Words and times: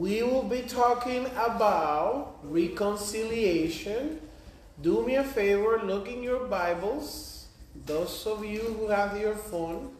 we 0.00 0.22
will 0.22 0.44
be 0.44 0.62
talking 0.62 1.26
about 1.36 2.38
reconciliation. 2.42 4.18
Do 4.80 5.04
me 5.04 5.16
a 5.16 5.24
favor, 5.24 5.78
look 5.84 6.08
in 6.08 6.22
your 6.22 6.46
Bibles. 6.46 7.48
Those 7.84 8.26
of 8.26 8.42
you 8.42 8.60
who 8.60 8.88
have 8.88 9.20
your 9.20 9.34
phone, 9.34 9.92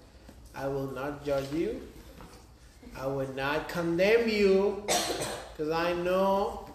I 0.54 0.68
will 0.68 0.90
not 0.90 1.22
judge 1.22 1.52
you. 1.52 1.82
I 2.96 3.08
will 3.08 3.30
not 3.34 3.68
condemn 3.68 4.26
you 4.26 4.84
because 5.52 5.70
I 5.70 5.92
know 5.92 6.70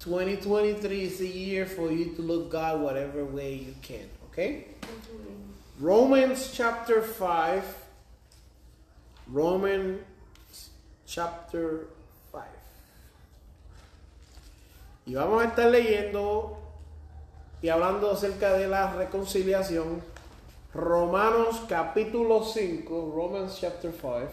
2023 0.00 1.02
is 1.02 1.20
a 1.20 1.26
year 1.26 1.66
for 1.66 1.92
you 1.92 2.14
to 2.14 2.22
look 2.22 2.50
God 2.50 2.80
whatever 2.80 3.26
way 3.26 3.52
you 3.56 3.74
can. 3.82 4.08
Okay? 4.30 4.68
Romans 5.78 6.50
chapter 6.54 7.02
5. 7.02 7.76
Romans 9.28 10.00
chapter 11.06 11.88
Y 15.04 15.14
vamos 15.14 15.42
a 15.42 15.46
estar 15.46 15.68
leyendo 15.68 16.58
y 17.60 17.68
hablando 17.68 18.10
acerca 18.10 18.52
de 18.52 18.68
la 18.68 18.92
reconciliación. 18.92 20.02
Romanos 20.72 21.62
capítulo 21.68 22.44
5, 22.44 23.12
Romans 23.14 23.58
chapter 23.60 23.92
5, 23.92 24.28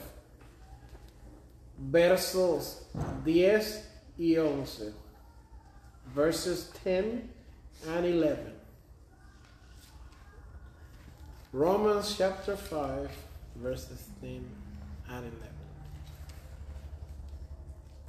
versos 1.78 2.88
10 3.26 3.92
y 4.18 4.38
11. 4.38 4.94
Verses 6.16 6.72
10 6.84 7.24
and 7.88 8.06
11. 8.06 8.38
Romans 11.52 12.16
chapter 12.16 12.56
5, 12.56 13.10
verses 13.56 14.06
10 14.22 14.44
and 15.08 15.26
11. 15.26 15.50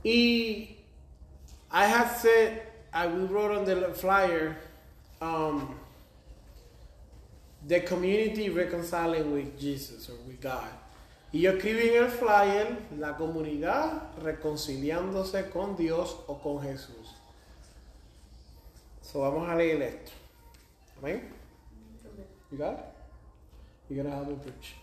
Y 0.03 0.80
I 1.71 1.87
had 1.87 2.09
said, 2.17 2.63
I 2.93 3.07
we 3.07 3.25
wrote 3.25 3.57
on 3.57 3.65
the 3.65 3.95
flyer, 3.95 4.57
um, 5.21 5.75
the 7.67 7.81
community 7.81 8.51
reconciling 8.51 9.33
with 9.33 9.59
Jesus 9.59 10.09
or 10.09 10.17
with 10.27 10.41
God. 10.41 10.69
Y 11.33 11.43
yo 11.43 11.53
escribí 11.53 11.91
en 11.91 12.03
el 12.05 12.11
flyer 12.11 12.77
la 12.99 13.17
comunidad 13.17 14.03
reconciliándose 14.21 15.49
con 15.51 15.77
Dios 15.77 16.17
o 16.27 16.39
con 16.39 16.61
Jesús. 16.61 17.15
So 19.03 19.21
vamos 19.21 19.49
a 19.49 19.55
leer 19.55 19.81
esto. 19.83 20.13
Amén. 20.99 21.23
You 22.51 22.59
got 22.59 22.75
it? 22.75 22.85
You're 23.89 24.03
gonna 24.03 24.17
help 24.17 24.29
me 24.29 24.35
preach. 24.35 24.75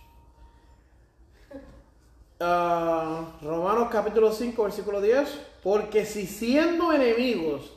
Uh, 2.39 3.25
Romanos 3.41 3.89
capítulo 3.91 4.31
5, 4.31 4.63
versículo 4.63 5.01
10. 5.01 5.27
Porque 5.67 6.05
si 6.05 6.25
siendo 6.27 6.93
enemigos 6.93 7.73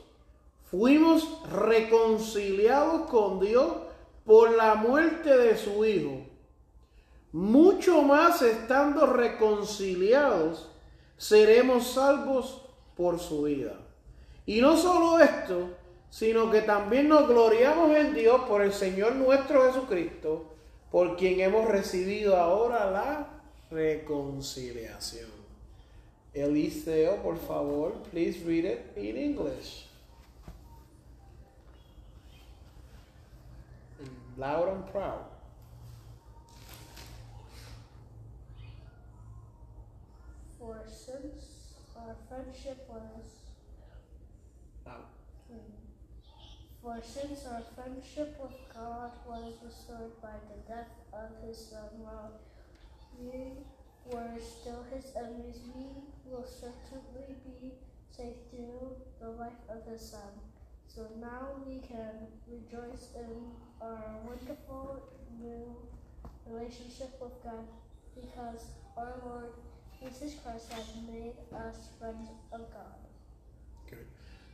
fuimos 0.69 1.27
reconciliados 1.51 3.09
con 3.09 3.41
Dios 3.41 3.67
por 4.23 4.55
la 4.55 4.75
muerte 4.75 5.37
de 5.37 5.57
su 5.57 5.83
Hijo, 5.83 6.21
mucho 7.33 8.01
más 8.01 8.43
estando 8.43 9.07
reconciliados, 9.07 10.69
seremos 11.17 11.85
salvos 11.85 12.61
por 12.95 13.19
su 13.19 13.41
vida. 13.41 13.75
Y 14.45 14.61
no 14.61 14.77
solo 14.77 15.19
esto, 15.19 15.71
sino 16.09 16.49
que 16.49 16.61
también 16.61 17.09
nos 17.09 17.27
gloriamos 17.27 17.93
en 17.93 18.13
Dios 18.13 18.43
por 18.47 18.61
el 18.61 18.71
Señor 18.71 19.17
nuestro 19.17 19.65
Jesucristo, 19.65 20.45
por 20.89 21.17
quien 21.17 21.41
hemos 21.41 21.67
recibido 21.67 22.37
ahora 22.37 22.89
la 22.89 23.27
reconciliación. 23.69 25.40
Eliseo, 26.33 27.21
por 27.21 27.35
favor, 27.35 27.91
please 28.09 28.41
read 28.43 28.63
it 28.63 28.93
in 28.95 29.17
English. 29.17 29.87
Loud 34.37 34.69
and 34.69 34.91
proud. 34.91 35.25
For 40.57 40.81
since 40.87 41.73
our 41.97 42.15
friendship 42.29 42.87
was 42.87 43.25
Loud. 44.85 45.05
for 46.81 46.97
since 47.03 47.45
our 47.45 47.61
friendship 47.75 48.39
with 48.41 48.57
God 48.73 49.11
was 49.27 49.53
restored 49.63 50.19
by 50.21 50.33
the 50.49 50.73
death 50.73 50.89
of 51.13 51.29
his 51.45 51.57
son 51.57 51.89
while 51.99 52.31
we 53.19 53.51
were 54.05 54.39
still 54.39 54.85
his 54.93 55.11
enemies, 55.15 55.59
we 55.75 55.85
will 56.25 56.45
certainly 56.45 57.35
be 57.45 57.71
saved 58.11 58.49
through 58.49 58.95
the 59.19 59.29
life 59.29 59.61
of 59.69 59.85
his 59.91 60.01
son. 60.01 60.31
So 60.87 61.07
now 61.19 61.47
we 61.65 61.79
can 61.79 62.27
rejoice 62.47 63.09
in 63.15 63.51
our 63.81 64.03
wonderful 64.25 65.01
new 65.39 65.75
relationship 66.45 67.17
with 67.21 67.41
God 67.43 67.65
because 68.15 68.65
our 68.97 69.13
Lord 69.25 69.51
Jesus 70.01 70.35
Christ 70.43 70.71
has 70.73 70.85
made 71.09 71.33
us 71.55 71.89
friends 71.99 72.29
of 72.51 72.59
God. 72.59 72.97
Good. 73.89 74.05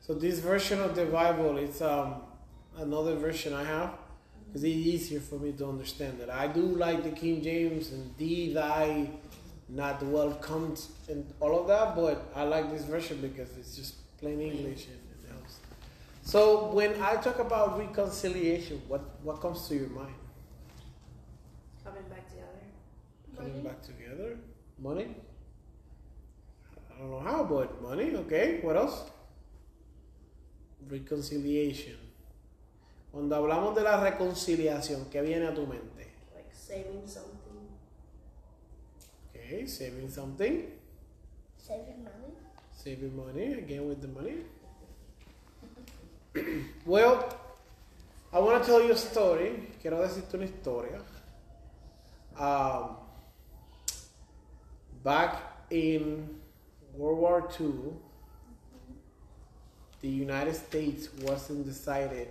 So 0.02 0.14
this 0.14 0.40
version 0.40 0.82
of 0.82 0.96
the 0.96 1.06
Bible 1.06 1.58
is 1.58 1.82
um, 1.82 2.16
another 2.78 3.16
version 3.16 3.54
I 3.54 3.64
have 3.64 3.94
because 4.48 4.64
it's 4.64 4.76
easier 4.76 5.20
for 5.20 5.36
me 5.36 5.54
to 5.54 5.68
understand 5.68 6.20
it. 6.20 6.30
I 6.30 6.48
do 6.48 6.62
like 6.62 7.04
the 7.04 7.12
King 7.12 7.42
James 7.42 7.92
and 7.92 8.16
thee, 8.18 8.54
thy, 8.54 9.10
not 9.70 10.02
welcomed 10.04 10.80
and 11.10 11.26
all 11.40 11.60
of 11.60 11.68
that, 11.68 11.96
but 11.96 12.32
I 12.36 12.44
like 12.44 12.72
this 12.72 12.84
version 12.84 13.20
because 13.22 13.50
it's 13.58 13.76
just 13.76 13.96
plain 14.18 14.40
English 14.40 14.86
and 14.86 15.00
it 15.14 15.30
helps. 15.30 15.58
So 16.24 16.72
when 16.72 17.02
I 17.02 17.16
talk 17.18 17.40
about 17.40 17.78
reconciliation, 17.78 18.82
what, 18.88 19.02
what 19.24 19.42
comes 19.42 19.68
to 19.68 19.76
your 19.76 19.90
mind? 19.90 20.16
Coming 21.84 22.04
back 22.10 22.28
together. 22.30 22.48
Coming 23.36 23.52
Money. 23.52 23.64
back 23.64 23.82
together? 23.82 24.38
Money? 24.80 25.16
I 26.90 27.00
don't 27.00 27.12
know 27.12 27.20
how, 27.20 27.44
but 27.44 27.82
money, 27.82 28.16
okay. 28.16 28.60
What 28.62 28.76
else? 28.78 29.04
Reconciliation. 30.90 31.96
Cuando 33.12 33.36
hablamos 33.36 33.76
de 33.76 33.84
la 33.84 34.02
reconciliación, 34.02 35.06
¿qué 35.12 35.22
viene 35.22 35.48
a 35.48 35.54
tu 35.54 35.66
mente? 35.66 36.08
Like 36.36 36.54
saving 36.54 37.08
something. 37.08 37.37
Okay, 39.48 39.66
saving 39.66 40.10
something, 40.10 40.68
Saving 41.58 42.04
money. 42.04 42.34
saving 42.76 43.16
money, 43.16 43.54
again 43.54 43.88
with 43.88 44.02
the 44.02 44.10
money. 44.10 44.44
well, 46.86 47.34
I 48.34 48.40
want 48.40 48.62
to 48.62 48.68
tell 48.68 48.84
you 48.84 48.92
a 48.92 48.98
story. 48.98 49.70
Quiero 49.82 50.06
decirte 50.06 50.34
una 50.34 50.48
historia. 50.48 51.00
Um, 52.38 52.98
back 55.02 55.42
in 55.72 56.28
World 56.94 57.20
War 57.20 57.50
II, 57.58 57.94
the 60.02 60.10
United 60.10 60.56
States 60.56 61.08
wasn't 61.22 61.66
decided 61.66 62.28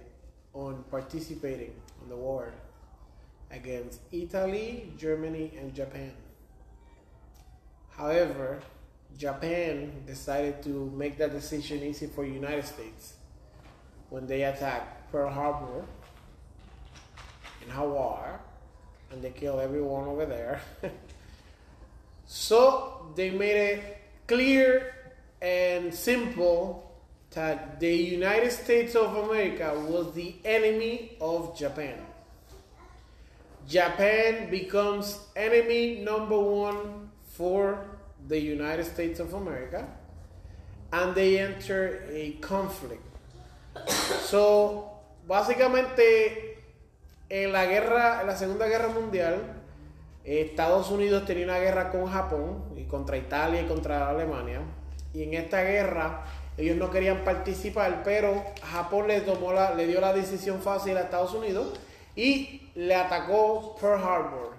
on 0.53 0.85
participating 0.91 1.73
in 2.03 2.11
the 2.11 2.17
war 2.17 2.53
against 3.51 4.01
Italy, 4.13 4.93
Germany, 4.99 5.53
and 5.59 5.75
Japan. 5.75 6.13
However, 7.97 8.61
Japan 9.17 10.03
decided 10.07 10.63
to 10.65 10.93
make 10.95 11.17
that 11.19 11.33
decision 11.33 11.83
easy 11.83 12.07
for 12.07 12.25
the 12.25 12.31
United 12.31 12.67
States 12.67 13.15
when 14.11 14.27
they 14.27 14.45
attacked 14.45 15.11
Pearl 15.11 15.31
Harbor 15.31 15.85
in 17.65 17.71
Hawaii 17.71 18.37
and 19.11 19.23
they 19.23 19.31
killed 19.31 19.61
everyone 19.61 20.07
over 20.07 20.27
there. 20.27 20.61
so 22.27 23.07
they 23.17 23.31
made 23.31 23.57
it 23.57 23.99
clear 24.27 24.95
and 25.41 25.95
simple 25.95 26.83
that 27.31 27.81
the 27.81 27.95
United 27.95 28.51
States 28.51 28.95
of 28.95 29.17
America 29.17 29.73
was 29.89 30.15
the 30.15 30.35
enemy 30.45 31.17
of 31.21 31.57
Japan. 31.57 31.99
Japan 33.69 34.49
becomes 34.51 35.19
enemy 35.35 36.01
number 36.03 36.39
one 36.39 37.06
for 37.37 37.85
the 38.29 38.41
United 38.41 38.85
States 38.85 39.21
of 39.21 39.35
America 39.35 39.87
and 40.93 41.15
they 41.15 41.39
enter 41.39 42.05
a 42.11 42.33
conflict. 42.41 43.03
So, 44.25 45.01
básicamente, 45.27 46.63
en 47.29 47.53
la 47.53 47.67
guerra, 47.67 48.21
en 48.21 48.27
la 48.29 48.37
Segunda 48.37 48.67
Guerra 48.67 48.89
Mundial, 48.89 49.63
Estados 50.25 50.91
Unidos 50.91 51.25
tenía 51.25 51.45
una 51.45 51.59
guerra 51.59 51.91
con 51.91 52.07
Japón 52.07 52.65
y 52.77 52.85
contra 52.85 53.17
Italia 53.17 53.63
y 53.63 53.67
contra 53.67 54.09
Alemania. 54.09 54.61
Y 55.13 55.23
en 55.23 55.35
esta 55.35 55.63
guerra 55.63 56.25
ellos 56.57 56.77
no 56.77 56.91
querían 56.91 57.23
participar, 57.25 58.03
pero 58.03 58.45
Japón 58.63 59.09
le, 59.09 59.21
tomó 59.21 59.53
la, 59.53 59.75
le 59.75 59.87
dio 59.87 60.01
la 60.01 60.13
decisión 60.13 60.61
fácil 60.61 60.97
a 60.97 61.03
Estados 61.03 61.35
Unidos 61.35 61.79
y 62.15 62.71
le 62.75 62.95
atacó 62.95 63.77
Pearl 63.81 64.03
Harbor 64.03 64.56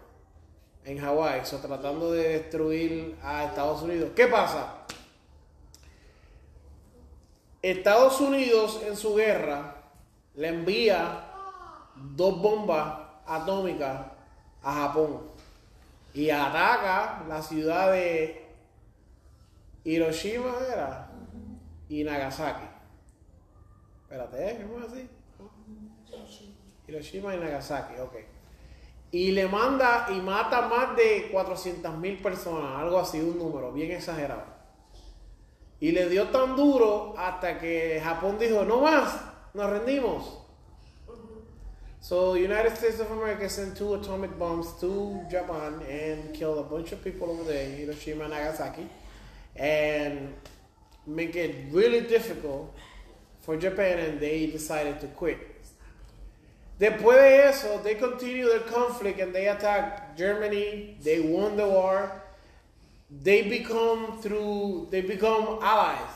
en 0.88 0.98
Hawái, 1.00 1.46
so, 1.46 1.58
tratando 1.58 2.14
de 2.14 2.30
destruir 2.30 3.18
a 3.22 3.44
Estados 3.44 3.82
Unidos. 3.82 4.12
¿Qué 4.16 4.28
pasa? 4.28 4.86
Estados 7.62 8.22
Unidos 8.22 8.82
en 8.88 8.96
su 8.96 9.14
guerra 9.16 9.76
le 10.36 10.48
envía 10.48 11.26
dos 12.16 12.42
bombas 12.42 13.00
atómicas 13.26 14.08
a 14.64 14.74
Japón 14.74 15.24
y 16.14 16.30
ataca 16.30 17.26
la 17.28 17.42
ciudad 17.42 17.92
de 17.92 18.48
Hiroshima 19.84 20.54
era 20.72 21.12
y 21.90 22.06
Nagasaki. 22.06 22.66
Espérate, 24.04 24.52
¿eh? 24.52 24.66
¿cómo 24.66 24.86
es 24.86 24.94
así? 24.94 25.10
Hiroshima 26.88 27.36
y 27.36 27.40
Nagasaki, 27.40 28.00
ok. 28.00 28.37
Y 29.12 29.32
le 29.32 29.48
manda 29.48 30.08
y 30.10 30.20
mata 30.20 30.68
más 30.68 30.96
de 30.96 31.30
400 31.32 31.98
mil 31.98 32.22
personas, 32.22 32.80
algo 32.82 33.00
así, 33.00 33.20
un 33.20 33.38
número 33.38 33.72
bien 33.72 33.92
exagerado. 33.92 34.44
Y 35.80 35.92
le 35.92 36.10
dio 36.10 36.28
tan 36.30 36.56
duro 36.56 37.16
hasta 37.18 37.60
que 37.60 38.02
Japón 38.04 38.38
dijo, 38.38 38.66
no 38.66 38.82
más, 38.82 39.22
nos 39.54 39.70
rendimos. 39.70 40.48
So 42.00 42.34
the 42.34 42.40
United 42.40 42.78
States 42.78 43.00
of 43.00 43.12
America 43.12 43.50
sent 43.50 43.76
two 43.76 43.96
atomic 43.96 44.38
bombs 44.38 44.72
to 44.80 45.22
Japan 45.30 45.82
and 45.90 46.34
killed 46.34 46.60
a 46.60 46.64
bunch 46.64 46.92
of 46.92 47.04
people 47.04 47.30
over 47.32 47.44
there, 47.44 47.70
Hiroshima 47.70 48.26
and 48.26 48.34
Nagasaki, 48.34 48.88
and 49.56 50.34
make 51.06 51.36
it 51.36 51.72
really 51.72 52.02
difficult 52.02 52.74
for 53.42 53.58
Japan 53.58 54.00
and 54.00 54.20
they 54.20 54.48
decided 54.48 55.00
to 55.02 55.08
quit. 55.08 55.38
Después 56.80 57.18
de 57.18 57.44
eso, 57.48 57.82
they 57.84 57.96
continue 57.96 58.48
their 58.48 58.60
conflict 58.60 59.20
and 59.20 59.34
they 59.34 59.48
attack 59.48 60.16
Germany. 60.16 60.98
They 61.02 61.20
won 61.22 61.58
the 61.58 61.68
war. 61.68 62.22
They 63.10 63.44
become 63.44 64.20
through 64.22 64.90
they 64.92 65.02
become 65.02 65.60
allies, 65.62 66.12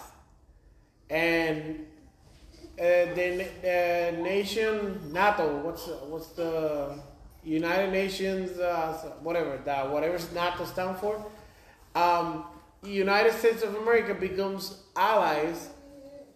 and 1.10 1.88
uh, 2.78 2.84
the, 3.16 3.48
the 3.62 4.18
nation 4.22 5.00
NATO. 5.14 5.62
What's 5.64 5.88
what's 5.88 6.28
the 6.34 7.00
United 7.46 7.92
Nations? 7.94 8.60
Uh, 8.60 8.92
whatever 9.24 9.58
that 9.64 9.90
whatever 9.90 10.20
NATO 10.34 10.66
stand 10.66 10.98
for. 10.98 11.26
Um, 11.96 12.44
United 12.84 13.34
States 13.34 13.64
of 13.64 13.76
America 13.76 14.14
becomes 14.14 14.84
allies 14.96 15.70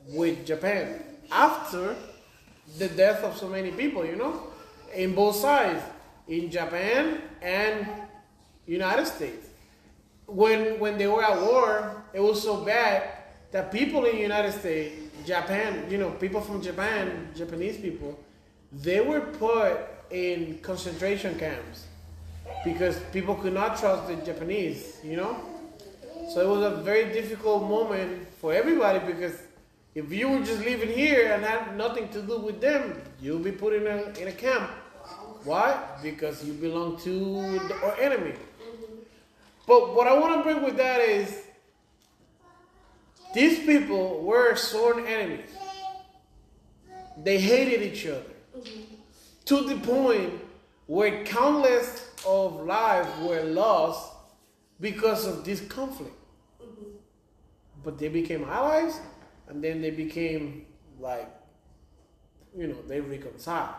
with 0.07 0.45
Japan 0.45 1.01
after 1.31 1.95
the 2.77 2.89
death 2.89 3.24
of 3.24 3.38
so 3.38 3.48
many 3.48 3.72
people. 3.72 4.06
You 4.06 4.16
know, 4.16 4.44
in 4.94 5.13
both 5.16 5.36
sides, 5.36 5.81
in 6.27 6.50
Japan 6.50 7.22
and 7.42 7.88
United 8.68 9.06
States. 9.06 9.48
When 10.27 10.80
when 10.80 10.98
they 10.98 11.07
were 11.07 11.24
at 11.24 11.39
war, 11.39 12.04
it 12.13 12.19
was 12.19 12.42
so 12.42 12.66
bad 12.66 13.10
that 13.51 13.72
people 13.72 14.06
in 14.06 14.16
the 14.16 14.22
United 14.22 14.51
States, 14.51 14.95
Japan, 15.25 15.86
you 15.89 15.98
know, 15.98 16.12
people 16.12 16.42
from 16.42 16.62
Japan, 16.62 17.30
Japanese 17.36 17.77
people, 17.77 18.19
they 18.72 19.01
were 19.01 19.22
put 19.22 19.77
in 20.10 20.60
concentration 20.62 21.38
camps 21.38 21.86
because 22.63 23.00
people 23.13 23.36
could 23.36 23.54
not 23.54 23.77
trust 23.80 24.07
the 24.07 24.16
Japanese, 24.18 24.98
you 25.04 25.16
know? 25.16 25.38
So 26.33 26.42
it 26.42 26.48
was 26.48 26.74
a 26.74 26.81
very 26.81 27.13
difficult 27.13 27.63
moment 27.63 28.27
for 28.42 28.54
everybody 28.54 29.00
because 29.00 29.33
if 29.95 30.12
you 30.12 30.27
were 30.27 30.39
just 30.39 30.63
living 30.65 30.89
here 30.89 31.31
and 31.31 31.44
had 31.44 31.77
nothing 31.77 32.09
to 32.09 32.21
do 32.21 32.38
with 32.38 32.59
them, 32.59 33.01
you'll 33.21 33.39
be 33.39 33.53
put 33.53 33.74
in 33.74 33.88
a, 33.88 34.19
in 34.19 34.27
a 34.27 34.31
camp. 34.33 34.69
Why? 35.45 35.81
Because 36.03 36.44
you 36.44 36.53
belong 36.53 36.97
to 36.97 37.59
the 37.68 37.80
or 37.81 37.97
enemy. 37.97 38.33
But 39.65 39.95
what 39.95 40.07
I 40.07 40.18
want 40.19 40.36
to 40.36 40.44
bring 40.44 40.63
with 40.63 40.75
that 40.77 41.00
is 41.00 41.44
these 43.33 43.59
people 43.59 44.21
were 44.21 44.56
sworn 44.56 45.07
enemies. 45.07 45.50
They 47.24 47.39
hated 47.39 47.81
each 47.81 48.06
other 48.06 48.36
to 49.45 49.62
the 49.62 49.77
point 49.77 50.33
where 50.88 51.24
countless 51.24 52.12
of 52.27 52.65
lives 52.65 53.07
were 53.21 53.44
lost 53.44 54.12
because 54.81 55.25
of 55.25 55.45
this 55.45 55.62
conflict. 55.62 56.15
But 57.83 57.98
they 57.98 58.09
became 58.09 58.44
allies 58.44 59.00
and 59.47 59.63
then 59.63 59.81
they 59.81 59.92
became 59.92 60.65
like, 61.00 61.30
you 62.56 62.68
know, 62.68 62.81
they 62.88 63.01
reconciled. 63.01 63.75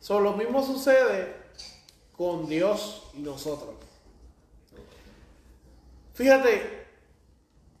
So 0.00 0.18
lo 0.18 0.34
mismo 0.34 0.62
sucede 0.64 1.34
con 2.16 2.48
Dios 2.48 3.02
y 3.14 3.22
nosotros. 3.22 3.74
Fíjate, 6.14 6.62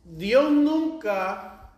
Dios 0.04 0.50
nunca 0.50 1.70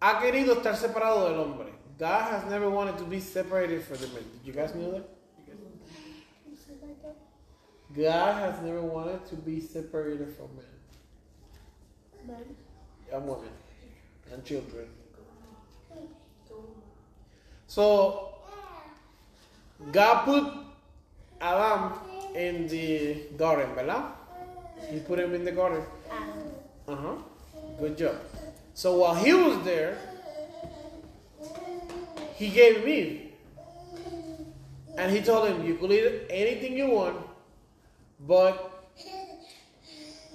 ha 0.00 0.20
querido 0.20 0.54
estar 0.54 0.76
separado 0.76 1.28
del 1.28 1.40
hombre. 1.40 1.72
God 1.98 2.30
has 2.30 2.44
never 2.50 2.70
wanted 2.70 2.98
to 2.98 3.04
be 3.04 3.20
separated 3.20 3.82
from 3.82 3.96
the 3.98 4.06
man. 4.08 4.22
Did 4.32 4.46
you 4.46 4.52
guys 4.52 4.74
know 4.74 4.92
that? 4.92 5.08
God 7.94 8.34
has 8.40 8.60
never 8.62 8.82
wanted 8.82 9.24
to 9.26 9.36
be 9.36 9.60
separated 9.60 10.28
from 10.36 10.48
man 10.56 10.66
Men. 12.26 12.56
and 13.12 13.26
women 13.26 13.50
and 14.32 14.44
children. 14.44 14.86
So 17.66 18.34
God 19.92 20.24
put 20.24 20.52
Adam 21.40 21.92
in 22.34 22.68
the 22.68 23.26
garden, 23.36 23.74
¿verdad? 23.74 24.12
He 24.90 25.00
put 25.00 25.18
him 25.18 25.34
in 25.34 25.44
the 25.44 25.52
garden. 25.52 25.82
Uh 26.88 26.96
huh. 26.96 27.14
Good 27.78 27.98
job. 27.98 28.16
So 28.74 28.98
while 28.98 29.14
he 29.14 29.32
was 29.32 29.64
there, 29.64 29.98
he 32.34 32.48
gave 32.48 32.76
him 32.76 32.88
Eve. 32.88 33.22
And 34.96 35.12
he 35.12 35.20
told 35.20 35.48
him, 35.48 35.66
You 35.66 35.74
could 35.74 35.92
eat 35.92 36.22
anything 36.30 36.76
you 36.76 36.88
want, 36.90 37.18
but 38.26 38.88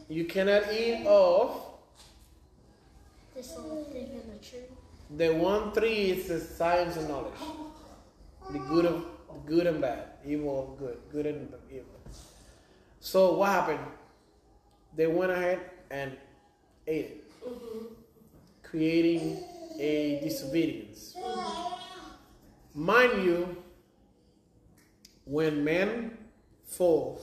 you 0.07 0.25
cannot 0.25 0.71
eat 0.71 1.05
of 1.07 1.70
The 5.17 5.33
one 5.33 5.73
tree 5.73 6.11
is 6.11 6.27
the 6.27 6.39
science 6.39 6.97
and 6.97 7.07
knowledge. 7.09 7.33
The 8.51 8.59
good 8.59 8.85
of 8.85 9.05
good 9.45 9.67
and 9.67 9.81
bad, 9.81 10.05
evil, 10.25 10.75
good, 10.79 10.97
good 11.11 11.25
and 11.25 11.53
evil. 11.69 11.85
So 12.99 13.33
what 13.33 13.49
happened? 13.49 13.79
They 14.95 15.07
went 15.07 15.31
ahead 15.31 15.59
and 15.89 16.17
ate 16.85 17.05
it, 17.05 17.23
creating 18.63 19.43
a 19.79 20.19
disobedience. 20.23 21.15
Mind 22.73 23.23
you, 23.23 23.57
when 25.25 25.63
men 25.63 26.17
fall, 26.65 27.21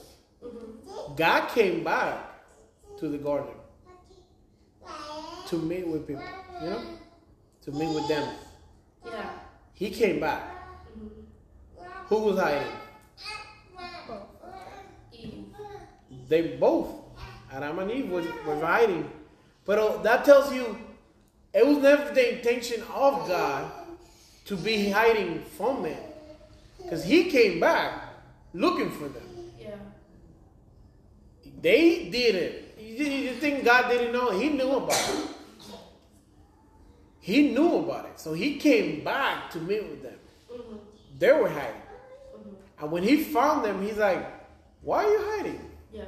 God 1.15 1.49
came 1.49 1.83
back 1.83 2.43
to 2.97 3.07
the 3.07 3.17
garden 3.17 3.58
to 5.49 5.57
meet 5.57 5.87
with 5.87 6.07
people, 6.07 6.23
you 6.61 6.69
know, 6.69 6.81
to 7.63 7.71
meet 7.71 7.93
with 7.93 8.07
them. 8.07 8.35
Yeah. 9.05 9.29
He 9.73 9.89
came 9.89 10.19
back. 10.19 10.43
Who 12.07 12.19
was 12.19 12.39
hiding? 12.39 12.67
Eve. 15.11 15.45
They 16.27 16.57
both, 16.57 16.87
Adam 17.51 17.79
and 17.79 17.91
Eve, 17.91 18.09
was, 18.09 18.25
were 18.45 18.59
hiding. 18.63 19.09
But 19.65 20.03
that 20.03 20.23
tells 20.25 20.53
you 20.53 20.77
it 21.53 21.65
was 21.65 21.77
never 21.77 22.13
the 22.13 22.37
intention 22.37 22.83
of 22.93 23.27
God 23.27 23.71
to 24.45 24.55
be 24.55 24.89
hiding 24.89 25.43
from 25.57 25.83
them. 25.83 26.03
Because 26.81 27.03
He 27.03 27.25
came 27.25 27.59
back 27.59 28.03
looking 28.53 28.91
for 28.91 29.07
them. 29.07 29.23
Yeah. 29.59 29.75
They 31.61 32.09
did 32.09 32.35
it. 32.35 32.75
You, 32.79 33.05
you 33.05 33.33
think 33.35 33.63
God 33.63 33.89
didn't 33.89 34.13
know? 34.13 34.31
He 34.31 34.49
knew 34.49 34.71
about 34.71 35.09
it. 35.09 35.28
He 37.19 37.51
knew 37.51 37.77
about 37.77 38.05
it. 38.05 38.19
So 38.19 38.33
He 38.33 38.57
came 38.57 39.03
back 39.03 39.49
to 39.51 39.59
meet 39.59 39.87
with 39.89 40.03
them. 40.03 40.19
Mm-hmm. 40.51 40.75
They 41.17 41.31
were 41.31 41.49
hiding. 41.49 41.81
Mm-hmm. 42.37 42.83
And 42.83 42.91
when 42.91 43.03
He 43.03 43.23
found 43.23 43.65
them, 43.65 43.81
He's 43.85 43.97
like, 43.97 44.25
Why 44.81 45.03
are 45.03 45.09
you 45.09 45.21
hiding? 45.21 45.71
Yeah. 45.91 46.03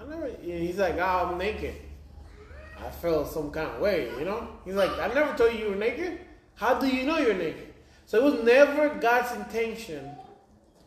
I 0.00 0.08
never. 0.08 0.30
He's 0.40 0.78
like, 0.78 0.96
oh, 0.96 1.30
I'm 1.30 1.38
naked. 1.38 1.74
I 2.78 2.90
felt 2.90 3.30
some 3.30 3.50
kind 3.50 3.68
of 3.68 3.80
way, 3.80 4.10
you 4.18 4.24
know? 4.24 4.48
He's 4.64 4.74
like, 4.74 4.90
I 4.98 5.08
never 5.12 5.36
told 5.36 5.52
you 5.52 5.58
you 5.58 5.70
were 5.70 5.76
naked. 5.76 6.20
How 6.54 6.74
do 6.74 6.86
you 6.86 7.04
know 7.04 7.18
you're 7.18 7.34
naked? 7.34 7.74
So 8.06 8.18
it 8.18 8.32
was 8.32 8.44
never 8.44 8.88
God's 8.94 9.32
intention 9.36 10.10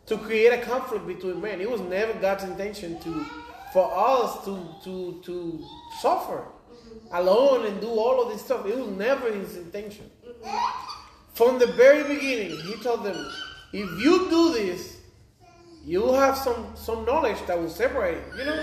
to 0.08 0.18
create 0.18 0.54
a 0.54 0.58
conflict 0.58 1.06
between 1.06 1.40
men. 1.40 1.62
It 1.62 1.70
was 1.70 1.82
never 1.82 2.14
God's 2.14 2.44
intention 2.44 3.00
to 3.00 3.26
for 3.72 3.92
us 3.96 4.44
to 4.46 4.68
to 4.84 5.22
to 5.24 5.66
suffer 6.02 6.46
alone 7.12 7.66
and 7.66 7.80
do 7.82 7.90
all 7.90 8.24
of 8.24 8.32
this 8.32 8.44
stuff. 8.44 8.66
It 8.66 8.78
was 8.78 8.88
never 8.90 9.32
his 9.32 9.58
intention. 9.58 10.10
From 11.34 11.60
the 11.60 11.68
very 11.68 12.04
beginning, 12.04 12.58
he 12.60 12.76
told 12.82 13.04
them, 13.04 13.18
if 13.72 13.90
you 14.04 14.30
do 14.30 14.54
this, 14.54 14.98
you 15.86 16.02
will 16.02 16.14
have 16.14 16.38
some 16.38 16.76
some 16.76 17.06
knowledge 17.06 17.38
that 17.48 17.60
will 17.60 17.70
separate, 17.70 18.20
you 18.38 18.46
know, 18.46 18.56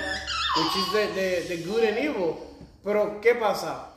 which 0.56 0.76
is 0.76 0.92
the, 0.92 1.10
the, 1.14 1.56
the 1.56 1.62
good 1.64 1.84
and 1.84 1.98
evil. 1.98 2.46
Pero 2.82 3.20
¿qué 3.20 3.38
pasa? 3.38 3.88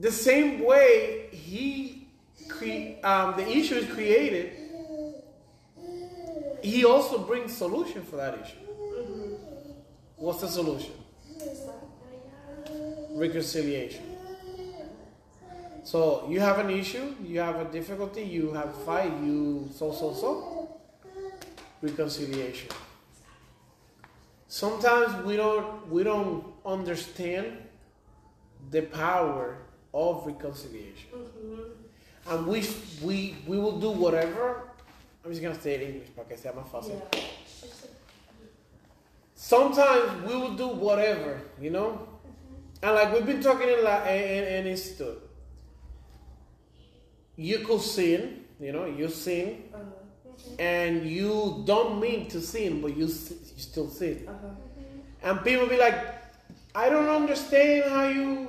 The 0.00 0.10
same 0.10 0.64
way 0.64 1.28
he 1.30 2.08
cre- 2.48 2.98
um, 3.04 3.36
the 3.36 3.48
issue 3.48 3.76
is 3.76 3.86
created, 3.92 4.52
he 6.62 6.84
also 6.84 7.18
brings 7.18 7.56
solution 7.56 8.02
for 8.02 8.16
that 8.16 8.34
issue. 8.42 8.56
What's 10.16 10.40
the 10.40 10.48
solution? 10.48 10.92
Reconciliation. 13.14 14.04
So 15.84 16.26
you 16.28 16.40
have 16.40 16.58
an 16.58 16.70
issue, 16.70 17.14
you 17.24 17.40
have 17.40 17.56
a 17.56 17.64
difficulty, 17.64 18.22
you 18.22 18.52
have 18.52 18.68
a 18.68 18.84
fight, 18.84 19.12
you 19.22 19.68
so 19.74 19.92
so 19.92 20.14
so. 20.14 20.78
Reconciliation. 21.80 22.68
Sometimes 24.46 25.24
we 25.24 25.36
don't 25.36 25.90
we 25.90 26.04
don't 26.04 26.44
understand 26.64 27.58
the 28.70 28.82
power 28.82 29.56
of 29.92 30.24
reconciliation, 30.24 31.10
mm-hmm. 31.12 32.30
and 32.30 32.46
we 32.46 32.62
we 33.02 33.34
we 33.46 33.58
will 33.58 33.80
do 33.80 33.90
whatever. 33.90 34.68
I'm 35.24 35.30
just 35.30 35.42
gonna 35.42 35.60
say 35.60 35.74
it 35.74 35.82
in 35.82 35.88
English 35.94 36.14
para 36.14 36.28
que 36.28 36.36
sea 36.36 36.52
más 36.52 36.68
fácil. 36.70 37.00
Yeah. 37.12 37.20
Sometimes 39.34 40.22
we 40.28 40.36
will 40.36 40.54
do 40.54 40.68
whatever, 40.68 41.40
you 41.60 41.70
know, 41.70 42.06
and 42.82 42.94
like 42.94 43.12
we've 43.12 43.26
been 43.26 43.40
talking 43.42 43.68
in 43.68 43.84
la 43.84 44.04
in, 44.06 44.44
in 44.44 44.66
institute. 44.66 45.20
You 47.36 47.58
could 47.60 47.80
sin, 47.80 48.44
you 48.60 48.72
know, 48.72 48.84
you 48.86 49.08
sin, 49.08 49.64
Uh-huh. 49.72 49.82
and 50.58 51.06
you 51.08 51.62
don't 51.66 52.00
mean 52.00 52.28
to 52.28 52.40
sin, 52.40 52.80
but 52.82 52.96
you, 52.96 53.06
you 53.06 53.58
still 53.68 53.88
sin. 53.88 54.26
Uh-huh. 54.28 54.48
And 55.22 55.42
people 55.44 55.66
be 55.66 55.78
like, 55.78 55.94
I 56.74 56.88
don't 56.88 57.08
understand 57.08 57.90
how 57.90 58.08
you 58.08 58.48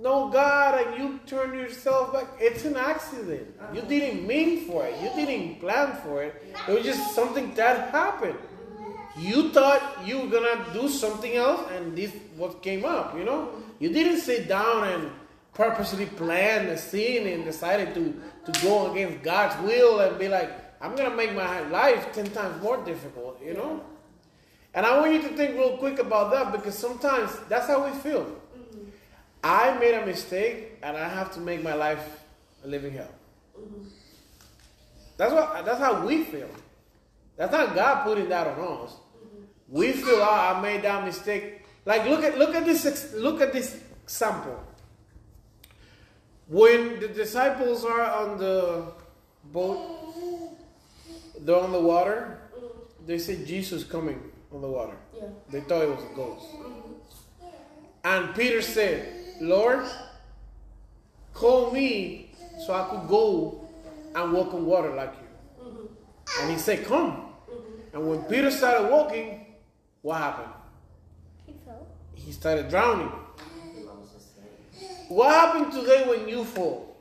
know 0.00 0.28
God 0.30 0.78
and 0.80 0.98
you 0.98 1.20
turn 1.26 1.54
yourself 1.54 2.12
back. 2.12 2.26
It's 2.40 2.64
an 2.64 2.76
accident. 2.76 3.46
You 3.74 3.82
didn't 3.82 4.26
mean 4.26 4.66
for 4.66 4.86
it. 4.86 4.94
You 5.02 5.10
didn't 5.14 5.60
plan 5.60 5.96
for 6.04 6.22
it. 6.22 6.34
It 6.68 6.72
was 6.72 6.84
just 6.84 7.14
something 7.14 7.54
that 7.54 7.90
happened. 7.90 8.38
You 9.16 9.50
thought 9.50 9.82
you 10.06 10.20
were 10.20 10.28
gonna 10.28 10.64
do 10.72 10.88
something 10.88 11.34
else, 11.34 11.62
and 11.74 11.96
this 11.96 12.12
what 12.36 12.62
came 12.62 12.84
up. 12.84 13.16
You 13.18 13.24
know, 13.24 13.48
you 13.78 13.92
didn't 13.92 14.20
sit 14.20 14.48
down 14.48 14.84
and 14.84 15.10
purposely 15.54 16.06
plan 16.06 16.66
the 16.66 16.76
sin 16.76 17.26
and 17.26 17.44
decided 17.44 17.94
to 17.94 18.14
to 18.50 18.60
go 18.62 18.92
against 18.92 19.22
God's 19.22 19.60
will 19.62 20.00
and 20.00 20.18
be 20.18 20.28
like, 20.28 20.50
I'm 20.80 20.94
gonna 20.96 21.14
make 21.14 21.34
my 21.34 21.60
life 21.68 22.12
ten 22.12 22.30
times 22.30 22.62
more 22.62 22.78
difficult. 22.84 23.40
You 23.44 23.54
know. 23.54 23.84
And 24.74 24.86
I 24.86 24.98
want 24.98 25.12
you 25.12 25.22
to 25.22 25.28
think 25.30 25.56
real 25.56 25.76
quick 25.78 25.98
about 25.98 26.30
that 26.30 26.52
because 26.52 26.76
sometimes 26.76 27.32
that's 27.48 27.66
how 27.66 27.84
we 27.84 27.98
feel. 27.98 28.24
Mm-hmm. 28.24 28.84
I 29.42 29.76
made 29.78 29.94
a 29.94 30.06
mistake 30.06 30.78
and 30.82 30.96
I 30.96 31.08
have 31.08 31.32
to 31.34 31.40
make 31.40 31.62
my 31.62 31.74
life 31.74 32.22
a 32.64 32.68
living 32.68 32.92
hell. 32.92 33.14
Mm-hmm. 33.58 33.88
That's 35.16 35.32
what 35.32 35.64
that's 35.64 35.80
how 35.80 36.06
we 36.06 36.24
feel. 36.24 36.50
That's 37.36 37.52
not 37.52 37.74
God 37.74 38.04
putting 38.04 38.28
that 38.28 38.46
on 38.46 38.84
us. 38.84 38.92
Mm-hmm. 38.92 39.42
We 39.68 39.92
feel, 39.92 40.16
oh, 40.16 40.54
I 40.56 40.60
made 40.60 40.82
that 40.82 41.04
mistake. 41.04 41.57
Like 41.88 42.04
look 42.04 42.22
at 42.22 42.36
look 42.36 42.54
at 42.54 42.66
this 42.66 43.14
look 43.14 43.40
at 43.40 43.50
this 43.50 43.80
example. 44.04 44.62
When 46.46 47.00
the 47.00 47.08
disciples 47.08 47.82
are 47.82 48.02
on 48.02 48.36
the 48.36 48.92
boat, 49.50 49.80
they're 51.40 51.56
on 51.56 51.72
the 51.72 51.80
water. 51.80 52.40
They 53.06 53.16
say 53.16 53.42
Jesus 53.42 53.84
coming 53.84 54.20
on 54.52 54.60
the 54.60 54.68
water. 54.68 54.98
Yeah. 55.16 55.28
They 55.50 55.60
thought 55.62 55.80
it 55.80 55.88
was 55.88 56.04
a 56.04 56.14
ghost. 56.14 56.44
And 58.04 58.34
Peter 58.34 58.60
said, 58.60 59.08
Lord, 59.40 59.86
call 61.32 61.70
me 61.70 62.32
so 62.66 62.74
I 62.74 62.84
could 62.90 63.08
go 63.08 63.66
and 64.14 64.32
walk 64.34 64.52
on 64.52 64.66
water 64.66 64.94
like 64.94 65.14
you. 65.14 65.64
Mm-hmm. 65.64 66.42
And 66.42 66.50
he 66.52 66.58
said, 66.58 66.84
Come. 66.84 67.12
Mm-hmm. 67.12 67.96
And 67.96 68.10
when 68.10 68.22
Peter 68.24 68.50
started 68.50 68.90
walking, 68.90 69.56
what 70.02 70.18
happened? 70.18 70.57
He 72.28 72.34
started 72.34 72.68
drowning. 72.68 73.10
He 73.74 73.84
lost 73.84 74.12
his 74.12 74.26
leg. 74.36 74.90
What 75.08 75.30
happened 75.30 75.72
today 75.72 76.06
when 76.06 76.28
you 76.28 76.44
fall 76.44 76.94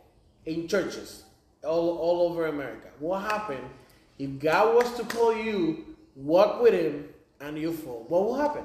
in 0.46 0.69
churches 0.69 1.24
all, 1.65 1.98
all 1.98 2.29
over 2.29 2.46
America? 2.46 2.88
What 3.00 3.29
happened 3.29 3.69
if 4.17 4.39
God 4.39 4.74
was 4.74 4.96
to 4.96 5.03
call 5.03 5.36
you, 5.36 5.84
walk 6.15 6.62
with 6.62 6.74
Him, 6.74 7.10
and 7.41 7.57
you 7.57 7.74
fall? 7.74 8.05
What 8.07 8.24
will 8.24 8.36
happen? 8.36 8.63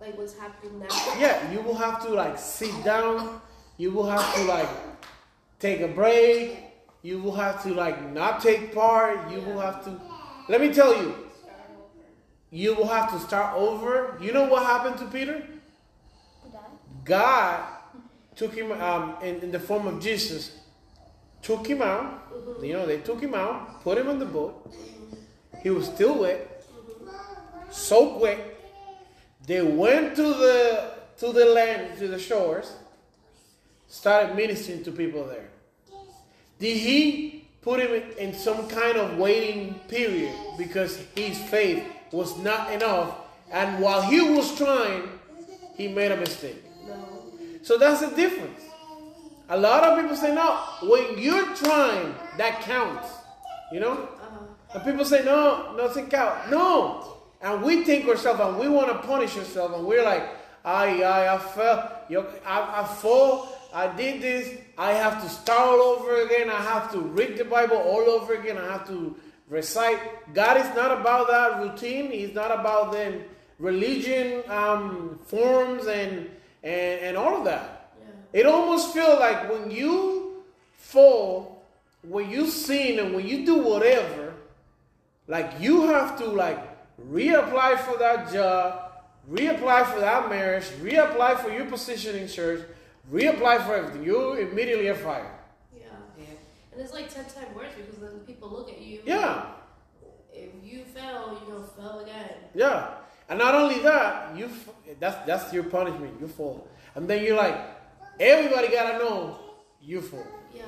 Like 0.00 0.18
what's 0.18 0.36
happening 0.36 0.80
now? 0.80 0.88
Yeah, 1.20 1.52
you 1.52 1.60
will 1.60 1.76
have 1.76 2.02
to 2.04 2.08
like 2.08 2.36
sit 2.36 2.74
down. 2.82 3.40
You 3.76 3.92
will 3.92 4.10
have 4.10 4.34
to 4.34 4.42
like 4.46 4.68
take 5.60 5.82
a 5.82 5.88
break. 5.88 6.64
You 7.02 7.20
will 7.20 7.36
have 7.36 7.62
to 7.62 7.72
like 7.72 8.10
not 8.10 8.42
take 8.42 8.74
part. 8.74 9.30
You 9.30 9.40
will 9.42 9.60
have 9.60 9.84
to. 9.84 10.00
Let 10.48 10.60
me 10.60 10.74
tell 10.74 11.00
you. 11.00 11.14
You 12.54 12.76
will 12.76 12.86
have 12.86 13.10
to 13.10 13.18
start 13.18 13.56
over. 13.56 14.16
You 14.20 14.32
know 14.32 14.44
what 14.44 14.62
happened 14.62 14.96
to 14.98 15.06
Peter? 15.06 15.42
God 17.04 17.64
took 18.36 18.54
him 18.54 18.70
um, 18.70 19.16
in, 19.24 19.40
in 19.40 19.50
the 19.50 19.58
form 19.58 19.88
of 19.88 20.00
Jesus, 20.00 20.56
took 21.42 21.66
him 21.66 21.82
out. 21.82 22.32
You 22.62 22.74
know, 22.74 22.86
they 22.86 22.98
took 22.98 23.20
him 23.20 23.34
out, 23.34 23.82
put 23.82 23.98
him 23.98 24.08
on 24.08 24.20
the 24.20 24.24
boat. 24.24 24.72
He 25.64 25.70
was 25.70 25.86
still 25.86 26.20
wet, 26.20 26.64
soaked 27.70 28.20
wet. 28.20 28.38
They 29.44 29.60
went 29.60 30.14
to 30.14 30.22
the 30.22 30.92
to 31.16 31.32
the 31.32 31.46
land, 31.46 31.98
to 31.98 32.06
the 32.06 32.20
shores, 32.20 32.72
started 33.88 34.36
ministering 34.36 34.84
to 34.84 34.92
people 34.92 35.26
there. 35.26 35.48
Did 36.60 36.76
he 36.76 37.48
put 37.62 37.80
him 37.80 38.00
in 38.16 38.32
some 38.32 38.68
kind 38.68 38.96
of 38.96 39.18
waiting 39.18 39.74
period 39.88 40.36
because 40.56 40.98
his 41.16 41.36
faith 41.50 41.82
was 42.14 42.38
not 42.38 42.72
enough? 42.72 43.16
And 43.50 43.82
while 43.82 44.02
he 44.02 44.20
was 44.20 44.56
trying, 44.56 45.08
he 45.76 45.88
made 45.88 46.12
a 46.12 46.16
mistake. 46.16 46.62
So 47.62 47.76
that's 47.76 48.00
the 48.00 48.14
difference. 48.14 48.60
A 49.48 49.58
lot 49.58 49.82
of 49.84 50.00
people 50.00 50.16
say, 50.16 50.34
no, 50.34 50.56
when 50.82 51.18
you're 51.18 51.54
trying, 51.56 52.14
that 52.38 52.60
counts. 52.62 53.08
You 53.72 53.80
know? 53.80 53.92
Uh-huh. 53.92 54.38
And 54.74 54.84
people 54.84 55.04
say, 55.04 55.24
no, 55.24 55.74
nothing 55.76 56.08
count. 56.08 56.50
No. 56.50 57.16
And 57.42 57.62
we 57.62 57.84
think 57.84 58.06
ourselves 58.08 58.40
and 58.40 58.58
we 58.58 58.68
want 58.68 58.88
to 58.88 59.06
punish 59.06 59.36
ourselves 59.36 59.74
and 59.74 59.84
we're 59.86 60.04
like, 60.04 60.28
I, 60.64 61.02
I, 61.02 61.34
I 61.34 61.38
fell, 61.38 62.00
I, 62.46 62.80
I 62.80 62.84
fall, 62.84 63.48
I 63.74 63.94
did 63.94 64.22
this, 64.22 64.58
I 64.78 64.92
have 64.92 65.22
to 65.22 65.28
start 65.28 65.60
all 65.60 65.98
over 65.98 66.22
again, 66.22 66.48
I 66.48 66.62
have 66.62 66.90
to 66.92 67.00
read 67.00 67.36
the 67.36 67.44
Bible 67.44 67.76
all 67.76 68.08
over 68.08 68.32
again, 68.34 68.56
I 68.56 68.64
have 68.72 68.86
to 68.86 69.14
recite. 69.48 70.34
God 70.34 70.56
is 70.56 70.74
not 70.74 71.00
about 71.00 71.28
that 71.28 71.62
routine, 71.62 72.10
He's 72.10 72.34
not 72.34 72.50
about 72.50 72.92
them 72.92 73.24
religion 73.58 74.42
um, 74.48 75.18
forms 75.24 75.86
and, 75.86 76.30
and, 76.62 77.00
and 77.00 77.16
all 77.16 77.36
of 77.36 77.44
that. 77.44 77.92
Yeah. 78.00 78.40
It 78.40 78.46
almost 78.46 78.92
feels 78.92 79.18
like 79.20 79.50
when 79.50 79.70
you 79.70 80.42
fall, 80.76 81.64
when 82.02 82.30
you 82.30 82.46
sin 82.46 82.98
and 82.98 83.14
when 83.14 83.26
you 83.26 83.46
do 83.46 83.56
whatever, 83.56 84.34
like 85.28 85.52
you 85.60 85.86
have 85.86 86.18
to 86.18 86.26
like 86.26 86.58
reapply 87.10 87.78
for 87.80 87.98
that 87.98 88.32
job, 88.32 88.92
reapply 89.30 89.86
for 89.86 90.00
that 90.00 90.28
marriage, 90.28 90.64
reapply 90.82 91.38
for 91.38 91.50
your 91.50 91.64
position 91.66 92.16
in 92.16 92.28
church, 92.28 92.62
reapply 93.10 93.64
for 93.66 93.74
everything. 93.74 94.04
You 94.04 94.34
immediately 94.34 94.88
are 94.88 94.94
fired. 94.94 95.30
Yeah. 96.76 96.80
And 96.80 96.82
it's 96.84 96.92
like 96.92 97.08
ten 97.12 97.24
times 97.24 97.54
worse 97.54 97.72
because 97.76 97.98
then 98.00 98.20
people 98.26 98.48
look 98.50 98.68
at 98.70 98.80
you. 98.80 99.00
Yeah, 99.04 99.46
If 100.32 100.50
you 100.62 100.84
fail, 100.84 101.38
you're 101.46 101.54
gonna 101.56 101.66
fail 101.76 102.00
again. 102.00 102.30
yeah. 102.54 102.94
And 103.28 103.38
not 103.38 103.54
only 103.54 103.78
that, 103.80 104.36
you 104.36 104.46
f- 104.46 104.68
that's 105.00 105.24
that's 105.26 105.52
your 105.52 105.64
punishment. 105.64 106.20
You 106.20 106.28
fall, 106.28 106.66
and 106.94 107.08
then 107.08 107.24
you're 107.24 107.36
like, 107.36 107.56
everybody 108.20 108.68
gotta 108.68 108.98
know 108.98 109.38
you 109.80 110.02
fall. 110.02 110.26
Yeah. 110.54 110.64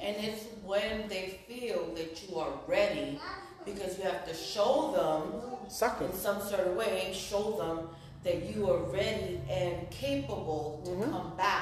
And 0.00 0.16
it's 0.24 0.44
when 0.64 1.08
they 1.08 1.40
feel 1.48 1.94
that 1.96 2.22
you 2.28 2.36
are 2.38 2.52
ready 2.68 3.18
because 3.64 3.98
you 3.98 4.04
have 4.04 4.24
to 4.28 4.34
show 4.34 4.92
them 4.94 5.22
Sucker. 5.68 6.04
in 6.04 6.12
some 6.12 6.40
sort 6.42 6.60
of 6.60 6.76
way, 6.76 7.10
show 7.14 7.56
them 7.56 7.88
that 8.22 8.44
you 8.54 8.70
are 8.70 8.82
ready 8.92 9.40
and 9.50 9.88
capable 9.90 10.80
to 10.84 10.90
Mhm. 10.90 11.10
come 11.10 11.36
back 11.36 11.53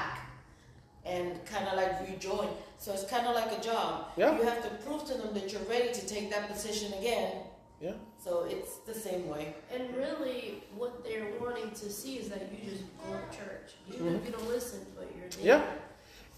and 1.13 1.45
kind 1.45 1.67
of 1.67 1.75
like 1.77 1.93
rejoin. 2.09 2.49
So 2.79 2.91
it's 2.93 3.05
kind 3.05 3.27
of 3.27 3.35
like 3.35 3.51
a 3.57 3.61
job. 3.61 4.07
Yeah. 4.17 4.37
You 4.37 4.43
have 4.43 4.61
to 4.63 4.69
prove 4.83 5.05
to 5.05 5.13
them 5.13 5.33
that 5.33 5.51
you're 5.51 5.67
ready 5.75 5.91
to 5.93 6.07
take 6.07 6.29
that 6.31 6.49
position 6.51 6.91
again. 6.93 7.31
Yeah. 7.79 7.91
So 8.23 8.45
it's 8.49 8.77
the 8.89 8.93
same 8.93 9.27
way. 9.29 9.53
And 9.73 9.95
really, 9.95 10.63
what 10.75 11.03
they're 11.03 11.31
wanting 11.39 11.69
to 11.71 11.89
see 11.89 12.15
is 12.15 12.29
that 12.29 12.41
you 12.51 12.71
just 12.71 12.83
go 12.97 13.13
to 13.13 13.37
church. 13.37 13.69
Even 13.93 14.15
if 14.15 14.25
you 14.25 14.31
don't 14.31 14.47
listen, 14.47 14.79
but 14.95 15.07
you're 15.15 15.29
there. 15.29 15.45
Yeah. 15.45 15.63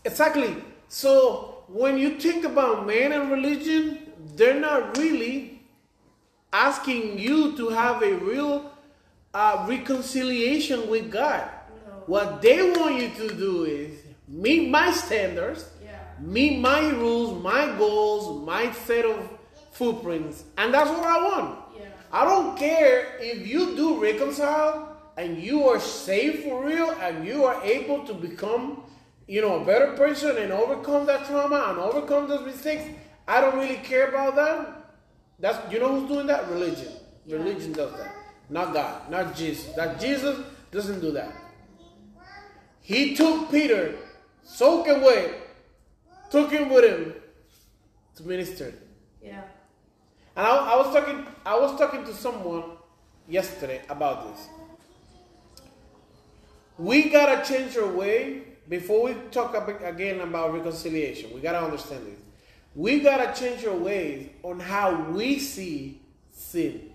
Exactly. 0.03 0.55
So 0.89 1.63
when 1.67 1.98
you 1.98 2.20
think 2.20 2.46
about 2.46 2.86
man 2.86 3.12
and 3.12 3.32
religion, 3.32 4.12
they're 4.36 4.60
not 4.60 4.98
really 4.98 5.62
asking 6.51 7.20
you 7.20 7.55
to 7.58 7.70
have 7.70 8.01
a 8.01 8.13
real 8.15 8.72
uh, 9.34 9.65
reconciliation 9.67 10.89
with 10.89 11.12
God. 11.12 11.44
No. 11.88 12.03
What 12.08 12.41
they 12.41 12.72
want 12.72 12.96
you 13.01 13.10
to 13.10 13.36
do 13.36 13.65
is 13.65 14.04
meet 14.27 14.70
my 14.70 14.91
standards, 14.91 15.65
Yeah. 15.84 15.91
meet 16.20 16.60
my 16.60 16.89
rules, 16.89 17.41
my 17.44 17.75
goals, 17.77 18.46
my 18.46 18.72
set 18.72 19.05
of 19.05 19.17
footprints, 19.72 20.44
and 20.58 20.74
that's 20.74 20.89
what 20.89 21.05
I 21.05 21.24
want. 21.24 21.60
Yeah. 21.77 21.86
I 22.12 22.25
don't 22.25 22.58
care 22.58 23.17
if 23.20 23.48
you 23.48 23.75
do 23.75 24.01
reconcile 24.01 24.98
and 25.17 25.38
you 25.38 25.67
are 25.70 25.79
saved 25.79 26.44
for 26.44 26.63
real 26.63 26.89
and 27.01 27.25
you 27.25 27.46
are 27.46 27.62
able 27.63 28.05
to 28.05 28.13
become, 28.13 28.84
you 29.27 29.41
know, 29.41 29.62
a 29.62 29.65
better 29.65 29.94
person 29.94 30.38
and 30.38 30.51
overcome 30.51 31.05
that 31.08 31.25
trauma 31.25 31.67
and 31.70 31.79
overcome 31.79 32.27
those 32.27 32.46
mistakes. 32.46 32.84
I 33.27 33.41
don't 33.41 33.55
really 33.55 33.77
care 33.77 34.08
about 34.10 34.36
that. 34.36 34.72
That's 35.39 35.58
you 35.72 35.79
know 35.79 36.00
who's 36.00 36.10
doing 36.10 36.27
that? 36.27 36.50
Religion. 36.50 36.94
Yeah. 37.25 37.38
Religion 37.38 37.74
does 37.74 37.91
that. 37.94 38.13
Not 38.50 38.74
God, 38.74 39.10
not 39.10 39.36
Jesus. 39.36 39.74
That 39.75 40.00
Jesus 40.00 40.39
doesn't 40.72 41.01
do 41.01 41.12
that. 41.12 41.34
He 42.82 43.15
took 43.15 43.50
Peter, 43.50 43.96
soaked 44.45 44.87
away, 44.87 45.33
took 46.29 46.51
him 46.51 46.69
with 46.69 46.85
him 46.85 47.13
to 48.15 48.23
minister. 48.23 48.73
Yeah. 49.21 49.41
And 50.37 50.47
I, 50.47 50.55
I 50.55 50.75
was 50.77 50.93
talking, 50.93 51.25
I 51.45 51.59
was 51.59 51.77
talking 51.77 52.05
to 52.05 52.13
someone 52.13 52.63
yesterday 53.27 53.81
about 53.89 54.31
this. 54.31 54.47
We 56.77 57.09
gotta 57.09 57.43
change 57.47 57.75
our 57.77 57.87
way 57.87 58.43
before 58.69 59.03
we 59.03 59.15
talk 59.31 59.55
again 59.81 60.21
about 60.21 60.53
reconciliation. 60.53 61.33
We 61.33 61.41
gotta 61.41 61.61
understand 61.61 62.05
this. 62.05 62.19
We 62.75 62.99
gotta 62.99 63.37
change 63.39 63.65
our 63.65 63.75
ways 63.75 64.29
on 64.43 64.59
how 64.59 65.09
we 65.11 65.39
see 65.39 66.01
sin, 66.31 66.91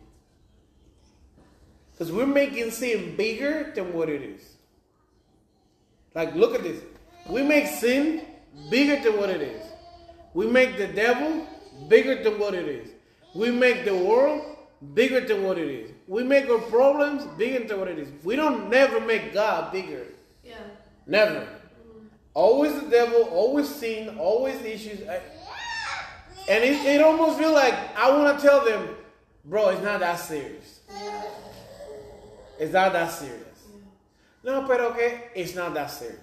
because 1.92 2.12
we're 2.12 2.26
making 2.26 2.70
sin 2.70 3.16
bigger 3.16 3.72
than 3.74 3.94
what 3.94 4.10
it 4.10 4.20
is. 4.20 4.56
Like, 6.14 6.34
look 6.34 6.54
at 6.54 6.62
this. 6.62 6.82
We 7.28 7.42
make 7.42 7.66
sin 7.66 8.22
bigger 8.70 9.00
than 9.02 9.18
what 9.20 9.30
it 9.30 9.40
is. 9.42 9.62
We 10.34 10.46
make 10.46 10.76
the 10.78 10.86
devil 10.88 11.46
bigger 11.88 12.22
than 12.22 12.38
what 12.38 12.54
it 12.54 12.66
is. 12.68 12.88
We 13.34 13.50
make 13.50 13.84
the 13.84 13.94
world 13.94 14.56
bigger 14.94 15.20
than 15.20 15.44
what 15.44 15.58
it 15.58 15.68
is. 15.68 15.90
We 16.08 16.24
make 16.24 16.48
our 16.48 16.58
problems 16.58 17.24
bigger 17.38 17.66
than 17.66 17.78
what 17.78 17.88
it 17.88 17.98
is. 17.98 18.08
We 18.24 18.36
don't 18.36 18.68
never 18.70 19.00
make 19.00 19.32
God 19.32 19.72
bigger. 19.72 20.06
Yeah. 20.44 20.54
Never. 21.06 21.46
Always 22.34 22.74
the 22.80 22.88
devil, 22.88 23.22
always 23.24 23.68
sin, 23.68 24.16
always 24.18 24.60
issues. 24.62 25.06
I- 25.08 25.20
And 26.48 26.64
it, 26.64 26.84
it 26.86 27.00
almost 27.02 27.38
feel 27.38 27.52
like 27.52 27.74
I 27.96 28.10
want 28.10 28.38
to 28.40 28.44
tell 28.44 28.64
them, 28.64 28.88
bro, 29.44 29.68
it's 29.70 29.82
not 29.82 30.00
that 30.00 30.16
serious. 30.16 30.80
It's 32.58 32.72
not 32.72 32.92
that 32.92 33.10
serious. 33.12 33.46
No, 34.42 34.62
but 34.66 34.80
okay, 34.80 35.28
it's 35.34 35.54
not 35.54 35.74
that 35.74 35.90
serious. 35.90 36.18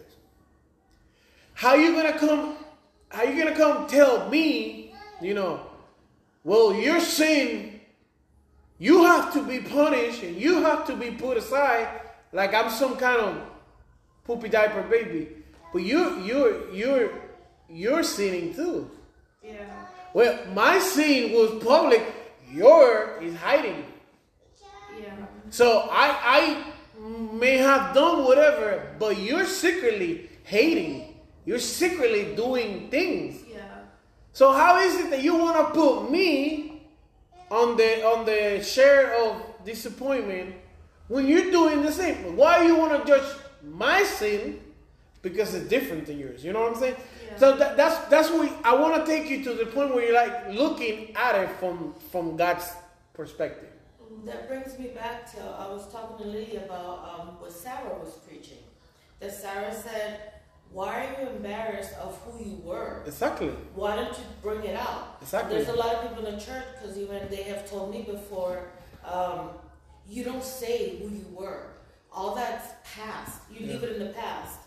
How 1.58 1.74
you 1.74 1.92
gonna 1.96 2.20
come? 2.20 2.56
How 3.10 3.24
you 3.24 3.44
gonna 3.44 3.56
come 3.58 3.88
tell 3.88 4.30
me? 4.30 4.94
You 5.20 5.34
know, 5.34 5.62
well, 6.44 6.72
your 6.72 7.00
sin, 7.00 7.82
you 8.78 9.04
have 9.06 9.34
to 9.34 9.42
be 9.42 9.58
punished 9.62 10.22
and 10.22 10.36
you 10.38 10.62
have 10.62 10.86
to 10.86 10.96
be 10.96 11.10
put 11.10 11.36
aside, 11.36 11.88
like 12.32 12.54
I'm 12.54 12.70
some 12.70 12.96
kind 12.96 13.20
of 13.20 13.42
poopy 14.24 14.50
diaper 14.50 14.84
baby. 14.84 15.30
But 15.74 15.82
you, 15.82 16.22
you're, 16.22 16.72
you're, 16.72 17.10
you're 17.68 18.04
sinning 18.04 18.54
too. 18.54 18.92
Yeah. 19.44 19.66
Well, 20.14 20.38
my 20.54 20.78
sin 20.78 21.34
was 21.34 21.64
public. 21.64 22.04
Your 22.52 23.18
is 23.20 23.36
hiding. 23.36 23.84
Yeah. 25.02 25.16
So 25.50 25.90
I 25.90 26.64
I 27.02 27.22
may 27.34 27.58
have 27.58 27.96
done 27.96 28.26
whatever, 28.26 28.94
but 29.00 29.18
you're 29.18 29.46
secretly 29.46 30.30
hating. 30.44 31.17
You're 31.48 31.60
secretly 31.60 32.36
doing 32.36 32.90
things. 32.90 33.42
Yeah. 33.50 33.62
So 34.34 34.52
how 34.52 34.80
is 34.80 34.96
it 35.00 35.10
that 35.12 35.24
you 35.24 35.34
want 35.38 35.56
to 35.56 35.74
put 35.74 36.12
me 36.12 36.82
on 37.50 37.78
the 37.78 38.06
on 38.06 38.26
the 38.26 38.62
share 38.62 39.16
of 39.24 39.42
disappointment 39.64 40.56
when 41.08 41.26
you're 41.26 41.50
doing 41.50 41.84
the 41.84 41.92
same? 41.92 42.36
Why 42.36 42.66
you 42.66 42.76
want 42.76 43.00
to 43.00 43.08
judge 43.08 43.30
my 43.64 44.04
sin 44.04 44.60
because 45.22 45.56
it's 45.56 45.70
different 45.70 46.08
than 46.08 46.20
yours? 46.20 46.44
You 46.44 46.52
know 46.52 46.64
what 46.64 46.74
I'm 46.74 46.80
saying? 46.80 46.98
Yeah. 46.98 47.38
So 47.38 47.56
that, 47.56 47.78
that's 47.78 47.98
that's 48.10 48.30
what 48.30 48.52
I 48.66 48.76
want 48.76 48.94
to 49.00 49.10
take 49.10 49.30
you 49.30 49.42
to 49.46 49.54
the 49.54 49.68
point 49.68 49.96
where 49.96 50.04
you're 50.04 50.14
like 50.14 50.54
looking 50.54 51.16
at 51.16 51.36
it 51.36 51.50
from 51.62 51.94
from 52.12 52.36
God's 52.36 52.70
perspective. 53.14 53.72
That 54.26 54.50
brings 54.50 54.78
me 54.78 54.88
back 54.88 55.32
to 55.32 55.42
I 55.42 55.68
was 55.68 55.90
talking 55.94 56.26
to 56.26 56.30
Lydia 56.30 56.66
about 56.66 57.08
um, 57.08 57.28
what 57.40 57.54
Sarah 57.54 57.98
was 58.04 58.16
preaching. 58.28 58.64
That 59.22 59.34
Sarah 59.34 59.74
said, 59.74 60.37
"Why 60.72 61.06
are 61.06 61.22
you 61.22 61.30
embarrassed 61.30 61.94
of 61.96 62.18
who 62.26 62.44
you 62.44 62.58
were? 62.64 63.04
Exactly. 63.06 63.50
Why 63.76 63.96
don't 63.96 64.18
you 64.18 64.26
bring 64.42 64.64
it 64.64 64.76
out?" 64.80 65.18
Exactly. 65.22 65.56
There's 65.56 65.70
a 65.70 65.74
lot 65.80 65.96
of 65.96 66.10
people 66.10 66.26
in 66.26 66.36
the 66.36 66.42
church 66.42 66.66
because 66.80 66.98
even 66.98 67.28
they 67.30 67.44
have 67.44 67.70
told 67.70 67.92
me 67.92 68.04
before, 68.04 68.70
um, 69.06 69.50
you 70.08 70.24
don't 70.24 70.44
say 70.44 70.98
who 70.98 71.10
you 71.10 71.26
were. 71.34 71.64
All 72.12 72.36
that's 72.36 72.68
past. 72.96 73.42
You 73.52 73.68
leave 73.68 73.84
it 73.84 73.96
in 73.98 74.08
the 74.08 74.14
past 74.14 74.60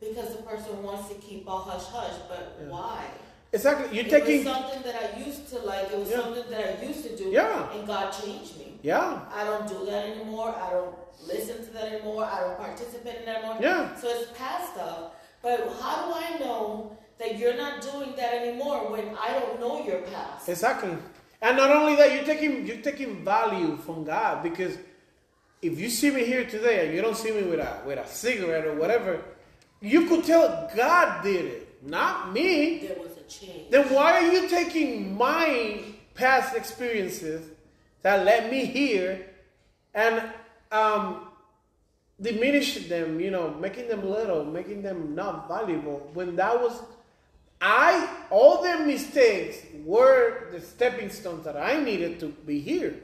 because 0.00 0.36
the 0.36 0.42
person 0.42 0.82
wants 0.82 1.08
to 1.08 1.14
keep 1.16 1.48
all 1.48 1.60
hush 1.60 1.86
hush. 1.86 2.16
But 2.28 2.56
Yeah. 2.60 2.68
why? 2.68 3.04
Exactly. 3.52 3.96
You're 3.96 4.06
it 4.06 4.10
taking. 4.10 4.44
was 4.44 4.54
something 4.54 4.82
that 4.82 4.94
I 5.02 5.18
used 5.18 5.48
to 5.50 5.58
like. 5.60 5.90
It 5.90 5.98
was 5.98 6.10
Yeah. 6.10 6.20
something 6.20 6.50
that 6.50 6.78
I 6.78 6.84
used 6.84 7.02
to 7.04 7.16
do. 7.16 7.24
Yeah. 7.30 7.72
And 7.72 7.86
God 7.86 8.10
changed 8.12 8.58
me. 8.58 8.78
Yeah. 8.82 9.20
I 9.34 9.44
don't 9.44 9.66
do 9.66 9.86
that 9.86 10.04
anymore. 10.10 10.54
I 10.54 10.70
don't 10.70 10.94
listen 11.26 11.64
to 11.64 11.70
that 11.72 11.84
anymore. 11.92 12.24
I 12.24 12.40
don't 12.40 12.58
participate 12.58 13.20
in 13.20 13.24
that 13.24 13.36
anymore. 13.38 13.56
Yeah. 13.60 13.96
So 13.96 14.08
it's 14.08 14.30
past 14.38 14.74
stuff. 14.74 15.12
But 15.42 15.60
how 15.80 16.06
do 16.06 16.14
I 16.14 16.38
know 16.38 16.96
that 17.18 17.38
you're 17.38 17.56
not 17.56 17.80
doing 17.82 18.14
that 18.16 18.34
anymore 18.34 18.90
when 18.90 19.16
I 19.20 19.32
don't 19.32 19.60
know 19.60 19.84
your 19.84 20.00
past? 20.02 20.48
Exactly. 20.48 20.96
And 21.40 21.56
not 21.56 21.70
only 21.70 21.96
that, 21.96 22.12
you're 22.12 22.24
taking 22.24 22.66
you're 22.66 22.82
taking 22.82 23.24
value 23.24 23.76
from 23.76 24.04
God 24.04 24.42
because 24.42 24.76
if 25.62 25.78
you 25.78 25.88
see 25.88 26.10
me 26.10 26.24
here 26.24 26.44
today 26.44 26.86
and 26.86 26.94
you 26.94 27.02
don't 27.02 27.16
see 27.16 27.30
me 27.30 27.42
with 27.42 27.60
a 27.60 27.82
with 27.86 27.98
a 27.98 28.06
cigarette 28.06 28.66
or 28.66 28.74
whatever, 28.74 29.22
you 29.80 30.06
could 30.06 30.24
tell 30.24 30.70
God 30.74 31.22
did 31.22 31.44
it, 31.44 31.82
not 31.82 32.32
me. 32.32 32.78
There 32.78 32.98
was 32.98 33.16
a 33.16 33.22
change. 33.22 33.70
Then 33.70 33.86
why 33.92 34.14
are 34.14 34.32
you 34.32 34.48
taking 34.48 35.16
my 35.16 35.80
past 36.14 36.56
experiences 36.56 37.48
that 38.02 38.24
led 38.24 38.50
me 38.50 38.64
here 38.64 39.26
and 39.94 40.22
um, 40.72 41.27
diminish 42.20 42.88
them, 42.88 43.20
you 43.20 43.30
know, 43.30 43.50
making 43.54 43.88
them 43.88 44.08
little, 44.08 44.44
making 44.44 44.82
them 44.82 45.14
not 45.14 45.48
valuable 45.48 46.10
when 46.14 46.36
that 46.36 46.60
was 46.60 46.82
I 47.60 48.08
all 48.30 48.62
their 48.62 48.84
mistakes 48.86 49.58
were 49.84 50.48
the 50.52 50.60
stepping 50.60 51.10
stones 51.10 51.44
that 51.44 51.56
I 51.56 51.80
needed 51.82 52.20
to 52.20 52.28
be 52.28 52.60
here. 52.60 52.94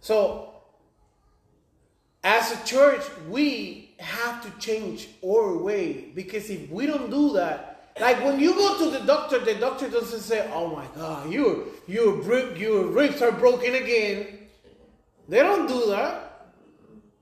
So 0.00 0.50
as 2.22 2.52
a 2.52 2.64
church, 2.64 3.02
we 3.28 3.94
have 3.98 4.42
to 4.42 4.50
change 4.58 5.08
our 5.24 5.56
way 5.56 6.10
because 6.14 6.50
if 6.50 6.70
we 6.70 6.86
don't 6.86 7.10
do 7.10 7.32
that, 7.34 7.92
like 7.98 8.22
when 8.22 8.38
you 8.38 8.54
go 8.54 8.78
to 8.78 8.98
the 8.98 9.04
doctor, 9.06 9.38
the 9.38 9.54
doctor 9.54 9.88
doesn't 9.88 10.20
say, 10.20 10.48
"Oh 10.52 10.68
my 10.68 10.86
God, 10.94 11.30
your 11.30 11.64
your 11.86 12.22
your 12.56 12.86
ribs 12.86 13.22
are 13.22 13.32
broken 13.32 13.74
again." 13.74 14.48
They 15.28 15.40
don't 15.40 15.66
do 15.66 15.86
that. 15.90 16.29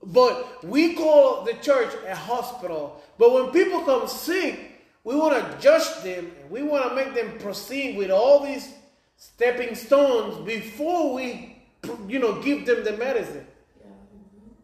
But 0.01 0.63
we 0.63 0.93
call 0.95 1.43
the 1.43 1.53
church 1.55 1.93
a 2.07 2.15
hospital. 2.15 3.01
But 3.17 3.33
when 3.33 3.51
people 3.51 3.81
come 3.81 4.07
sick, 4.07 4.81
we 5.03 5.15
want 5.15 5.33
to 5.33 5.57
judge 5.59 6.03
them 6.03 6.31
and 6.41 6.49
we 6.49 6.63
want 6.63 6.89
to 6.89 6.95
make 6.95 7.13
them 7.13 7.37
proceed 7.39 7.97
with 7.97 8.11
all 8.11 8.45
these 8.45 8.73
stepping 9.17 9.75
stones 9.75 10.45
before 10.45 11.13
we, 11.13 11.61
you 12.07 12.19
know, 12.19 12.41
give 12.41 12.65
them 12.65 12.83
the 12.83 12.93
medicine. 12.93 13.45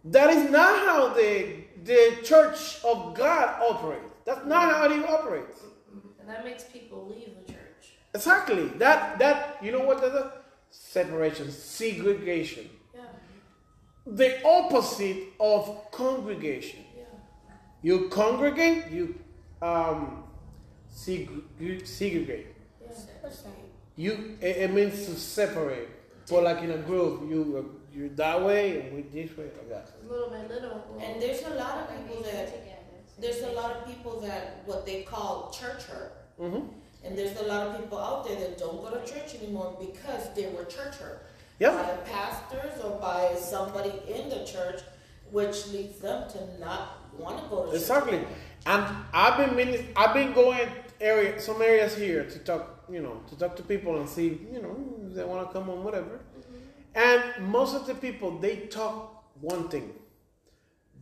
That 0.06 0.30
is 0.30 0.50
not 0.52 0.86
how 0.86 1.10
the 1.10 1.66
the 1.84 2.18
church 2.24 2.84
of 2.84 3.14
God 3.16 3.62
operates. 3.62 4.06
That's 4.26 4.46
not 4.46 4.72
how 4.72 4.86
it 4.86 5.08
operates. 5.08 5.62
And 6.20 6.30
that 6.30 6.44
makes 6.44 6.64
people 6.64 7.08
leave 7.08 7.30
the 7.46 7.54
church. 7.54 7.94
Exactly. 8.14 8.68
That 8.80 9.20
that 9.20 9.58
you 9.62 9.72
know 9.72 9.84
what 9.84 10.02
that 10.02 10.16
is? 10.16 10.32
Separation, 10.72 11.52
segregation. 11.52 12.70
Yeah. 14.06 14.14
the 14.16 14.46
opposite 14.46 15.18
of 15.40 15.92
congregation. 15.92 16.82
Yeah. 16.98 17.04
You 17.82 18.10
congregate, 18.10 18.92
you 18.92 19.16
um, 19.62 20.24
seg- 20.94 21.88
segregate. 21.88 22.48
Yeah. 22.82 22.92
You 23.98 24.38
it, 24.42 24.58
it 24.58 24.74
means 24.74 25.06
to 25.06 25.16
separate. 25.16 25.90
But 26.30 26.44
like 26.44 26.64
in 26.64 26.72
a 26.72 26.78
group, 26.78 27.30
you 27.30 27.40
uh, 27.58 27.96
you 27.96 28.10
that 28.16 28.44
way 28.44 28.82
and 28.82 28.96
we 28.96 29.02
this 29.04 29.38
way. 29.38 29.46
Like 29.46 29.70
that. 29.70 29.92
Little 30.10 30.30
by 30.30 30.46
little. 30.48 30.84
And 31.00 31.22
there's 31.22 31.44
a 31.44 31.52
lot 31.52 31.78
of 31.80 31.98
people 31.98 32.24
that 32.24 32.52
there's 33.20 33.42
a 33.42 33.52
lot 33.52 33.78
of 33.78 33.88
people 33.88 34.20
that 34.22 34.64
what 34.66 34.86
they 34.86 35.04
call 35.04 35.52
church 35.52 35.84
hurt. 35.84 36.14
Mm-hmm. 36.40 36.68
And 37.06 37.18
there's 37.18 37.38
a 37.40 37.44
lot 37.44 37.68
of 37.68 37.80
people 37.80 38.00
out 38.00 38.28
there 38.28 38.38
that 38.40 38.58
don't 38.58 38.82
go 38.82 38.90
to 38.90 39.06
church 39.06 39.36
anymore 39.36 39.78
because 39.80 40.34
they 40.34 40.48
were 40.48 40.66
church 40.66 40.96
hurt. 40.96 41.26
Yeah. 41.60 41.72
By 41.72 42.10
pastors 42.10 42.82
or 42.84 43.00
by 43.00 43.36
somebody 43.36 43.94
in 44.08 44.30
the 44.30 44.46
church, 44.46 44.82
which 45.32 45.68
leads 45.68 46.00
them 46.00 46.30
to 46.30 46.60
not 46.60 47.00
want 47.18 47.42
to 47.44 47.50
go 47.50 47.66
to 47.66 47.72
church. 47.72 47.82
Exactly. 47.82 48.20
And 48.66 48.86
I've 49.14 49.38
been 49.38 49.56
meaning, 49.56 49.88
I've 49.96 50.14
been 50.14 50.34
going 50.34 50.68
area 51.00 51.40
some 51.40 51.62
areas 51.62 51.96
here 51.96 52.24
to 52.26 52.40
talk, 52.40 52.86
you 52.90 53.02
know, 53.02 53.22
to 53.30 53.38
talk 53.38 53.56
to 53.58 53.64
people 53.64 54.00
and 54.00 54.10
see, 54.10 54.40
you 54.52 54.62
know, 54.62 54.76
if 55.08 55.16
they 55.16 55.24
want 55.24 55.48
to 55.48 55.54
come 55.54 55.70
on 55.70 55.84
whatever. 55.84 56.20
Mm-hmm. 56.20 56.96
And 56.96 57.48
most 57.48 57.76
of 57.76 57.86
the 57.86 57.96
people 57.96 58.38
they 58.40 58.56
talk 58.68 59.24
one 59.42 59.70
thing: 59.70 59.94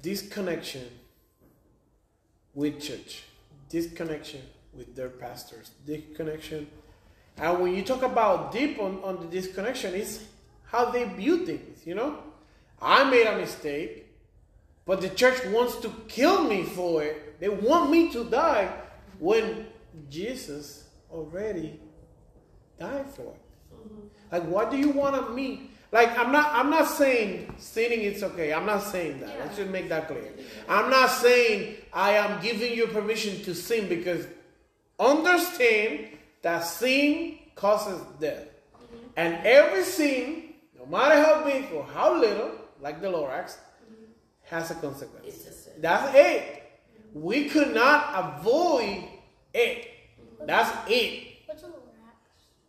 disconnection 0.02 0.88
with 2.54 2.82
church, 2.82 3.24
disconnection 3.70 4.42
with 4.74 4.96
their 4.96 5.10
pastors, 5.10 5.72
disconnection. 5.86 6.68
And 7.38 7.60
when 7.60 7.76
you 7.76 7.84
talk 7.84 8.04
about 8.04 8.52
deep 8.52 8.80
on, 8.80 9.04
on 9.04 9.20
the 9.20 9.26
disconnection, 9.26 9.96
it's 9.96 10.24
how 10.74 10.86
they 10.92 11.06
view 11.06 11.46
things, 11.46 11.86
you 11.86 11.96
know? 11.96 12.18
I 12.82 13.10
made 13.10 13.28
a 13.28 13.38
mistake, 13.38 14.08
but 14.86 15.00
the 15.00 15.10
church 15.10 15.46
wants 15.46 15.78
to 15.78 15.90
kill 16.10 16.44
me 16.44 16.64
for 16.64 17.04
it. 17.04 17.40
They 17.40 17.48
want 17.48 17.90
me 17.92 18.12
to 18.12 18.26
die 18.26 18.74
when 19.20 19.68
Jesus 20.10 20.90
already 21.12 21.80
died 22.80 23.10
for 23.10 23.22
it. 23.22 23.42
Like, 24.32 24.44
what 24.46 24.72
do 24.72 24.78
you 24.78 24.90
want 24.90 25.16
of 25.16 25.34
me? 25.34 25.70
Like, 25.92 26.18
I'm 26.18 26.32
not. 26.32 26.52
I'm 26.54 26.72
not 26.72 26.88
saying 26.88 27.54
sinning 27.60 28.02
is 28.02 28.24
okay. 28.24 28.52
I'm 28.52 28.66
not 28.66 28.82
saying 28.82 29.20
that. 29.20 29.38
Let's 29.40 29.58
just 29.58 29.70
make 29.70 29.90
that 29.90 30.08
clear. 30.08 30.34
I'm 30.68 30.90
not 30.90 31.12
saying 31.12 31.76
I 31.94 32.14
am 32.14 32.42
giving 32.42 32.74
you 32.74 32.88
permission 32.88 33.44
to 33.44 33.54
sin 33.54 33.88
because 33.88 34.26
understand 35.00 36.08
that 36.42 36.62
sin 36.62 37.38
causes 37.54 38.02
death, 38.20 38.48
and 39.16 39.36
every 39.46 39.84
sin, 39.84 40.43
no 40.90 40.98
matter 40.98 41.16
how 41.24 41.44
big 41.44 41.72
or 41.74 41.84
how 41.84 42.18
little, 42.20 42.52
like 42.82 43.02
the 43.02 43.08
Lorax, 43.08 43.58
has 44.44 44.72
a 44.72 44.76
consequence. 44.76 45.26
It's 45.28 45.44
just 45.46 45.68
a- 45.68 45.80
That's 45.82 46.16
it. 46.16 46.64
We 47.14 47.50
could 47.50 47.74
not 47.74 48.00
avoid 48.40 49.04
it. 49.54 49.88
That's 50.46 50.70
it. 50.90 51.28
What's 51.46 51.64
a 51.64 51.68
little 51.68 51.84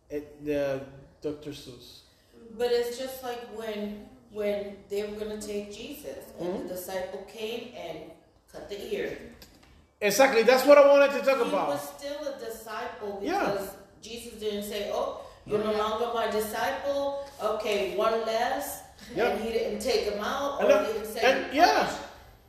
it 0.09 0.45
the 0.45 0.81
Dr. 1.21 1.49
Seuss. 1.51 2.01
But 2.57 2.71
it's 2.71 2.97
just 2.97 3.23
like 3.23 3.41
when 3.57 4.07
when 4.31 4.75
they 4.89 5.03
were 5.03 5.15
gonna 5.17 5.41
take 5.41 5.73
Jesus 5.73 6.17
and 6.39 6.49
Mhm. 6.49 6.67
the 6.67 6.73
disciple 6.75 7.23
came 7.27 7.73
and 7.75 8.11
cut 8.51 8.67
the 8.69 8.93
ear. 8.93 9.17
Exactly. 10.01 10.43
That's 10.43 10.65
what 10.65 10.77
I 10.77 10.85
wanted 10.89 11.11
to 11.17 11.21
talk 11.25 11.37
He 11.41 11.47
about. 11.49 11.67
He 11.67 11.73
was 11.73 11.89
still 11.97 12.27
a 12.33 12.37
disciple 12.37 13.19
Yeah. 13.23 13.51
because 13.51 13.69
Jesus 14.01 14.33
didn't 14.39 14.63
say, 14.63 14.91
"Oh, 14.93 15.21
you're 15.45 15.63
no 15.63 15.73
longer 15.73 16.07
my 16.13 16.27
disciple." 16.29 17.27
Okay, 17.41 17.95
one 17.95 18.25
less, 18.25 18.81
Yeah. 19.15 19.27
and 19.29 19.41
he 19.43 19.51
didn't 19.51 19.79
take 19.79 20.01
him 20.11 20.23
out, 20.23 20.61
And 20.61 20.69
or 20.69 20.73
that- 20.73 20.87
he 20.87 20.93
didn't 20.93 21.07
say, 21.13 21.21
and- 21.21 21.53
yeah. 21.53 21.89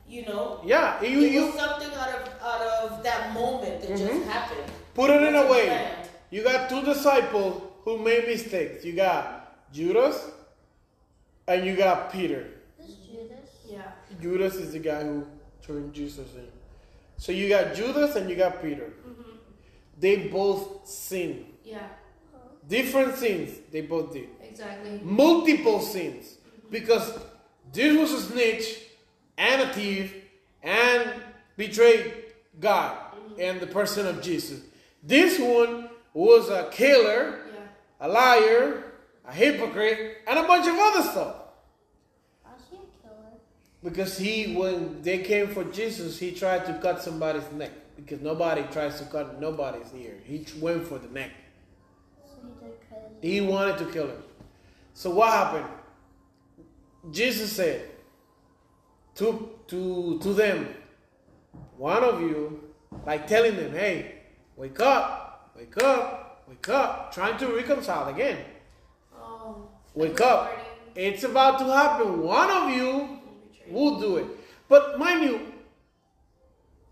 you 0.07 0.25
know, 0.25 0.61
Yeah, 0.65 1.01
you 1.03 1.21
it 1.23 1.31
you 1.31 1.45
was 1.47 1.55
something 1.55 1.93
out 1.93 2.09
of 2.09 2.23
out 2.41 2.61
of 2.61 3.03
that 3.03 3.33
moment 3.33 3.81
that 3.81 3.89
Mhm. 3.91 3.97
just 3.97 4.23
happened. 4.29 4.71
put 4.93 5.09
it 5.09 5.21
in 5.21 5.35
a 5.35 5.45
way. 5.51 5.65
planned. 5.65 6.09
You 6.29 6.43
got 6.43 6.69
two 6.69 6.81
disciples 6.83 7.61
who 7.83 7.97
made 7.97 8.25
mistakes. 8.27 8.83
You 8.85 8.93
got 8.93 9.71
Judas 9.71 10.17
and 11.47 11.65
you 11.65 11.75
got 11.75 12.11
Peter. 12.11 12.45
This 12.79 12.95
Judas. 13.11 13.49
Yeah. 13.65 13.91
Judas 14.21 14.55
is 14.55 14.71
the 14.73 14.79
guy 14.79 15.03
who 15.03 15.25
turned 15.65 15.93
Jesus 15.93 16.33
in. 16.35 16.47
So 17.17 17.31
you 17.31 17.49
got 17.49 17.73
Judas 17.73 18.15
and 18.15 18.29
you 18.29 18.35
got 18.35 18.61
Peter. 18.61 18.91
They 19.99 20.27
both 20.27 20.87
sinned. 20.87 21.45
Yeah. 21.63 21.79
Different 22.67 23.15
sins 23.15 23.57
they 23.71 23.81
both 23.81 24.13
did. 24.13 24.29
Exactly. 24.41 24.99
multiple 25.03 25.79
sins 25.79 26.37
because 26.71 27.17
this 27.71 27.95
was 27.97 28.11
a 28.11 28.21
snitch 28.21 28.79
and 29.37 29.61
a 29.61 29.73
thief 29.73 30.15
and 30.63 31.11
betrayed 31.55 32.11
God 32.59 32.97
and 33.39 33.59
the 33.59 33.67
person 33.67 34.07
of 34.07 34.21
Jesus. 34.21 34.61
This 35.03 35.37
one 35.39 35.89
was 36.13 36.49
a 36.49 36.69
killer, 36.71 37.39
Yeah. 37.53 37.59
a 38.01 38.07
liar, 38.07 38.83
a 39.27 39.31
hypocrite, 39.31 40.17
and 40.27 40.39
a 40.39 40.43
bunch 40.43 40.67
of 40.67 40.73
other 40.75 41.03
stuff. 41.03 41.35
How's 42.43 42.61
he 42.71 42.77
a 42.77 42.79
killer? 43.07 43.37
Because 43.83 44.17
he, 44.17 44.55
when 44.55 45.03
they 45.03 45.19
came 45.19 45.49
for 45.49 45.65
Jesus, 45.65 46.17
he 46.17 46.31
tried 46.31 46.65
to 46.65 46.73
cut 46.81 47.03
somebody's 47.03 47.49
neck 47.51 47.71
because 47.95 48.21
nobody 48.21 48.63
tries 48.71 48.97
to 48.99 49.05
cut 49.05 49.39
nobody's 49.39 49.93
ear. 49.93 50.15
He 50.23 50.39
tr- 50.45 50.57
went 50.59 50.87
for 50.87 50.97
the 50.97 51.09
neck. 51.09 51.31
So 52.25 52.37
he 52.41 52.65
did 52.65 52.77
cut 52.89 52.96
his 52.96 52.96
He 53.21 53.41
wanted 53.41 53.77
to 53.79 53.85
kill 53.85 54.07
him. 54.07 54.23
So 54.93 55.11
what 55.11 55.31
happened? 55.31 55.65
Jesus 57.11 57.51
said 57.51 57.89
to 59.15 59.49
to 59.67 60.19
to 60.19 60.33
them, 60.33 60.67
one 61.77 62.03
of 62.03 62.21
you, 62.21 62.63
like 63.05 63.27
telling 63.27 63.55
them, 63.55 63.71
hey, 63.71 64.15
wake 64.55 64.79
up, 64.79 65.51
wake 65.55 65.77
up, 65.83 66.43
wake 66.47 66.69
up, 66.69 67.13
trying 67.13 67.37
to 67.37 67.47
reconcile 67.47 68.09
again. 68.09 68.37
Oh. 69.15 69.69
Wake 69.93 70.21
up. 70.21 70.51
It's 70.95 71.23
about 71.23 71.59
to 71.59 71.65
happen. 71.65 72.21
One 72.21 72.49
of 72.49 72.71
you 72.71 73.19
will 73.69 73.99
do 73.99 74.17
it. 74.17 74.25
But 74.67 74.97
mind 74.99 75.23
you, 75.23 75.53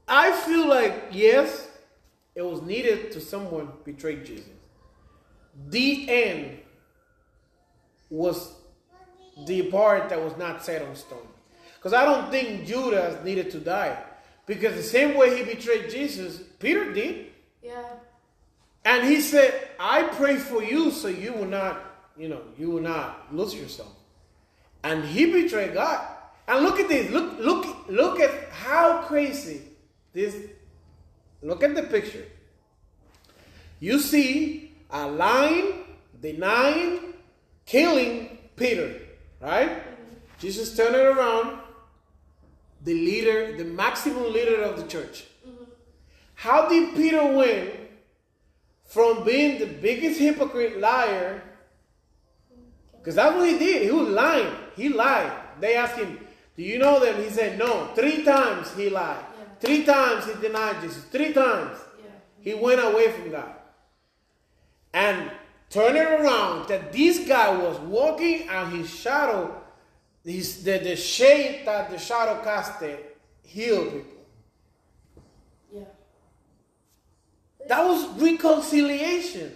I 0.07 0.31
feel 0.31 0.67
like 0.67 1.05
yes, 1.11 1.67
it 2.35 2.43
was 2.43 2.61
needed 2.61 3.11
to 3.13 3.21
someone 3.21 3.69
betray 3.83 4.23
Jesus. 4.23 4.54
The 5.69 6.09
end 6.09 6.59
was 8.09 8.53
the 9.45 9.63
part 9.63 10.09
that 10.09 10.21
was 10.21 10.37
not 10.37 10.63
set 10.63 10.81
on 10.81 10.95
stone. 10.95 11.27
Because 11.75 11.93
I 11.93 12.05
don't 12.05 12.31
think 12.31 12.65
Judas 12.65 13.23
needed 13.23 13.51
to 13.51 13.59
die. 13.59 14.01
Because 14.45 14.75
the 14.75 14.83
same 14.83 15.15
way 15.17 15.37
he 15.37 15.43
betrayed 15.43 15.89
Jesus, 15.89 16.41
Peter 16.59 16.93
did. 16.93 17.27
Yeah. 17.61 17.83
And 18.83 19.07
he 19.07 19.19
said, 19.19 19.69
I 19.79 20.03
pray 20.03 20.37
for 20.37 20.63
you 20.63 20.91
so 20.91 21.07
you 21.07 21.33
will 21.33 21.45
not, 21.45 21.81
you 22.15 22.29
know, 22.29 22.41
you 22.57 22.69
will 22.69 22.81
not 22.81 23.33
lose 23.33 23.55
yourself. 23.55 23.91
And 24.83 25.03
he 25.03 25.31
betrayed 25.31 25.73
God. 25.73 26.07
And 26.47 26.63
look 26.63 26.79
at 26.79 26.87
this. 26.87 27.09
Look, 27.11 27.39
look, 27.39 27.89
look 27.89 28.19
at 28.19 28.49
how 28.51 29.01
crazy 29.01 29.61
this. 30.13 30.35
Look 31.41 31.63
at 31.63 31.75
the 31.75 31.83
picture. 31.83 32.25
You 33.79 33.99
see 33.99 34.64
a 34.89 35.07
lion 35.07 35.73
denying, 36.21 37.13
killing 37.65 38.37
Peter, 38.55 39.01
right? 39.41 39.81
Jesus 40.39 40.75
turned 40.75 40.95
it 40.95 41.05
around. 41.05 41.59
The 42.83 42.93
leader, 42.93 43.57
the 43.57 43.63
maximum 43.65 44.31
leader 44.31 44.61
of 44.61 44.77
the 44.77 44.87
church. 44.87 45.25
How 46.35 46.69
did 46.69 46.95
Peter 46.95 47.25
win 47.25 47.71
from 48.83 49.23
being 49.23 49.57
the 49.57 49.65
biggest 49.65 50.19
hypocrite 50.19 50.79
liar? 50.79 51.41
Because 52.99 53.15
that's 53.15 53.35
what 53.35 53.49
he 53.49 53.57
did. 53.57 53.83
He 53.83 53.91
was 53.91 54.09
lying. 54.09 54.53
He 54.75 54.89
lied. 54.89 55.31
They 55.59 55.75
asked 55.75 55.97
him, 55.97 56.19
Do 56.55 56.63
you 56.63 56.77
know 56.77 56.99
them? 56.99 57.21
He 57.23 57.29
said, 57.29 57.57
No. 57.57 57.87
Three 57.95 58.23
times 58.23 58.75
he 58.75 58.89
lied. 58.89 59.17
Yeah. 59.17 59.45
Three 59.59 59.83
times 59.83 60.25
he 60.25 60.33
denied 60.41 60.81
Jesus. 60.81 61.03
Three 61.05 61.33
times 61.33 61.77
Yeah. 61.99 62.11
he 62.41 62.53
went 62.53 62.83
away 62.83 63.11
from 63.13 63.31
God. 63.31 63.54
And 64.95 65.29
turn 65.69 65.97
it 65.97 66.07
around 66.07 66.69
that 66.69 66.93
this 66.93 67.27
guy 67.27 67.53
was 67.55 67.77
walking 67.81 68.47
and 68.47 68.77
his 68.77 68.89
shadow, 68.89 69.61
his, 70.23 70.63
the, 70.63 70.77
the 70.77 70.95
shade 70.95 71.63
that 71.65 71.89
the 71.89 71.99
shadow 71.99 72.41
casted 72.41 72.97
healed 73.43 73.91
people. 73.91 74.25
Yeah. 75.73 75.83
That 77.67 77.83
was 77.83 78.07
reconciliation. 78.21 79.51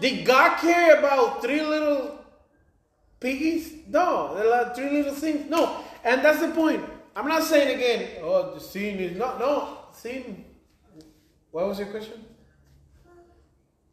Did 0.00 0.24
God 0.24 0.58
care 0.58 0.98
about 0.98 1.42
three 1.42 1.62
little 1.62 2.24
piggies? 3.20 3.72
No, 3.86 4.34
they're 4.34 4.74
three 4.74 4.90
little 4.90 5.14
things. 5.14 5.50
No, 5.50 5.84
and 6.04 6.24
that's 6.24 6.40
the 6.40 6.48
point. 6.48 6.82
I'm 7.14 7.28
not 7.28 7.42
saying 7.42 7.76
again. 7.76 8.08
Oh, 8.22 8.54
the 8.54 8.60
sin 8.60 8.98
is 8.98 9.16
not. 9.18 9.38
No, 9.38 9.78
sin. 9.92 10.44
What 11.50 11.66
was 11.66 11.78
your 11.78 11.88
question? 11.88 12.24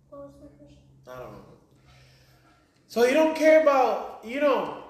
What 0.10 0.22
was 0.28 0.34
the 0.42 0.48
question? 0.48 0.78
I 1.10 1.20
don't 1.20 1.32
know. 1.32 1.46
So 2.88 3.06
you 3.06 3.14
don't 3.14 3.36
care 3.36 3.62
about 3.62 4.22
you 4.24 4.42
know 4.42 4.84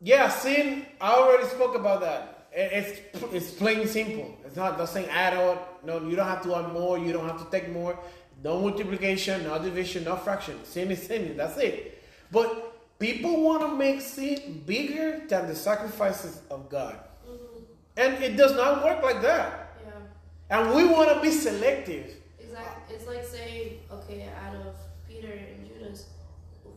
Yeah, 0.00 0.28
sin. 0.28 0.86
I 1.00 1.12
already 1.12 1.48
spoke 1.48 1.74
about 1.74 2.00
that. 2.02 2.48
It's 2.52 3.00
it's 3.32 3.50
plain 3.50 3.86
simple. 3.86 4.36
It's 4.44 4.56
not 4.56 4.78
doesn't 4.78 5.08
add 5.08 5.34
on. 5.36 5.58
No, 5.84 6.00
you 6.08 6.16
don't 6.16 6.26
have 6.26 6.42
to 6.44 6.54
add 6.54 6.72
more. 6.72 6.98
You 6.98 7.12
don't 7.12 7.26
have 7.28 7.38
to 7.44 7.50
take 7.50 7.70
more. 7.70 7.98
No 8.44 8.60
multiplication, 8.60 9.42
no 9.44 9.58
division, 9.58 10.04
no 10.04 10.16
fraction. 10.16 10.64
Sin 10.64 10.90
is 10.92 11.02
sin. 11.02 11.36
That's 11.36 11.58
it. 11.58 12.00
But 12.30 12.98
people 12.98 13.42
want 13.42 13.62
to 13.62 13.76
make 13.76 14.00
sin 14.00 14.62
bigger 14.66 15.22
than 15.28 15.48
the 15.48 15.54
sacrifices 15.56 16.42
of 16.50 16.68
God, 16.70 16.96
mm-hmm. 17.28 17.62
and 17.96 18.22
it 18.22 18.36
does 18.36 18.54
not 18.54 18.84
work 18.84 19.02
like 19.02 19.20
that. 19.22 19.74
Yeah. 19.84 20.58
And 20.58 20.74
we 20.74 20.86
want 20.86 21.12
to 21.12 21.20
be 21.20 21.30
selective. 21.32 22.14
Exactly. 22.38 22.94
It's 22.94 23.06
like 23.06 23.24
saying, 23.24 23.80
okay, 23.90 24.28
out 24.46 24.54
of 24.54 24.74
Peter 25.20 25.32
and 25.32 25.66
Judas, 25.66 26.06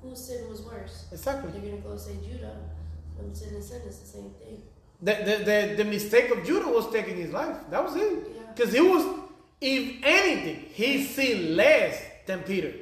whose 0.02 0.20
sin 0.20 0.50
was 0.50 0.62
worse? 0.62 1.06
Exactly. 1.12 1.52
They're 1.52 1.72
gonna 1.72 1.82
go 1.82 1.98
say 1.98 2.14
Judah. 2.28 2.58
When 3.18 3.34
sin 3.36 3.54
and 3.54 3.64
sin 3.64 3.82
is 3.88 4.00
the 4.00 4.08
same 4.08 4.32
thing. 4.32 4.64
The, 5.02 5.14
the, 5.14 5.44
the, 5.44 5.84
the 5.84 5.86
mistake 5.90 6.32
of 6.32 6.46
Judah 6.46 6.70
was 6.70 6.92
taking 6.92 7.18
his 7.18 7.32
life. 7.32 7.58
That 7.70 7.84
was 7.84 7.96
it. 7.96 8.32
Yeah. 8.36 8.52
Because 8.54 8.74
he 8.74 8.82
was, 8.82 9.06
if 9.60 9.98
anything, 10.04 10.66
he 10.74 11.04
sinned 11.04 11.56
less 11.56 12.02
than 12.26 12.42
Peter. 12.44 12.74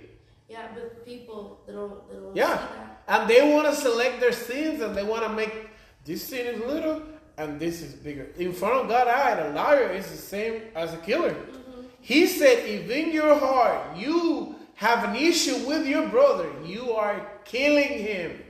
Yeah, 0.47 0.67
but 0.73 1.05
people 1.05 1.61
they 1.67 1.73
don't 1.73 2.09
they 2.09 2.15
don't 2.15 2.35
Yeah. 2.35 2.57
see 2.57 2.73
that. 2.75 3.03
And 3.07 3.29
they 3.29 3.53
want 3.53 3.67
to 3.67 3.75
select 3.75 4.19
their 4.19 4.31
sins 4.31 4.81
and 4.81 4.95
they 4.95 5.03
want 5.03 5.23
to 5.23 5.29
make 5.29 5.69
this 6.05 6.27
sin 6.27 6.55
is 6.55 6.59
little 6.61 7.01
and 7.37 7.59
this 7.59 7.81
is 7.81 7.93
bigger. 7.93 8.27
In 8.37 8.53
front 8.53 8.75
of 8.81 8.89
God, 8.89 9.07
I, 9.07 9.31
a 9.31 9.51
liar 9.51 9.89
is 9.91 10.09
the 10.09 10.17
same 10.17 10.61
as 10.75 10.93
a 10.93 10.97
killer. 10.97 11.33
Mm-hmm. 11.33 11.81
He 12.01 12.27
said, 12.27 12.65
if 12.65 12.89
in 12.89 13.11
your 13.11 13.37
heart 13.39 13.97
you 13.97 14.55
have 14.79 15.03
an 15.03 15.13
issue 15.13 15.67
with 15.67 15.85
your 15.85 16.07
brother, 16.07 16.49
you 16.65 16.93
are 16.93 17.29
killing 17.43 17.99
him. 17.99 18.41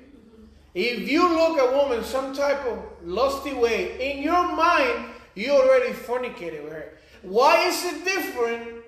If 0.75 1.09
you 1.09 1.27
look 1.27 1.57
at 1.57 1.73
a 1.73 1.75
woman 1.75 2.03
some 2.03 2.35
type 2.35 2.63
of 2.67 2.77
lusty 3.03 3.51
way, 3.51 4.11
in 4.11 4.21
your 4.21 4.55
mind, 4.55 5.05
you 5.33 5.49
already 5.53 5.91
fornicated 5.91 6.63
with 6.63 6.73
her. 6.73 6.93
Why 7.23 7.67
is 7.67 7.83
it 7.83 8.05
different? 8.05 8.83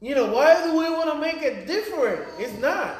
You 0.00 0.16
know, 0.16 0.32
why 0.32 0.60
do 0.66 0.72
we 0.76 0.90
want 0.90 1.12
to 1.12 1.20
make 1.20 1.40
it 1.40 1.68
different? 1.68 2.26
It's 2.40 2.58
not. 2.58 2.96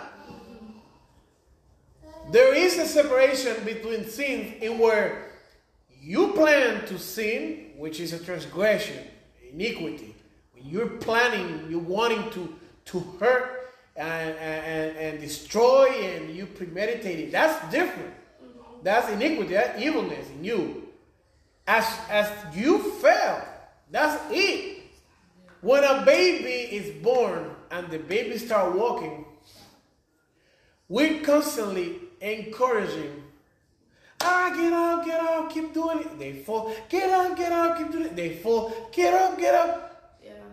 There 2.30 2.54
is 2.54 2.78
a 2.78 2.86
separation 2.86 3.64
between 3.64 4.04
sins 4.08 4.62
in 4.62 4.78
where 4.78 5.32
you 6.00 6.34
plan 6.34 6.86
to 6.86 7.00
sin, 7.00 7.72
which 7.76 7.98
is 7.98 8.12
a 8.12 8.20
transgression, 8.20 9.08
iniquity. 9.52 10.14
You're 10.64 10.88
planning, 10.88 11.66
you're 11.68 11.80
wanting 11.80 12.30
to, 12.30 12.54
to 12.86 13.00
hurt 13.18 13.72
and, 13.96 14.36
and, 14.36 14.96
and 14.96 15.20
destroy 15.20 15.88
and 15.88 16.34
you 16.34 16.46
premeditate 16.46 17.18
it. 17.18 17.32
That's 17.32 17.70
different. 17.70 18.14
That's 18.82 19.10
iniquity, 19.10 19.54
that's 19.54 19.80
evilness 19.80 20.28
in 20.30 20.44
you. 20.44 20.88
As, 21.66 21.86
as 22.08 22.32
you 22.54 22.92
fail, 22.92 23.46
that's 23.90 24.20
it. 24.30 24.82
When 25.60 25.84
a 25.84 26.02
baby 26.06 26.74
is 26.74 27.02
born 27.02 27.50
and 27.70 27.90
the 27.90 27.98
baby 27.98 28.38
start 28.38 28.74
walking, 28.74 29.26
we're 30.88 31.20
constantly 31.20 32.00
encouraging. 32.20 33.22
Ah, 34.22 34.52
get 34.54 34.72
up, 34.72 35.04
get 35.04 35.20
up, 35.20 35.50
keep 35.50 35.72
doing 35.72 36.00
it. 36.00 36.18
They 36.18 36.32
fall. 36.32 36.74
Get 36.88 37.10
up, 37.10 37.36
get 37.36 37.52
up, 37.52 37.78
keep 37.78 37.92
doing 37.92 38.06
it. 38.06 38.16
They 38.16 38.36
fall. 38.36 38.88
Get 38.92 39.14
up, 39.14 39.38
get 39.38 39.54
up. 39.54 39.89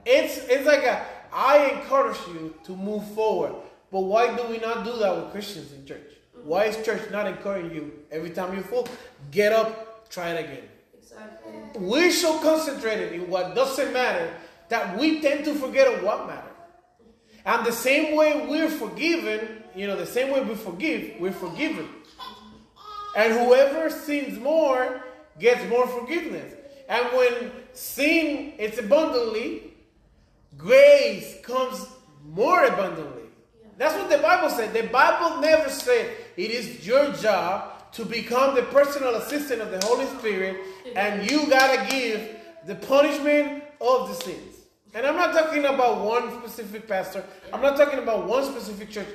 It's 0.09 0.37
it's 0.47 0.65
like 0.65 0.83
a 0.83 1.05
I 1.33 1.67
encourage 1.67 2.17
you 2.29 2.55
to 2.63 2.75
move 2.75 3.05
forward. 3.13 3.53
But 3.91 4.01
why 4.01 4.35
do 4.35 4.43
we 4.47 4.57
not 4.57 4.85
do 4.85 4.97
that 4.99 5.15
with 5.15 5.31
Christians 5.31 5.73
in 5.73 5.85
church? 5.85 6.11
Mm-hmm. 6.37 6.47
Why 6.47 6.65
is 6.65 6.83
church 6.85 7.11
not 7.11 7.27
encouraging 7.27 7.75
you 7.75 7.91
every 8.09 8.29
time 8.29 8.55
you 8.55 8.63
fall? 8.63 8.87
Get 9.31 9.51
up, 9.51 10.09
try 10.09 10.29
it 10.29 10.45
again. 10.45 10.63
Exactly. 10.97 11.51
We're 11.75 12.11
so 12.11 12.39
concentrated 12.39 13.13
in 13.13 13.29
what 13.29 13.53
doesn't 13.53 13.91
matter 13.91 14.33
that 14.69 14.97
we 14.97 15.21
tend 15.21 15.45
to 15.45 15.55
forget 15.55 15.93
of 15.93 16.03
what 16.03 16.27
matters. 16.27 16.43
And 17.45 17.65
the 17.65 17.71
same 17.71 18.15
way 18.15 18.45
we're 18.47 18.69
forgiven, 18.69 19.63
you 19.75 19.87
know, 19.87 19.95
the 19.95 20.05
same 20.05 20.31
way 20.31 20.43
we 20.43 20.55
forgive, 20.55 21.19
we're 21.19 21.31
forgiven. 21.31 21.87
And 23.15 23.33
whoever 23.33 23.89
sins 23.89 24.37
more 24.37 25.03
gets 25.39 25.67
more 25.69 25.87
forgiveness. 25.87 26.53
And 26.89 27.05
when 27.15 27.51
sin 27.73 28.53
is 28.57 28.77
abundantly, 28.79 29.73
grace 30.57 31.39
comes 31.43 31.87
more 32.25 32.65
abundantly. 32.65 33.23
That's 33.77 33.95
what 33.95 34.09
the 34.09 34.17
Bible 34.17 34.49
said. 34.49 34.73
The 34.73 34.87
Bible 34.87 35.39
never 35.39 35.69
said 35.69 36.11
it 36.35 36.51
is 36.51 36.85
your 36.85 37.11
job 37.13 37.91
to 37.93 38.05
become 38.05 38.55
the 38.55 38.63
personal 38.63 39.15
assistant 39.15 39.61
of 39.61 39.71
the 39.71 39.85
Holy 39.85 40.05
Spirit 40.17 40.57
and 40.95 41.29
you 41.29 41.47
gotta 41.47 41.89
give 41.89 42.37
the 42.65 42.75
punishment 42.75 43.63
of 43.79 44.09
the 44.09 44.15
sins. 44.15 44.55
And 44.93 45.05
I'm 45.05 45.15
not 45.15 45.33
talking 45.33 45.65
about 45.65 46.03
one 46.03 46.31
specific 46.39 46.87
pastor, 46.87 47.23
I'm 47.53 47.61
not 47.61 47.77
talking 47.77 47.99
about 47.99 48.27
one 48.27 48.43
specific 48.43 48.89
church. 48.89 49.07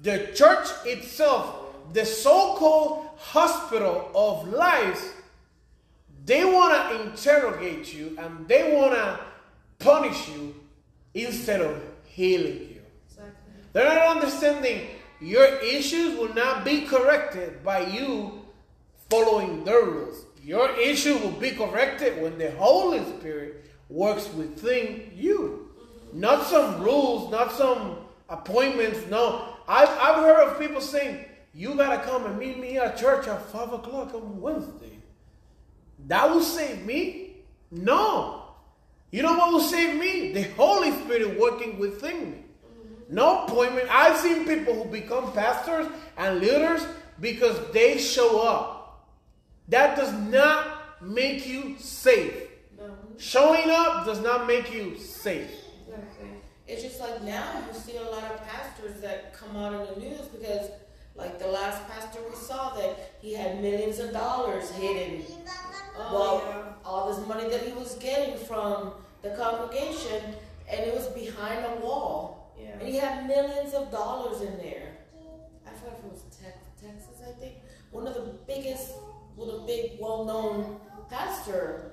The 0.00 0.30
church 0.34 0.68
itself, 0.84 1.92
the 1.92 2.04
so 2.04 2.56
called 2.56 3.08
hospital 3.16 4.10
of 4.14 4.48
lives, 4.48 5.12
they 6.24 6.44
want 6.44 6.74
to 6.74 7.02
interrogate 7.10 7.92
you 7.92 8.16
and 8.18 8.46
they 8.46 8.74
want 8.74 8.92
to 8.92 9.20
punish 9.78 10.28
you 10.28 10.54
instead 11.14 11.60
of 11.60 11.80
healing 12.04 12.58
you. 12.58 12.82
Exactly. 13.08 13.52
They're 13.72 13.94
not 13.94 14.16
understanding 14.16 14.88
your 15.20 15.46
issues 15.56 16.18
will 16.18 16.34
not 16.34 16.64
be 16.64 16.82
corrected 16.82 17.62
by 17.62 17.80
you 17.86 18.42
following 19.10 19.64
their 19.64 19.84
rules. 19.84 20.24
Your 20.42 20.70
issue 20.78 21.18
will 21.18 21.32
be 21.32 21.50
corrected 21.50 22.22
when 22.22 22.38
the 22.38 22.50
Holy 22.52 23.04
Spirit 23.18 23.70
works 23.88 24.32
within 24.32 25.10
you. 25.14 25.68
Not 26.12 26.46
some 26.46 26.82
rules, 26.82 27.30
not 27.30 27.52
some 27.52 27.98
appointments. 28.28 29.00
No. 29.10 29.54
I've, 29.68 29.88
I've 29.88 30.16
heard 30.16 30.48
of 30.48 30.58
people 30.58 30.80
saying, 30.80 31.24
you 31.52 31.74
got 31.74 31.96
to 31.96 32.08
come 32.08 32.24
and 32.26 32.38
meet 32.38 32.58
me 32.58 32.78
at 32.78 32.96
church 32.96 33.28
at 33.28 33.44
5 33.50 33.72
o'clock 33.74 34.14
on 34.14 34.40
Wednesday. 34.40 34.98
That 36.06 36.30
will 36.30 36.42
save 36.42 36.86
me? 36.86 37.36
No. 37.70 38.39
You 39.10 39.22
know 39.22 39.36
what 39.36 39.52
will 39.52 39.60
save 39.60 39.98
me? 39.98 40.32
The 40.32 40.42
Holy 40.54 40.92
Spirit 40.92 41.38
working 41.38 41.78
within 41.78 42.30
me. 42.30 42.38
No 43.08 43.44
appointment. 43.44 43.88
I've 43.90 44.16
seen 44.16 44.46
people 44.46 44.74
who 44.74 44.84
become 44.88 45.32
pastors 45.32 45.88
and 46.16 46.38
leaders 46.38 46.86
because 47.20 47.58
they 47.72 47.98
show 47.98 48.40
up. 48.40 49.08
That 49.68 49.96
does 49.96 50.12
not 50.12 51.02
make 51.02 51.46
you 51.46 51.76
safe. 51.78 52.34
No. 52.78 52.94
Showing 53.18 53.68
up 53.68 54.06
does 54.06 54.20
not 54.20 54.46
make 54.46 54.72
you 54.72 54.96
safe. 54.96 55.50
Exactly. 55.88 56.28
It's 56.68 56.82
just 56.82 57.00
like 57.00 57.22
now 57.24 57.64
you 57.66 57.78
see 57.78 57.96
a 57.96 58.02
lot 58.02 58.22
of 58.30 58.46
pastors 58.46 59.00
that 59.00 59.34
come 59.34 59.56
out 59.56 59.72
in 59.72 59.94
the 59.94 60.08
news 60.08 60.26
because, 60.28 60.70
like 61.16 61.40
the 61.40 61.48
last 61.48 61.86
pastor 61.88 62.20
we 62.28 62.36
saw, 62.36 62.74
that 62.76 63.14
he 63.20 63.34
had 63.34 63.60
millions 63.60 63.98
of 63.98 64.12
dollars 64.12 64.70
hidden. 64.70 65.24
Oh, 66.08 66.14
well, 66.14 66.44
yeah. 66.46 66.72
all 66.84 67.12
this 67.12 67.26
money 67.26 67.48
that 67.48 67.62
he 67.62 67.72
was 67.72 67.94
getting 67.96 68.36
from 68.38 68.92
the 69.22 69.30
congregation, 69.30 70.34
and 70.68 70.80
it 70.80 70.94
was 70.94 71.06
behind 71.08 71.64
a 71.66 71.84
wall. 71.84 72.54
Yeah. 72.58 72.78
And 72.78 72.88
he 72.88 72.96
had 72.96 73.26
millions 73.26 73.74
of 73.74 73.90
dollars 73.90 74.40
in 74.40 74.56
there. 74.58 74.96
I 75.66 75.70
forgot 75.70 75.98
if 75.98 76.04
it 76.04 76.10
was 76.12 76.22
Tex- 76.22 76.82
Texas, 76.82 77.22
I 77.26 77.32
think. 77.40 77.54
One 77.90 78.06
of 78.06 78.14
the 78.14 78.34
biggest, 78.46 78.92
one 79.34 79.48
of 79.50 79.60
the 79.60 79.66
big, 79.66 79.92
well-known 80.00 80.80
pastor 81.08 81.92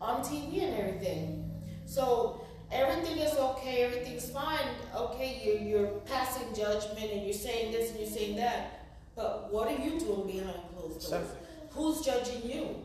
on 0.00 0.22
TV 0.22 0.62
and 0.62 0.74
everything. 0.78 1.50
So 1.86 2.44
everything 2.70 3.18
is 3.18 3.34
okay, 3.36 3.82
everything's 3.82 4.30
fine. 4.30 4.68
Okay, 4.94 5.42
you're, 5.44 5.58
you're 5.58 5.88
passing 6.00 6.54
judgment 6.54 7.10
and 7.10 7.24
you're 7.24 7.32
saying 7.32 7.72
this 7.72 7.90
and 7.90 8.00
you're 8.00 8.08
saying 8.08 8.36
that. 8.36 8.86
But 9.16 9.52
what 9.52 9.68
are 9.68 9.82
you 9.82 9.98
doing 9.98 10.26
behind 10.26 10.60
closed 10.76 11.10
doors? 11.10 11.26
Who's 11.70 12.00
judging 12.04 12.48
you? 12.48 12.76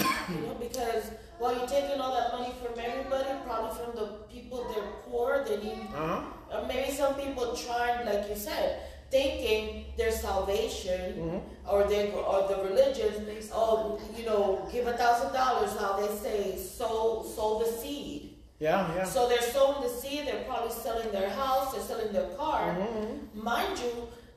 you 0.30 0.40
know, 0.46 0.54
because 0.60 1.04
while 1.38 1.56
you're 1.56 1.66
taking 1.66 2.00
all 2.00 2.14
that 2.14 2.32
money 2.38 2.52
from 2.62 2.78
everybody, 2.78 3.28
probably 3.46 3.72
from 3.82 3.94
the 3.96 4.06
people 4.32 4.64
they're 4.72 4.92
poor, 5.08 5.44
they 5.46 5.56
need 5.58 5.88
Uh-huh. 5.94 6.20
or 6.52 6.66
maybe 6.66 6.90
some 6.92 7.14
people 7.14 7.56
trying, 7.56 8.04
like 8.06 8.28
you 8.28 8.36
said, 8.36 8.80
thinking 9.10 9.86
their 9.96 10.12
salvation 10.12 11.00
Mm-hmm. 11.16 11.68
or 11.70 11.84
their 11.84 12.12
or 12.14 12.46
the 12.48 12.56
religion. 12.68 13.12
Oh, 13.52 13.98
you 14.16 14.24
know, 14.26 14.68
give 14.72 14.86
a 14.86 14.92
thousand 14.96 15.32
dollars. 15.32 15.70
How 15.78 15.92
they 16.00 16.12
say, 16.24 16.56
sow 16.56 17.24
sow 17.36 17.58
the 17.58 17.70
seed. 17.80 18.36
Yeah, 18.60 18.94
yeah. 18.94 19.04
So 19.04 19.28
they're 19.28 19.40
sowing 19.56 19.80
the 19.82 19.88
seed. 19.88 20.26
They're 20.26 20.44
probably 20.44 20.70
selling 20.70 21.10
their 21.10 21.30
house. 21.30 21.72
They're 21.72 21.82
selling 21.82 22.12
their 22.12 22.28
car. 22.36 22.76
Mhm. 22.78 23.34
Mind 23.34 23.78
you, 23.78 23.92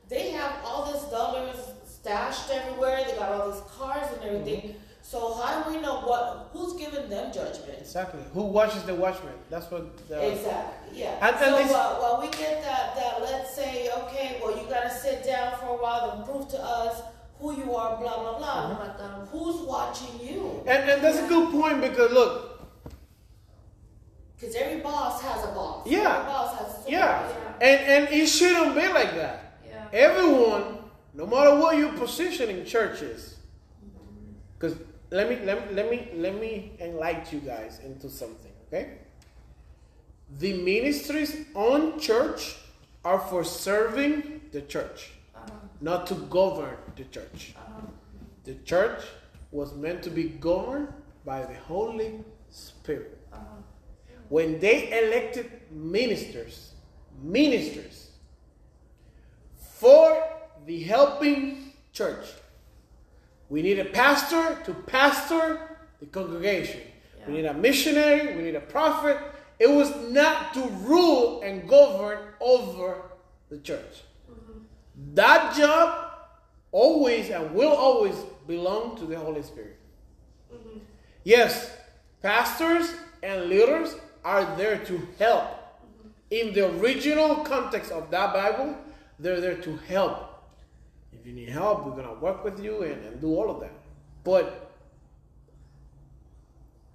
they 0.08 0.32
have 0.32 0.54
all 0.66 0.82
these 0.92 1.04
dollars 1.12 1.58
stashed 1.86 2.50
everywhere. 2.50 3.04
They 3.06 3.16
got 3.18 3.32
all 3.34 3.52
these 3.52 3.62
cars 3.78 4.08
and 4.14 4.22
everything. 4.28 4.76
So 5.14 5.36
how 5.36 5.62
do 5.62 5.70
we 5.76 5.80
know 5.80 5.98
what 6.10 6.50
who's 6.54 6.74
giving 6.74 7.08
them 7.08 7.32
judgment? 7.32 7.78
Exactly. 7.80 8.24
Who 8.34 8.46
watches 8.46 8.82
the 8.82 8.96
watchman? 8.96 9.36
That's 9.48 9.70
what. 9.70 9.96
The, 10.10 10.16
Exactly. 10.32 11.02
Yeah. 11.02 11.28
And- 11.28 11.36
and 11.36 11.46
so 11.46 11.58
this- 11.64 11.72
uh, 11.72 11.96
while 12.02 12.18
we 12.20 12.30
get 12.30 12.64
that, 12.64 12.96
that 12.96 13.22
let's 13.22 13.54
say, 13.54 13.92
okay, 14.00 14.40
well 14.42 14.58
you 14.58 14.64
gotta 14.68 14.90
sit 14.90 15.24
down 15.24 15.56
for 15.60 15.68
a 15.78 15.80
while 15.84 16.04
and 16.12 16.26
prove 16.26 16.48
to 16.56 16.60
us 16.60 17.04
who 17.40 17.56
you 17.56 17.76
are, 17.76 17.96
blah 18.02 18.18
blah 18.24 18.38
blah. 18.40 18.74
But 18.82 19.00
um, 19.06 19.28
Who's 19.28 19.58
watching 19.68 20.14
you? 20.28 20.64
And, 20.66 20.90
and 20.90 21.04
that's 21.04 21.20
a 21.20 21.28
good 21.28 21.52
point 21.52 21.80
because 21.82 22.12
look, 22.12 22.32
Because 24.36 24.56
every 24.56 24.80
boss 24.82 25.22
has 25.22 25.44
a 25.44 25.52
boss. 25.60 25.86
Yeah. 25.86 26.00
Every 26.00 26.26
boss 26.34 26.58
has 26.60 26.88
a 26.88 26.92
yeah, 26.92 27.28
supervisor. 27.28 27.56
and 27.62 27.80
and 27.94 28.04
it 28.20 28.28
shouldn't 28.28 28.74
be 28.82 28.88
like 29.00 29.14
that. 29.22 29.36
yeah. 29.70 29.88
Everyone, 30.08 30.64
no 31.14 31.28
matter 31.28 31.54
what 31.62 31.78
your 31.78 31.94
position 31.94 32.50
in 32.50 32.66
church 32.66 33.04
is, 33.04 33.38
because 34.58 34.76
let 35.14 35.30
me 35.30 35.38
let 35.46 35.58
me 35.70 35.76
let 35.76 35.90
me 35.92 36.10
let 36.16 36.36
me 36.42 36.72
enlighten 36.80 37.40
you 37.40 37.46
guys 37.46 37.80
into 37.86 38.10
something, 38.10 38.52
okay? 38.68 38.98
The 40.40 40.54
ministries 40.64 41.32
on 41.54 42.00
church 42.00 42.56
are 43.06 43.20
for 43.20 43.44
serving 43.44 44.42
the 44.52 44.62
church, 44.62 45.12
Uh-huh. 45.36 45.52
not 45.82 46.08
to 46.08 46.16
govern 46.38 46.78
the 46.96 47.04
church. 47.16 47.54
Uh-huh. 47.56 47.82
The 48.44 48.56
church 48.72 49.02
was 49.52 49.74
meant 49.74 50.02
to 50.04 50.10
be 50.10 50.24
governed 50.50 50.88
by 51.26 51.46
the 51.46 51.60
Holy 51.68 52.12
Spirit. 52.50 53.18
Uh-huh. 53.32 53.44
When 54.30 54.60
they 54.60 54.78
elected 55.04 55.48
ministers, 55.70 56.74
ministers 57.22 58.10
for 59.80 60.24
the 60.66 60.82
helping 60.84 61.74
church, 61.92 62.26
we 63.54 63.62
need 63.62 63.78
a 63.78 63.86
pastor 63.86 64.58
to 64.66 64.74
pastor 64.74 65.78
the 66.00 66.08
congregation. 66.08 66.82
We 67.28 67.34
need 67.34 67.46
a 67.46 67.54
missionary, 67.54 68.36
we 68.36 68.42
need 68.42 68.56
a 68.56 68.62
prophet. 68.62 69.20
It 69.60 69.70
was 69.70 69.96
not 70.10 70.56
to 70.56 70.62
rule 70.82 71.44
and 71.44 71.70
govern 71.70 72.18
over 72.40 73.00
the 73.52 73.60
church. 73.60 74.02
Mm-hmm. 74.28 74.58
That 75.14 75.56
job 75.56 76.14
always 76.72 77.30
and 77.30 77.54
will 77.54 77.74
always 77.74 78.16
belong 78.48 78.98
to 78.98 79.06
the 79.06 79.20
Holy 79.20 79.44
Spirit. 79.44 79.78
Mm-hmm. 80.52 80.80
Yes, 81.24 81.78
pastors 82.24 82.92
and 83.22 83.52
leaders 83.52 83.96
are 84.26 84.46
there 84.58 84.80
to 84.80 84.98
help. 85.20 85.44
Mm-hmm. 85.44 86.10
In 86.32 86.54
the 86.56 86.76
original 86.80 87.36
context 87.44 87.92
of 87.92 88.10
that 88.10 88.34
Bible, 88.34 88.76
they're 89.20 89.40
there 89.40 89.58
to 89.58 89.78
help. 89.78 90.33
If 91.24 91.28
you 91.28 91.36
need 91.36 91.48
help, 91.48 91.86
we're 91.86 92.04
to 92.04 92.20
work 92.20 92.44
with 92.44 92.62
you 92.62 92.82
and, 92.82 93.02
and 93.06 93.22
do 93.22 93.34
all 93.34 93.50
of 93.50 93.62
that. 93.62 93.72
But 94.26 94.72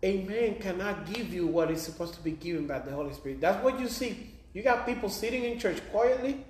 a 0.02 0.22
man 0.24 0.56
cannot 0.56 1.10
give 1.10 1.32
you 1.32 1.46
what 1.46 1.70
is 1.70 1.80
supposed 1.80 2.12
to 2.12 2.20
be 2.20 2.32
given 2.32 2.66
by 2.66 2.80
the 2.80 2.90
Holy 2.90 3.14
Spirit. 3.14 3.40
That's 3.40 3.64
what 3.64 3.80
you 3.80 3.88
see. 3.88 4.34
You 4.52 4.62
got 4.62 4.84
people 4.84 5.08
sitting 5.08 5.44
in 5.44 5.58
church 5.58 5.80
quietly 5.90 6.44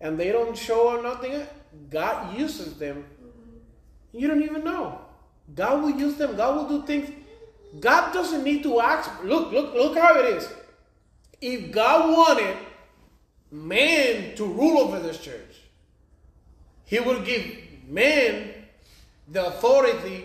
and 0.00 0.18
they 0.18 0.32
don't 0.32 0.58
show 0.58 0.88
or 0.88 1.00
nothing. 1.00 1.46
God 1.88 2.36
uses 2.36 2.74
them. 2.74 3.04
You 4.12 4.26
don't 4.26 4.42
even 4.42 4.64
know. 4.64 5.00
God 5.54 5.80
will 5.80 6.00
use 6.00 6.16
them. 6.16 6.36
God 6.36 6.56
will 6.56 6.80
do 6.80 6.84
things. 6.84 7.10
God 7.78 8.12
doesn't 8.12 8.42
need 8.42 8.64
to 8.64 8.80
ask. 8.80 9.22
Look, 9.22 9.52
look, 9.52 9.72
look 9.72 9.96
how 9.96 10.18
it 10.18 10.34
is. 10.34 10.48
If 11.40 11.70
God 11.70 12.10
wanted 12.10 12.56
man 13.52 14.34
to 14.34 14.44
rule 14.44 14.78
over 14.78 14.98
this 14.98 15.20
church, 15.20 15.47
He 16.88 17.00
will 17.00 17.20
give 17.20 17.44
man 17.86 18.54
the 19.30 19.46
authority 19.46 20.24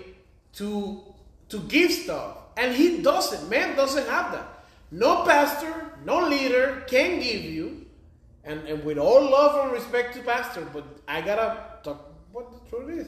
to 0.54 1.02
to 1.49 1.60
give 1.60 1.91
stuff, 1.91 2.38
and 2.58 2.73
He 2.73 3.02
doesn't. 3.02 3.49
Man 3.49 3.76
doesn't 3.76 4.08
have 4.08 4.32
that. 4.32 4.47
No 4.89 5.23
pastor, 5.23 5.91
no 6.06 6.28
leader 6.28 6.84
can 6.88 7.19
give 7.19 7.43
you, 7.43 7.86
and, 8.45 8.65
and 8.67 8.84
with 8.86 8.97
all 8.97 9.30
love 9.30 9.65
and 9.65 9.73
respect 9.73 10.15
to 10.15 10.21
pastor, 10.21 10.65
but 10.73 10.86
I 11.06 11.21
gotta 11.21 11.80
talk 11.84 12.13
what 12.32 12.52
the 12.52 12.69
truth 12.69 12.89
is. 12.97 13.08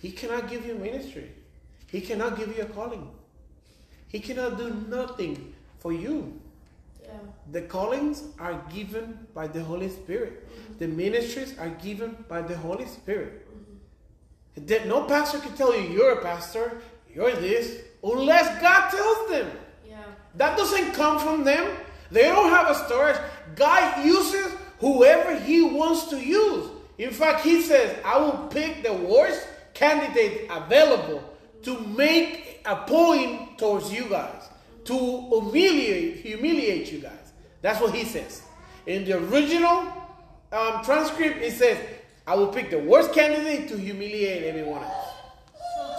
He 0.00 0.12
cannot 0.12 0.48
give 0.48 0.64
you 0.64 0.76
ministry. 0.76 1.32
He 1.88 2.00
cannot 2.00 2.38
give 2.38 2.56
you 2.56 2.62
a 2.62 2.66
calling. 2.66 3.10
He 4.08 4.20
cannot 4.20 4.58
do 4.58 4.70
nothing 4.88 5.54
for 5.80 5.92
you. 5.92 6.40
Yeah. 7.10 7.18
The 7.52 7.62
callings 7.62 8.22
are 8.38 8.62
given 8.72 9.26
by 9.34 9.46
the 9.48 9.62
Holy 9.62 9.88
Spirit. 9.88 10.46
The 10.78 10.86
ministries 10.86 11.58
are 11.58 11.68
given 11.68 12.24
by 12.28 12.42
the 12.42 12.56
Holy 12.56 12.86
Spirit. 12.86 13.46
That 14.56 14.86
no 14.86 15.04
pastor 15.04 15.38
can 15.38 15.54
tell 15.54 15.74
you 15.74 15.88
you're 15.88 16.12
a 16.12 16.22
pastor, 16.22 16.80
you're 17.12 17.32
this, 17.32 17.82
unless 18.02 18.60
God 18.60 18.90
tells 18.90 19.30
them. 19.30 19.50
Yeah. 19.88 19.98
That 20.36 20.56
doesn't 20.56 20.92
come 20.92 21.18
from 21.18 21.44
them. 21.44 21.76
They 22.10 22.24
don't 22.24 22.50
have 22.50 22.68
a 22.70 22.74
storage. 22.74 23.16
God 23.54 24.04
uses 24.04 24.52
whoever 24.78 25.38
He 25.38 25.62
wants 25.62 26.08
to 26.08 26.18
use. 26.18 26.68
In 26.98 27.10
fact, 27.10 27.44
He 27.44 27.62
says, 27.62 27.96
I 28.04 28.18
will 28.18 28.48
pick 28.48 28.82
the 28.82 28.92
worst 28.92 29.46
candidate 29.74 30.50
available 30.50 31.22
to 31.62 31.78
make 31.80 32.60
a 32.64 32.76
point 32.76 33.58
towards 33.58 33.92
you 33.92 34.08
guys, 34.08 34.48
to 34.90 35.40
humiliate, 35.40 36.16
humiliate 36.16 36.92
you 36.92 36.98
guys. 36.98 37.32
That's 37.62 37.80
what 37.80 37.94
He 37.94 38.04
says. 38.04 38.42
In 38.86 39.04
the 39.04 39.18
original 39.18 39.92
um, 40.52 40.84
transcript, 40.84 41.40
it 41.42 41.52
says, 41.52 41.78
I 42.26 42.34
will 42.34 42.48
pick 42.48 42.70
the 42.70 42.78
worst 42.78 43.12
candidate 43.12 43.68
to 43.68 43.78
humiliate 43.78 44.44
everyone 44.44 44.82
else. 44.82 45.08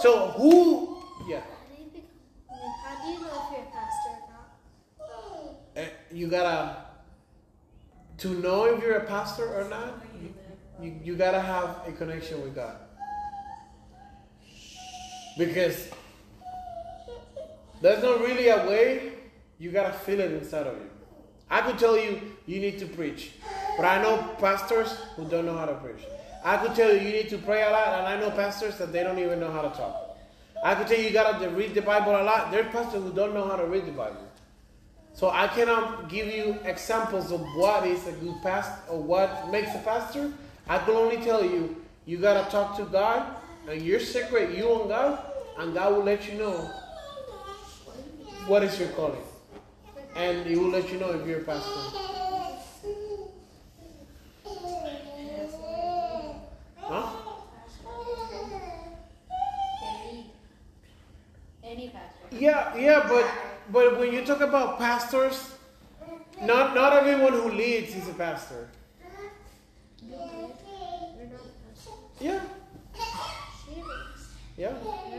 So, 0.00 0.28
who, 0.36 1.02
yeah. 1.28 1.42
How 2.48 2.56
how 2.84 3.04
do 3.04 3.12
you 3.12 3.20
know 3.20 3.28
if 3.28 3.52
you're 3.52 3.60
a 3.60 3.70
pastor 3.70 4.10
or 5.76 5.84
not? 5.84 5.92
You 6.10 6.26
gotta 6.28 6.82
to 8.22 8.28
know 8.40 8.66
if 8.66 8.80
you're 8.80 8.98
a 8.98 9.04
pastor 9.04 9.52
or 9.52 9.68
not 9.68 10.00
you, 10.80 10.94
you 11.02 11.16
gotta 11.16 11.40
have 11.40 11.82
a 11.88 11.92
connection 11.92 12.40
with 12.40 12.54
god 12.54 12.76
because 15.36 15.88
there's 17.82 18.02
not 18.02 18.20
really 18.20 18.48
a 18.48 18.66
way 18.66 19.12
you 19.58 19.72
gotta 19.72 19.92
feel 19.92 20.20
it 20.20 20.32
inside 20.32 20.68
of 20.68 20.76
you. 20.76 20.88
I 21.50 21.60
could 21.62 21.78
tell 21.78 21.98
you 21.98 22.20
you 22.46 22.60
need 22.60 22.78
to 22.78 22.86
preach. 22.86 23.32
But 23.76 23.84
i 23.84 24.00
know 24.00 24.16
pastors 24.38 24.92
who 25.16 25.28
don't 25.28 25.44
know 25.44 25.56
how 25.56 25.66
to 25.66 25.74
preach. 25.74 26.04
I 26.44 26.56
could 26.56 26.74
tell 26.74 26.94
you 26.94 27.00
you 27.00 27.12
need 27.12 27.28
to 27.30 27.38
pray 27.38 27.62
a 27.62 27.70
lot 27.70 27.98
and 27.98 28.06
i 28.06 28.18
know 28.18 28.30
pastors 28.30 28.78
that 28.78 28.92
they 28.92 29.02
don't 29.02 29.18
even 29.18 29.40
know 29.40 29.50
how 29.50 29.62
to 29.62 29.70
talk. 29.70 30.16
I 30.64 30.76
could 30.76 30.86
tell 30.86 30.96
you 30.96 31.06
you 31.06 31.12
gotta 31.12 31.48
read 31.50 31.74
the 31.74 31.82
bible 31.82 32.12
a 32.12 32.22
lot. 32.22 32.52
There 32.52 32.60
are 32.60 32.70
pastors 32.70 33.02
who 33.02 33.12
don't 33.12 33.34
know 33.34 33.46
how 33.46 33.56
to 33.56 33.66
read 33.66 33.84
the 33.86 33.92
bible. 33.92 34.28
So 35.14 35.30
I 35.30 35.48
cannot 35.48 36.08
give 36.08 36.28
you 36.28 36.58
examples 36.64 37.32
of 37.32 37.40
what 37.56 37.84
is 37.86 38.06
a 38.06 38.12
good 38.12 38.40
pastor 38.42 38.80
or 38.90 39.02
what 39.02 39.50
makes 39.50 39.74
a 39.74 39.78
pastor. 39.80 40.32
I 40.68 40.78
can 40.78 40.94
only 40.94 41.16
tell 41.16 41.44
you 41.44 41.82
you 42.06 42.18
gotta 42.18 42.48
talk 42.48 42.76
to 42.76 42.84
God 42.84 43.36
and 43.68 43.82
your 43.82 43.98
secret, 43.98 44.56
you 44.56 44.80
and 44.80 44.88
God, 44.88 45.18
and 45.58 45.74
God 45.74 45.92
will 45.92 46.04
let 46.04 46.30
you 46.30 46.38
know 46.38 46.70
what 48.46 48.62
is 48.62 48.78
your 48.78 48.88
calling. 48.90 49.22
And 50.16 50.46
He 50.46 50.56
will 50.56 50.70
let 50.70 50.90
you 50.92 50.98
know 50.98 51.10
if 51.10 51.26
you're 51.26 51.40
a 51.40 51.44
pastor. 51.44 51.70
Huh? 56.78 57.10
Can. 59.80 60.24
Any 61.64 61.88
pastor. 61.88 62.36
Yeah, 62.36 62.76
yeah, 62.76 63.06
but 63.08 63.26
but 63.70 63.98
when 63.98 64.12
you 64.12 64.24
talk 64.24 64.40
about 64.40 64.78
pastors, 64.78 65.54
not 66.42 66.74
not 66.74 66.92
everyone 66.92 67.32
who 67.32 67.50
leads 67.52 67.94
is 67.94 68.08
a 68.08 68.14
pastor. 68.14 68.68
Yeah. 72.20 72.40
Yeah, 74.56 74.74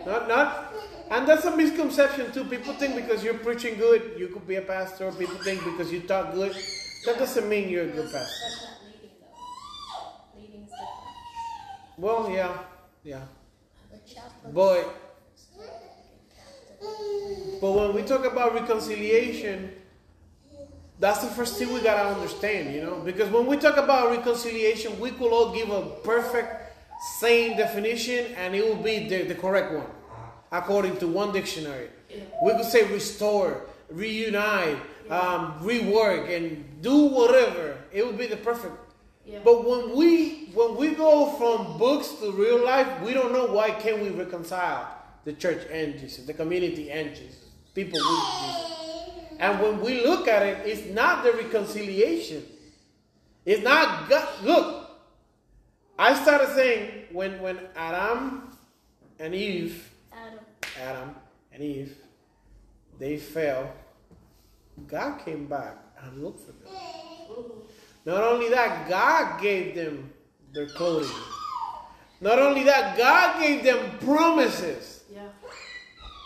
not 0.06 0.28
not, 0.28 0.73
and 1.13 1.28
that's 1.28 1.45
a 1.45 1.56
misconception 1.56 2.32
too. 2.32 2.43
People 2.45 2.73
think 2.73 2.95
because 2.95 3.23
you're 3.23 3.36
preaching 3.36 3.78
good, 3.78 4.15
you 4.17 4.28
could 4.28 4.47
be 4.47 4.56
a 4.56 4.62
pastor. 4.62 5.12
People 5.12 5.36
think 5.36 5.63
because 5.63 5.91
you 5.91 6.02
talk 6.02 6.34
good, 6.34 6.56
that 7.06 7.17
doesn't 7.19 7.47
mean 7.47 7.69
you're 7.69 7.84
a 7.84 7.88
good 7.88 8.12
pastor. 8.12 8.45
That's 8.49 8.63
not 8.63 8.78
leading 8.86 9.15
though. 9.21 10.40
Leading's 10.40 10.69
different. 10.69 11.98
Well, 11.98 12.29
yeah, 12.31 12.58
yeah, 13.04 13.25
but 14.52 14.96
but 17.62 17.71
when 17.71 17.94
we 17.94 18.02
talk 18.02 18.25
about 18.25 18.54
reconciliation, 18.54 19.71
that's 21.00 21.19
the 21.19 21.29
first 21.29 21.58
thing 21.58 21.73
we 21.73 21.81
gotta 21.81 22.10
understand, 22.10 22.73
you 22.73 22.81
know, 22.81 23.00
because 23.00 23.29
when 23.29 23.46
we 23.46 23.58
talk 23.58 23.77
about 23.77 24.10
reconciliation, 24.10 25.00
we 25.00 25.12
could 25.12 25.31
all 25.31 25.54
give 25.54 25.69
a 25.69 25.81
perfect, 26.04 26.73
sane 27.19 27.58
definition, 27.58 28.33
and 28.35 28.56
it 28.56 28.65
will 28.65 28.81
be 28.81 29.08
the, 29.08 29.23
the 29.23 29.35
correct 29.35 29.73
one, 29.73 29.88
according 30.54 30.95
to 30.97 31.08
one 31.08 31.33
dictionary. 31.33 31.89
We 32.43 32.51
could 32.51 32.65
say 32.65 32.87
restore, 32.93 33.65
reunite, 33.89 34.77
um, 35.10 35.60
rework, 35.60 36.29
and 36.33 36.63
do 36.81 37.08
whatever. 37.08 37.77
It 37.91 38.06
would 38.06 38.17
be 38.17 38.27
the 38.27 38.37
perfect. 38.37 38.75
Yeah. 39.25 39.39
But 39.43 39.67
when 39.67 39.95
we 39.95 40.51
when 40.54 40.75
we 40.77 40.93
go 40.93 41.31
from 41.37 41.77
books 41.77 42.10
to 42.19 42.31
real 42.31 42.63
life, 42.63 42.87
we 43.01 43.13
don't 43.13 43.33
know 43.33 43.47
why 43.47 43.71
can 43.71 44.01
we 44.01 44.10
reconcile 44.10 44.87
the 45.25 45.33
church 45.33 45.65
and 45.71 45.97
Jesus, 45.97 46.25
the 46.25 46.33
community 46.33 46.91
and 46.91 47.15
Jesus, 47.15 47.49
people 47.73 47.99
with 47.99 48.19
Jesus. 48.41 48.69
And 49.39 49.60
when 49.60 49.81
we 49.81 50.06
look 50.06 50.27
at 50.27 50.43
it, 50.43 50.67
it's 50.67 50.93
not 50.93 51.23
the 51.23 51.31
reconciliation. 51.31 52.43
It's 53.45 53.63
not 53.63 54.10
God. 54.10 54.27
Look, 54.43 54.89
I 55.97 56.13
started 56.21 56.49
saying 56.54 57.06
when 57.12 57.41
when 57.41 57.58
Adam 57.75 58.56
and 59.19 59.33
Eve, 59.33 59.89
Adam. 60.82 61.16
And 61.52 61.62
Eve, 61.62 61.98
they 62.98 63.18
fell. 63.18 63.72
God 64.88 65.20
came 65.24 65.46
back 65.46 65.78
and 66.02 66.24
looked 66.24 66.42
for 66.42 66.52
them. 66.52 67.52
Not 68.06 68.24
only 68.24 68.50
that, 68.50 68.90
God 68.90 69.42
gave 69.42 69.76
them 69.76 70.12
their 70.54 70.68
clothing. 70.68 71.16
Not 72.20 72.40
only 72.40 72.64
that, 72.64 72.98
God 72.98 73.42
gave 73.42 73.64
them 73.64 73.98
promises. 74.00 75.04
Yeah. 75.14 75.28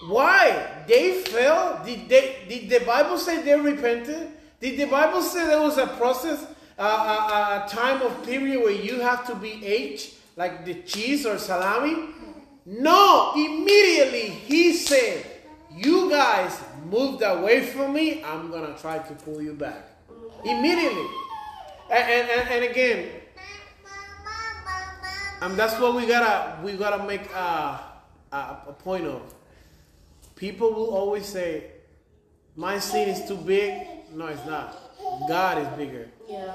Why? 0.08 0.84
They 0.88 1.22
fell? 1.24 1.82
Did 1.84 2.08
they 2.08 2.46
did 2.48 2.70
the 2.70 2.86
Bible 2.86 3.18
say 3.18 3.42
they 3.42 3.60
repented? 3.60 4.30
Did 4.60 4.80
the 4.80 4.86
Bible 4.86 5.22
say 5.22 5.46
there 5.46 5.62
was 5.62 5.78
a 5.78 5.88
process, 5.88 6.46
a, 6.78 6.84
a, 6.84 7.66
a 7.66 7.70
time 7.70 8.02
of 8.02 8.24
period 8.24 8.60
where 8.62 8.72
you 8.72 9.00
have 9.02 9.26
to 9.28 9.36
be 9.36 9.66
aged, 9.66 10.14
like 10.36 10.66
the 10.66 10.76
cheese 10.84 11.26
or 11.26 11.38
salami? 11.38 12.10
No, 12.70 13.32
immediately 13.34 14.28
he 14.28 14.74
said, 14.74 15.26
You 15.74 16.10
guys 16.10 16.60
moved 16.92 17.24
away 17.24 17.66
from 17.66 17.94
me, 17.94 18.22
I'm 18.26 18.52
gonna 18.52 18.76
try 18.78 18.98
to 18.98 19.14
pull 19.14 19.42
you 19.42 19.54
back. 19.54 19.90
Immediately. 20.44 21.08
And, 21.90 22.30
and, 22.30 22.50
and, 22.50 22.66
again, 22.66 23.10
and 25.42 25.54
that's 25.56 25.80
what 25.80 25.96
we 25.96 26.06
gotta 26.06 26.62
we 26.62 26.74
gotta 26.74 27.06
make 27.06 27.32
a, 27.32 27.80
a, 28.34 28.38
a 28.68 28.76
point 28.78 29.06
of. 29.06 29.22
People 30.36 30.74
will 30.74 30.90
always 30.94 31.26
say, 31.26 31.72
"My 32.58 32.80
sin 32.80 33.08
is 33.08 33.26
too 33.26 33.38
big." 33.38 33.88
No, 34.14 34.28
it's 34.28 34.46
not. 34.46 34.76
God 35.30 35.60
is 35.60 35.68
bigger, 35.78 36.10
Yeah. 36.28 36.52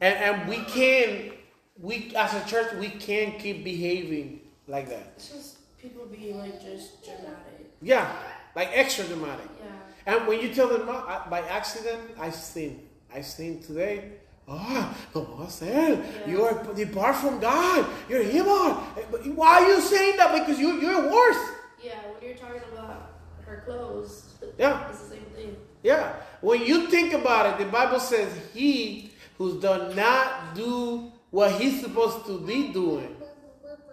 and 0.00 0.14
and 0.14 0.48
we 0.48 0.58
can 0.58 1.32
we 1.80 2.12
as 2.14 2.32
a 2.34 2.48
church 2.48 2.72
we 2.74 2.88
can't 2.90 3.38
keep 3.40 3.64
behaving 3.64 4.39
like 4.70 4.88
that. 4.88 5.12
It's 5.16 5.28
just 5.28 5.78
people 5.78 6.06
being 6.06 6.38
like 6.38 6.62
just 6.62 7.02
dramatic. 7.04 7.70
Yeah, 7.82 8.10
like 8.54 8.68
extra 8.72 9.04
dramatic. 9.04 9.48
Yeah. 9.60 10.14
And 10.14 10.26
when 10.26 10.40
you 10.40 10.54
tell 10.54 10.68
them 10.68 10.88
I- 10.88 11.26
by 11.28 11.40
accident, 11.40 12.00
I 12.18 12.30
sinned. 12.30 12.80
I 13.12 13.20
sinned 13.22 13.62
today. 13.64 14.12
Ah, 14.48 14.94
¿cómo 15.14 15.38
va 15.38 15.46
a 15.46 15.50
ser? 15.50 16.02
You 16.26 16.44
are 16.44 16.54
depart 16.74 17.16
from 17.16 17.38
God. 17.40 17.86
You're 18.08 18.22
evil. 18.22 18.82
But 19.10 19.26
Why 19.26 19.62
are 19.62 19.68
you 19.68 19.80
saying 19.80 20.16
that? 20.16 20.32
Because 20.38 20.58
you 20.58 20.80
you're 20.80 21.10
worse. 21.10 21.42
Yeah, 21.82 21.94
when 22.12 22.22
you're 22.30 22.38
talking 22.38 22.62
about 22.72 23.12
her 23.46 23.62
clothes, 23.66 24.24
Yeah. 24.58 24.88
it's 24.90 25.00
the 25.02 25.14
same 25.16 25.26
thing. 25.34 25.56
Yeah. 25.82 26.14
When 26.40 26.62
you 26.62 26.88
think 26.88 27.12
about 27.12 27.46
it, 27.60 27.64
the 27.64 27.70
Bible 27.70 28.00
says 28.00 28.28
he 28.52 29.12
who 29.38 29.60
does 29.60 29.94
not 29.94 30.54
do 30.54 31.12
what 31.30 31.52
he's 31.52 31.80
supposed 31.80 32.26
to 32.26 32.40
be 32.40 32.72
doing 32.72 33.16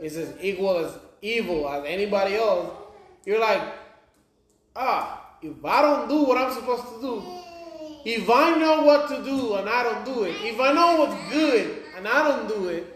is 0.02 0.18
as 0.18 0.34
equal 0.42 0.78
as 0.78 0.94
evil 1.22 1.68
as 1.70 1.84
anybody 1.86 2.36
else. 2.36 2.70
You're 3.26 3.40
like, 3.40 3.62
ah, 4.76 5.36
if 5.42 5.64
I 5.64 5.82
don't 5.82 6.08
do 6.08 6.24
what 6.24 6.38
I'm 6.38 6.54
supposed 6.54 6.84
to 6.84 7.02
do, 7.02 7.24
if 8.06 8.30
I 8.30 8.58
know 8.58 8.84
what 8.84 9.10
to 9.10 9.24
do 9.24 9.56
and 9.56 9.68
I 9.68 9.84
don't 9.84 10.06
do 10.06 10.24
it, 10.24 10.36
if 10.42 10.60
I 10.60 10.72
know 10.72 10.98
what's 10.98 11.34
good 11.34 11.84
and 11.96 12.08
I 12.08 12.28
don't 12.28 12.48
do 12.48 12.68
it, 12.70 12.94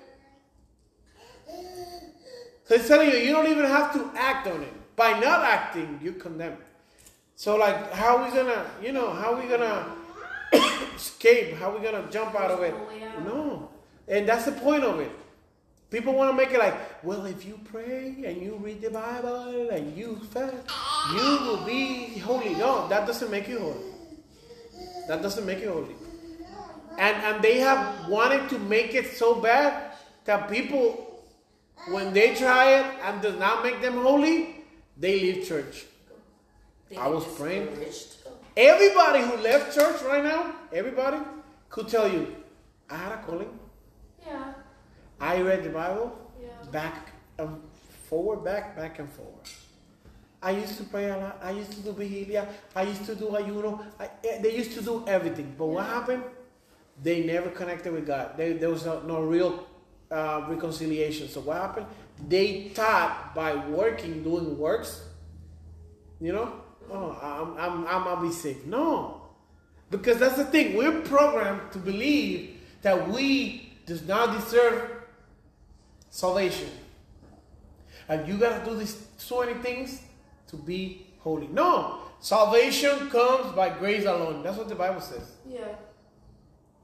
so 2.65 2.75
it's 2.75 2.87
telling 2.87 3.09
you, 3.09 3.17
you 3.17 3.33
don't 3.33 3.47
even 3.47 3.65
have 3.65 3.91
to 3.93 4.11
act 4.15 4.47
on 4.47 4.61
it. 4.61 4.95
By 4.95 5.19
not 5.19 5.43
acting, 5.43 5.99
you 6.01 6.13
condemn. 6.13 6.57
So 7.35 7.57
like, 7.57 7.91
how 7.91 8.17
are 8.17 8.29
we 8.29 8.35
gonna, 8.35 8.65
you 8.81 8.93
know, 8.93 9.11
how 9.11 9.33
are 9.33 9.41
we 9.41 9.47
gonna 9.49 9.93
escape? 10.95 11.55
How 11.55 11.71
are 11.71 11.77
we 11.77 11.83
gonna 11.83 12.07
jump 12.09 12.33
out 12.35 12.51
of 12.51 12.61
it? 12.61 12.73
No, 13.25 13.69
and 14.07 14.27
that's 14.29 14.45
the 14.45 14.53
point 14.53 14.83
of 14.83 14.99
it. 14.99 15.11
People 15.91 16.13
want 16.13 16.31
to 16.31 16.37
make 16.37 16.51
it 16.51 16.59
like, 16.59 17.03
well, 17.03 17.25
if 17.25 17.45
you 17.45 17.59
pray 17.65 18.15
and 18.25 18.41
you 18.41 18.55
read 18.55 18.81
the 18.81 18.89
Bible 18.89 19.69
and 19.71 19.95
you 19.95 20.15
fast, 20.31 20.55
you 21.13 21.45
will 21.45 21.65
be 21.65 22.17
holy. 22.19 22.55
No, 22.55 22.87
that 22.87 23.05
doesn't 23.05 23.29
make 23.29 23.49
you 23.49 23.59
holy. 23.59 23.91
That 25.09 25.21
doesn't 25.21 25.45
make 25.45 25.59
you 25.59 25.69
holy. 25.69 25.95
And 26.97 27.17
and 27.27 27.43
they 27.43 27.59
have 27.59 28.07
wanted 28.07 28.49
to 28.49 28.59
make 28.59 28.95
it 28.95 29.17
so 29.17 29.35
bad 29.35 29.91
that 30.23 30.49
people, 30.49 31.25
when 31.89 32.13
they 32.13 32.35
try 32.35 32.79
it 32.79 32.85
and 33.03 33.21
does 33.21 33.37
not 33.37 33.61
make 33.61 33.81
them 33.81 33.95
holy, 33.95 34.63
they 34.97 35.19
leave 35.19 35.45
church. 35.45 35.85
They 36.89 36.95
I 36.95 37.07
was 37.07 37.25
praying. 37.35 37.67
Everybody 38.55 39.23
who 39.23 39.35
left 39.43 39.75
church 39.75 40.01
right 40.03 40.23
now, 40.23 40.55
everybody 40.71 41.17
could 41.69 41.89
tell 41.89 42.07
you, 42.07 42.33
I 42.89 42.95
had 42.95 43.11
a 43.11 43.17
calling. 43.23 43.60
Yeah. 45.21 45.31
I 45.31 45.41
read 45.41 45.63
the 45.63 45.69
Bible 45.69 46.17
Yeah. 46.41 46.49
back 46.71 47.11
and 47.37 47.61
forward, 48.09 48.43
back, 48.43 48.75
back 48.75 48.99
and 48.99 49.09
forward. 49.09 49.47
I 50.43 50.51
used 50.51 50.77
to 50.77 50.83
pray 50.83 51.09
a 51.09 51.17
lot. 51.17 51.39
I 51.41 51.51
used 51.51 51.71
to 51.73 51.81
do 51.81 51.93
vigilia. 51.93 52.47
I 52.75 52.81
used 52.83 53.05
to 53.05 53.15
do 53.15 53.27
ayuno. 53.29 53.79
I, 53.99 54.09
eh, 54.23 54.41
they 54.41 54.55
used 54.57 54.73
to 54.73 54.81
do 54.81 55.03
everything. 55.07 55.53
But 55.57 55.67
what 55.67 55.85
happened? 55.85 56.23
They 57.01 57.23
never 57.23 57.49
connected 57.49 57.93
with 57.93 58.07
God. 58.07 58.37
They, 58.37 58.53
there 58.53 58.69
was 58.69 58.85
no, 58.85 59.01
no 59.01 59.21
real 59.21 59.67
uh, 60.09 60.45
reconciliation. 60.49 61.29
So 61.29 61.41
what 61.41 61.57
happened? 61.57 61.85
They 62.27 62.69
thought 62.69 63.35
by 63.35 63.55
working, 63.55 64.23
doing 64.23 64.57
works, 64.57 65.03
you 66.19 66.31
know, 66.31 66.53
oh, 66.91 67.17
I'm, 67.21 67.57
I'm, 67.57 67.87
I'm 67.87 68.03
gonna 68.03 68.27
be 68.27 68.33
saved. 68.33 68.67
No, 68.67 69.21
because 69.89 70.17
that's 70.17 70.37
the 70.37 70.45
thing. 70.45 70.75
We're 70.75 71.01
programmed 71.01 71.71
to 71.71 71.79
believe 71.79 72.57
that 72.81 73.09
we 73.09 73.73
does 73.85 74.07
not 74.07 74.39
deserve 74.39 74.90
salvation. 76.11 76.69
And 78.07 78.27
you 78.27 78.37
gotta 78.37 78.63
do 78.63 78.75
these 78.77 79.07
so 79.17 79.39
many 79.39 79.55
things 79.55 80.01
to 80.49 80.57
be 80.57 81.07
holy. 81.19 81.47
No, 81.47 81.99
salvation 82.19 83.09
comes 83.09 83.55
by 83.55 83.69
grace 83.69 84.05
alone. 84.05 84.43
That's 84.43 84.57
what 84.57 84.69
the 84.69 84.75
Bible 84.75 85.01
says. 85.01 85.31
Yeah. 85.49 85.65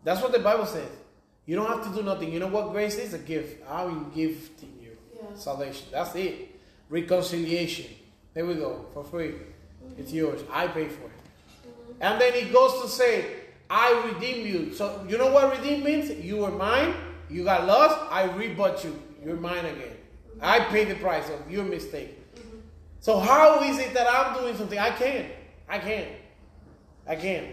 That's 0.03 0.21
what 0.21 0.31
the 0.31 0.39
Bible 0.39 0.65
says. 0.65 0.89
You 1.45 1.55
don't 1.57 1.67
have 1.67 1.83
to 1.83 1.93
do 1.93 2.03
nothing. 2.03 2.31
You 2.31 2.39
know 2.39 2.47
what 2.47 2.71
grace 2.71 2.95
is? 2.97 3.13
A 3.13 3.19
gift. 3.19 3.63
I 3.69 3.83
will 3.85 4.05
give 4.15 4.49
to 4.59 4.65
you 4.65 4.97
Yeah. 5.15 5.35
salvation. 5.35 5.87
That's 5.91 6.15
it. 6.15 6.59
Reconciliation. 6.89 7.87
There 8.33 8.45
we 8.45 8.55
go 8.55 8.85
for 8.93 9.03
free. 9.03 9.29
Mm-hmm. 9.31 9.99
It's 10.01 10.13
yours. 10.13 10.41
I 10.51 10.67
pay 10.67 10.87
for 10.87 11.05
it. 11.05 11.11
Mm-hmm. 11.11 11.91
And 12.01 12.21
then 12.21 12.33
he 12.33 12.49
goes 12.51 12.81
to 12.81 12.87
say, 12.87 13.25
I 13.69 14.11
redeem 14.13 14.45
you. 14.45 14.73
So 14.73 15.05
you 15.09 15.17
know 15.17 15.31
what 15.31 15.51
redeem 15.57 15.83
means? 15.83 16.09
You 16.23 16.37
were 16.37 16.51
mine. 16.51 16.93
You 17.29 17.43
got 17.43 17.65
lost. 17.65 17.97
I 18.09 18.27
rebought 18.29 18.83
you. 18.85 19.01
You're 19.27 19.35
mine 19.35 19.65
again. 19.65 19.97
I 20.41 20.61
pay 20.61 20.85
the 20.85 20.95
price 20.95 21.29
of 21.29 21.51
your 21.51 21.65
mistake. 21.65 22.17
So 23.01 23.19
how 23.19 23.61
is 23.61 23.77
it 23.77 23.93
that 23.93 24.07
I'm 24.09 24.39
doing 24.39 24.55
something? 24.55 24.79
I 24.79 24.91
can't. 24.91 25.27
I 25.67 25.79
can't. 25.79 26.07
I 27.05 27.15
can't. 27.17 27.47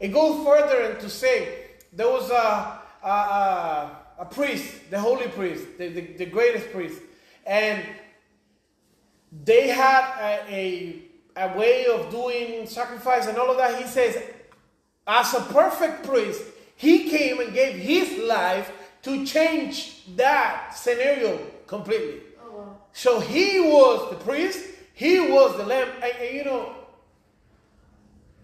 It 0.00 0.08
goes 0.08 0.44
further 0.44 0.90
and 0.90 0.98
to 0.98 1.08
say 1.08 1.66
there 1.92 2.08
was 2.08 2.28
a 2.30 2.80
a, 3.04 3.08
a, 3.08 3.96
a 4.18 4.24
priest, 4.24 4.90
the 4.90 4.98
holy 4.98 5.28
priest, 5.28 5.64
the, 5.78 5.88
the, 5.88 6.00
the 6.00 6.26
greatest 6.26 6.72
priest, 6.72 7.00
and 7.46 7.84
they 9.44 9.68
had 9.68 10.02
a, 10.50 11.04
a, 11.36 11.48
a 11.48 11.56
way 11.56 11.86
of 11.86 12.10
doing 12.10 12.66
sacrifice 12.66 13.28
and 13.28 13.38
all 13.38 13.52
of 13.52 13.56
that. 13.58 13.80
He 13.80 13.86
says, 13.86 14.20
as 15.06 15.32
a 15.32 15.42
perfect 15.42 16.02
priest, 16.02 16.42
he 16.74 17.08
came 17.08 17.38
and 17.38 17.54
gave 17.54 17.76
his 17.76 18.18
life 18.24 18.72
to 19.08 19.24
change 19.24 20.04
that 20.16 20.76
scenario 20.76 21.38
completely. 21.66 22.20
Oh 22.42 22.58
wow. 22.58 22.76
So 22.92 23.20
he 23.20 23.60
was 23.60 24.10
the 24.10 24.16
priest, 24.16 24.60
he 24.92 25.20
was 25.20 25.56
the 25.56 25.64
lamb, 25.64 25.88
and, 26.02 26.12
and 26.20 26.36
you 26.36 26.44
know, 26.44 26.74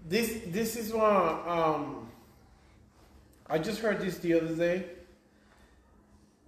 this 0.08 0.40
this 0.46 0.76
is 0.76 0.92
one. 0.92 1.38
Um, 1.46 2.08
I 3.48 3.58
just 3.58 3.80
heard 3.80 4.00
this 4.00 4.18
the 4.18 4.34
other 4.34 4.54
day, 4.54 4.86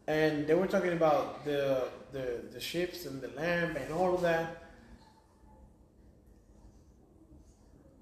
and 0.06 0.46
they 0.46 0.54
were 0.54 0.66
talking 0.66 0.92
about 0.92 1.44
the 1.44 1.88
the 2.12 2.42
the 2.52 2.60
ships 2.60 3.04
and 3.06 3.20
the 3.20 3.28
lamb 3.28 3.76
and 3.76 3.92
all 3.92 4.14
of 4.14 4.22
that. 4.22 4.62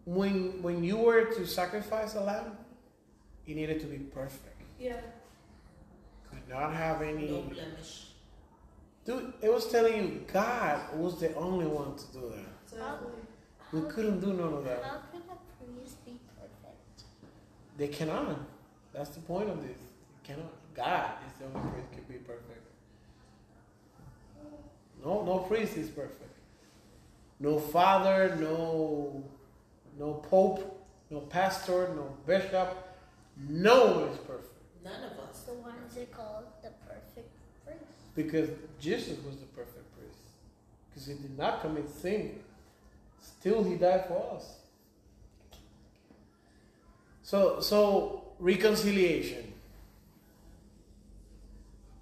When 0.04 0.62
when 0.62 0.84
you 0.84 0.98
were 0.98 1.24
to 1.24 1.46
sacrifice 1.46 2.14
a 2.14 2.20
lamb, 2.20 2.56
it 3.46 3.56
needed 3.56 3.80
to 3.80 3.86
be 3.86 3.98
perfect. 3.98 4.60
Yeah. 4.78 5.00
Could 6.47 6.55
not 6.55 6.72
have 6.74 7.03
any. 7.03 7.28
No 7.28 7.42
blemish. 7.42 8.07
Dude, 9.05 9.32
it 9.42 9.53
was 9.53 9.70
telling 9.70 9.97
you 9.97 10.24
God 10.32 10.97
was 10.97 11.20
the 11.20 11.34
only 11.34 11.66
one 11.66 11.97
to 11.97 12.05
do 12.12 12.32
that. 12.34 12.72
Exactly. 12.72 13.11
We 13.72 13.80
couldn't 13.90 14.20
do 14.20 14.32
none 14.32 14.55
of 14.55 14.64
that. 14.64 14.82
How 14.82 14.99
can 15.11 15.22
a 15.30 15.74
priest 15.80 16.05
be 16.05 16.18
perfect? 16.38 17.05
They 17.76 17.88
cannot. 17.88 18.40
That's 18.92 19.11
the 19.11 19.20
point 19.20 19.51
of 19.51 19.62
this. 19.62 19.78
You 19.78 20.34
cannot. 20.34 20.53
God 20.74 21.11
is 21.26 21.38
the 21.38 21.47
only 21.47 21.70
priest 21.70 21.92
can 21.92 22.03
be 22.09 22.14
perfect. 22.14 22.51
No, 25.05 25.22
no 25.22 25.38
priest 25.40 25.76
is 25.76 25.88
perfect. 25.88 26.20
no 27.40 27.59
father, 27.59 28.36
no 28.40 29.22
no 29.99 30.14
pope, 30.14 30.86
no 31.11 31.20
pastor, 31.20 31.92
no 31.95 32.16
bishop. 32.26 32.80
No 33.49 33.86
one 33.86 34.09
is 34.09 34.18
perfect 34.18 34.55
None 34.84 35.03
of 35.05 35.18
us. 35.18 35.24
Why 35.64 35.72
is 35.90 35.96
it 35.96 36.12
called 36.12 36.44
the 36.62 36.68
perfect 36.86 37.30
priest? 37.64 37.80
because 38.14 38.50
Jesus 38.78 39.16
was 39.24 39.36
the 39.36 39.46
perfect 39.46 39.96
priest. 39.96 40.18
Because 40.90 41.06
he 41.06 41.14
did 41.14 41.38
not 41.38 41.62
commit 41.62 41.88
sin. 41.88 42.38
Still, 43.18 43.64
he 43.64 43.76
died 43.76 44.04
for 44.06 44.36
us. 44.36 44.58
So, 47.22 47.60
so 47.60 48.24
reconciliation. 48.38 49.54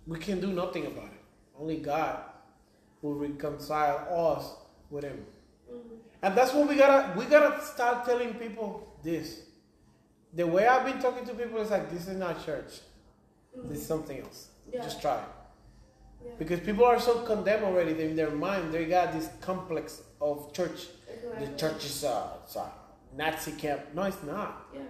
We 0.09 0.19
can 0.19 0.41
do 0.41 0.49
nothing 0.49 0.87
about 0.87 1.05
it. 1.05 1.23
Only 1.57 1.77
God 1.77 2.19
will 3.01 3.15
reconcile 3.15 4.35
us 4.37 4.55
with 4.91 5.05
Him. 5.05 5.25
Mm-hmm. 5.73 5.95
And 6.23 6.37
that's 6.37 6.53
what 6.53 6.69
we 6.69 6.75
gotta 6.75 7.17
we 7.17 7.27
gotta 7.27 7.65
start 7.65 8.05
telling 8.05 8.35
people 8.35 8.93
this. 9.05 9.43
The 10.35 10.45
way 10.45 10.67
I've 10.67 10.85
been 10.85 11.01
talking 11.01 11.25
to 11.27 11.35
people 11.35 11.59
is 11.59 11.71
like 11.71 11.89
this 11.89 12.09
is 12.09 12.17
not 12.17 12.45
church. 12.45 12.81
Mm. 13.57 13.69
This 13.69 13.81
is 13.81 13.87
something 13.87 14.21
else. 14.21 14.49
Yeah. 14.73 14.83
Just 14.83 15.01
try. 15.01 15.21
Yeah. 16.25 16.33
Because 16.39 16.61
people 16.61 16.85
are 16.85 17.01
so 17.01 17.21
condemned 17.21 17.65
already 17.65 18.01
in 18.03 18.17
their 18.17 18.31
mind. 18.31 18.73
They 18.73 18.87
got 18.87 19.13
this 19.13 19.29
complex 19.41 20.03
of 20.21 20.53
church. 20.53 20.87
The 21.39 21.47
church 21.57 21.85
is 21.85 22.05
a, 22.05 22.31
it's 22.45 22.57
a 22.57 22.71
Nazi 23.17 23.53
camp. 23.53 23.81
No, 23.95 24.03
it's 24.05 24.23
not. 24.23 24.67
Yeah. 24.75 24.81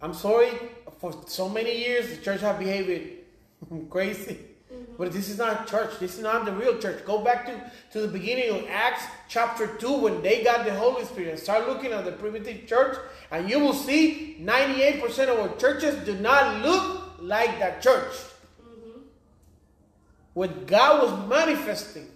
I'm 0.00 0.14
sorry. 0.14 0.50
For 0.98 1.14
so 1.26 1.48
many 1.48 1.76
years, 1.78 2.10
the 2.10 2.16
church 2.22 2.40
have 2.40 2.58
behaved 2.58 3.10
crazy. 3.90 4.38
Mm-hmm. 4.72 4.94
But 4.98 5.12
this 5.12 5.28
is 5.28 5.38
not 5.38 5.66
church. 5.66 5.98
This 6.00 6.16
is 6.16 6.22
not 6.22 6.44
the 6.44 6.52
real 6.52 6.78
church. 6.78 7.04
Go 7.04 7.22
back 7.22 7.46
to, 7.46 7.70
to 7.92 8.06
the 8.06 8.08
beginning 8.08 8.50
of 8.50 8.66
Acts 8.68 9.04
chapter 9.28 9.66
2 9.66 9.92
when 9.98 10.22
they 10.22 10.42
got 10.42 10.64
the 10.64 10.74
Holy 10.74 11.04
Spirit. 11.04 11.30
and 11.30 11.38
Start 11.38 11.68
looking 11.68 11.92
at 11.92 12.04
the 12.04 12.12
primitive 12.12 12.66
church, 12.66 12.96
and 13.30 13.48
you 13.50 13.58
will 13.58 13.74
see 13.74 14.38
98% 14.40 15.28
of 15.28 15.38
our 15.38 15.56
churches 15.56 15.94
do 16.06 16.14
not 16.14 16.62
look 16.62 17.01
like 17.22 17.58
that 17.58 17.80
church. 17.80 18.14
What 20.34 20.66
God 20.66 21.02
was 21.02 21.28
manifesting 21.28 22.08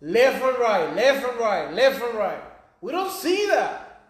left 0.00 0.42
and 0.42 0.58
right, 0.58 0.94
left 0.94 1.26
and 1.26 1.38
right, 1.38 1.72
left 1.72 2.02
and 2.02 2.18
right. 2.18 2.40
We 2.80 2.92
don't 2.92 3.10
see 3.10 3.46
that. 3.46 4.02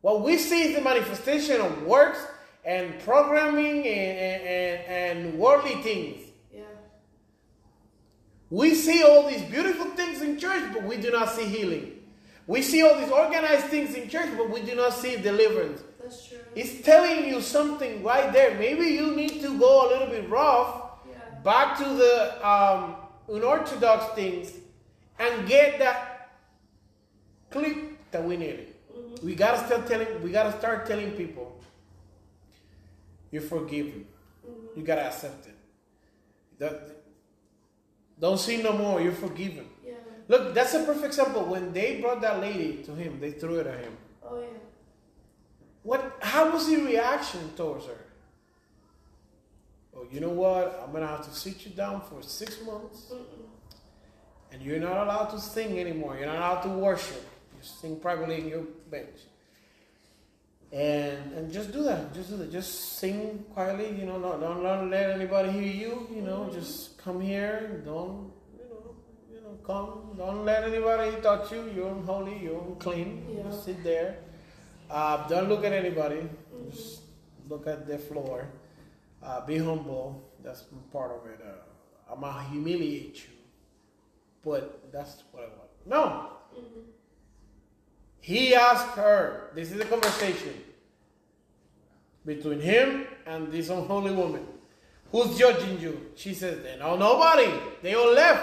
What 0.00 0.22
we 0.22 0.36
see 0.36 0.62
is 0.64 0.76
the 0.76 0.82
manifestation 0.82 1.60
of 1.60 1.82
works 1.82 2.24
and 2.64 2.98
programming 3.00 3.86
and, 3.86 4.18
and, 4.18 4.42
and, 4.42 5.18
and 5.28 5.38
worldly 5.38 5.76
things. 5.82 6.22
Yeah. 6.52 6.62
We 8.50 8.74
see 8.74 9.02
all 9.02 9.28
these 9.28 9.42
beautiful 9.42 9.86
things 9.92 10.22
in 10.22 10.38
church, 10.38 10.72
but 10.72 10.82
we 10.82 10.96
do 10.96 11.10
not 11.10 11.30
see 11.30 11.44
healing. 11.44 11.94
We 12.46 12.62
see 12.62 12.82
all 12.82 12.98
these 12.98 13.10
organized 13.10 13.66
things 13.66 13.94
in 13.94 14.08
church, 14.08 14.30
but 14.36 14.50
we 14.50 14.62
do 14.62 14.74
not 14.74 14.94
see 14.94 15.16
deliverance. 15.16 15.82
That's 16.08 16.26
true. 16.26 16.38
It's 16.54 16.80
telling 16.80 17.28
you 17.28 17.42
something 17.42 18.02
right 18.02 18.32
there. 18.32 18.58
Maybe 18.58 18.86
you 18.86 19.14
need 19.14 19.42
to 19.42 19.58
go 19.58 19.86
a 19.86 19.88
little 19.92 20.08
bit 20.08 20.28
rough 20.30 20.70
Yeah. 21.04 21.40
back 21.44 21.76
to 21.78 21.84
the 21.84 22.14
um, 22.48 22.96
unorthodox 23.28 24.14
things 24.14 24.52
and 25.18 25.46
get 25.46 25.78
that 25.80 26.30
click 27.50 27.76
that 28.10 28.24
we 28.24 28.38
needed. 28.38 28.74
We 29.22 29.34
gotta 29.34 29.58
start 29.66 29.86
telling. 29.86 30.22
We 30.22 30.30
gotta 30.30 30.56
start 30.58 30.86
telling 30.86 31.10
people 31.12 31.60
you're 33.30 33.42
forgiven. 33.42 34.06
You 34.76 34.82
gotta 34.82 35.06
accept 35.06 35.46
it. 35.46 35.56
That, 36.58 36.72
don't 38.18 38.38
sin 38.38 38.62
no 38.62 38.72
more. 38.72 39.00
You're 39.00 39.12
forgiven. 39.12 39.66
Yeah. 39.84 39.94
Look, 40.28 40.54
that's 40.54 40.72
a 40.74 40.84
perfect 40.84 41.06
example. 41.06 41.44
When 41.44 41.72
they 41.72 42.00
brought 42.00 42.20
that 42.22 42.40
lady 42.40 42.82
to 42.84 42.94
him, 42.94 43.20
they 43.20 43.32
threw 43.32 43.56
it 43.56 43.66
at 43.66 43.80
him. 43.80 43.96
Oh 44.22 44.40
yeah. 44.40 44.46
What? 45.88 46.18
How 46.20 46.52
was 46.52 46.68
his 46.68 46.82
reaction 46.82 47.40
towards 47.56 47.86
her? 47.86 48.00
Oh, 49.96 50.04
you 50.12 50.20
know 50.20 50.36
what? 50.44 50.82
I'm 50.84 50.92
gonna 50.92 51.06
have 51.06 51.24
to 51.24 51.34
sit 51.34 51.64
you 51.64 51.70
down 51.70 52.02
for 52.02 52.20
six 52.20 52.58
months, 52.62 53.10
and 54.52 54.60
you're 54.60 54.80
not 54.80 54.98
allowed 55.04 55.30
to 55.30 55.40
sing 55.40 55.80
anymore. 55.80 56.14
You're 56.18 56.26
not 56.26 56.36
allowed 56.36 56.62
to 56.64 56.68
worship. 56.68 57.24
You 57.54 57.62
sing 57.62 57.98
privately 58.00 58.42
in 58.42 58.48
your 58.48 58.64
bench. 58.90 59.18
And 60.72 61.32
and 61.32 61.50
just 61.50 61.72
do 61.72 61.82
that. 61.84 62.12
Just 62.12 62.28
do 62.28 62.36
that. 62.36 62.52
Just 62.52 62.98
sing 62.98 63.46
quietly. 63.54 63.88
You 63.98 64.04
know, 64.04 64.18
not 64.18 64.42
don't, 64.42 64.62
don't 64.62 64.90
let 64.90 65.08
anybody 65.08 65.52
hear 65.52 65.72
you. 65.84 66.06
You 66.14 66.20
know, 66.20 66.40
mm-hmm. 66.40 66.60
just 66.60 66.98
come 66.98 67.18
here. 67.18 67.82
Don't 67.86 68.30
you 68.52 68.66
know? 68.68 68.94
You 69.32 69.40
know, 69.40 69.56
come. 69.64 70.14
Don't 70.18 70.44
let 70.44 70.64
anybody 70.64 71.16
touch 71.22 71.50
you. 71.50 71.64
You're 71.74 71.88
unholy. 71.88 72.40
You're 72.42 72.60
unclean. 72.60 73.24
Yeah. 73.34 73.44
Just 73.44 73.64
sit 73.64 73.82
there. 73.82 74.27
Uh, 74.90 75.26
don't 75.28 75.48
look 75.48 75.64
at 75.64 75.72
anybody. 75.72 76.28
Just 76.70 77.02
look 77.48 77.66
at 77.66 77.86
the 77.86 77.98
floor. 77.98 78.48
Uh, 79.22 79.44
be 79.44 79.58
humble. 79.58 80.22
That's 80.42 80.64
part 80.92 81.10
of 81.10 81.26
it. 81.26 81.40
Uh, 81.44 82.12
I'm 82.12 82.20
gonna 82.20 82.48
humiliate 82.48 83.16
you, 83.16 83.34
but 84.44 84.90
that's 84.92 85.24
what 85.32 85.44
I 85.44 85.46
want. 85.46 85.68
No. 85.84 86.30
He 88.20 88.54
asked 88.54 88.94
her. 88.96 89.50
This 89.54 89.72
is 89.72 89.80
a 89.80 89.84
conversation 89.84 90.54
between 92.24 92.60
him 92.60 93.06
and 93.26 93.50
this 93.52 93.68
unholy 93.70 94.14
woman. 94.14 94.46
Who's 95.10 95.38
judging 95.38 95.80
you? 95.80 96.10
She 96.14 96.34
says, 96.34 96.58
"No, 96.78 96.96
nobody. 96.96 97.50
They 97.82 97.94
all 97.94 98.12
left." 98.12 98.42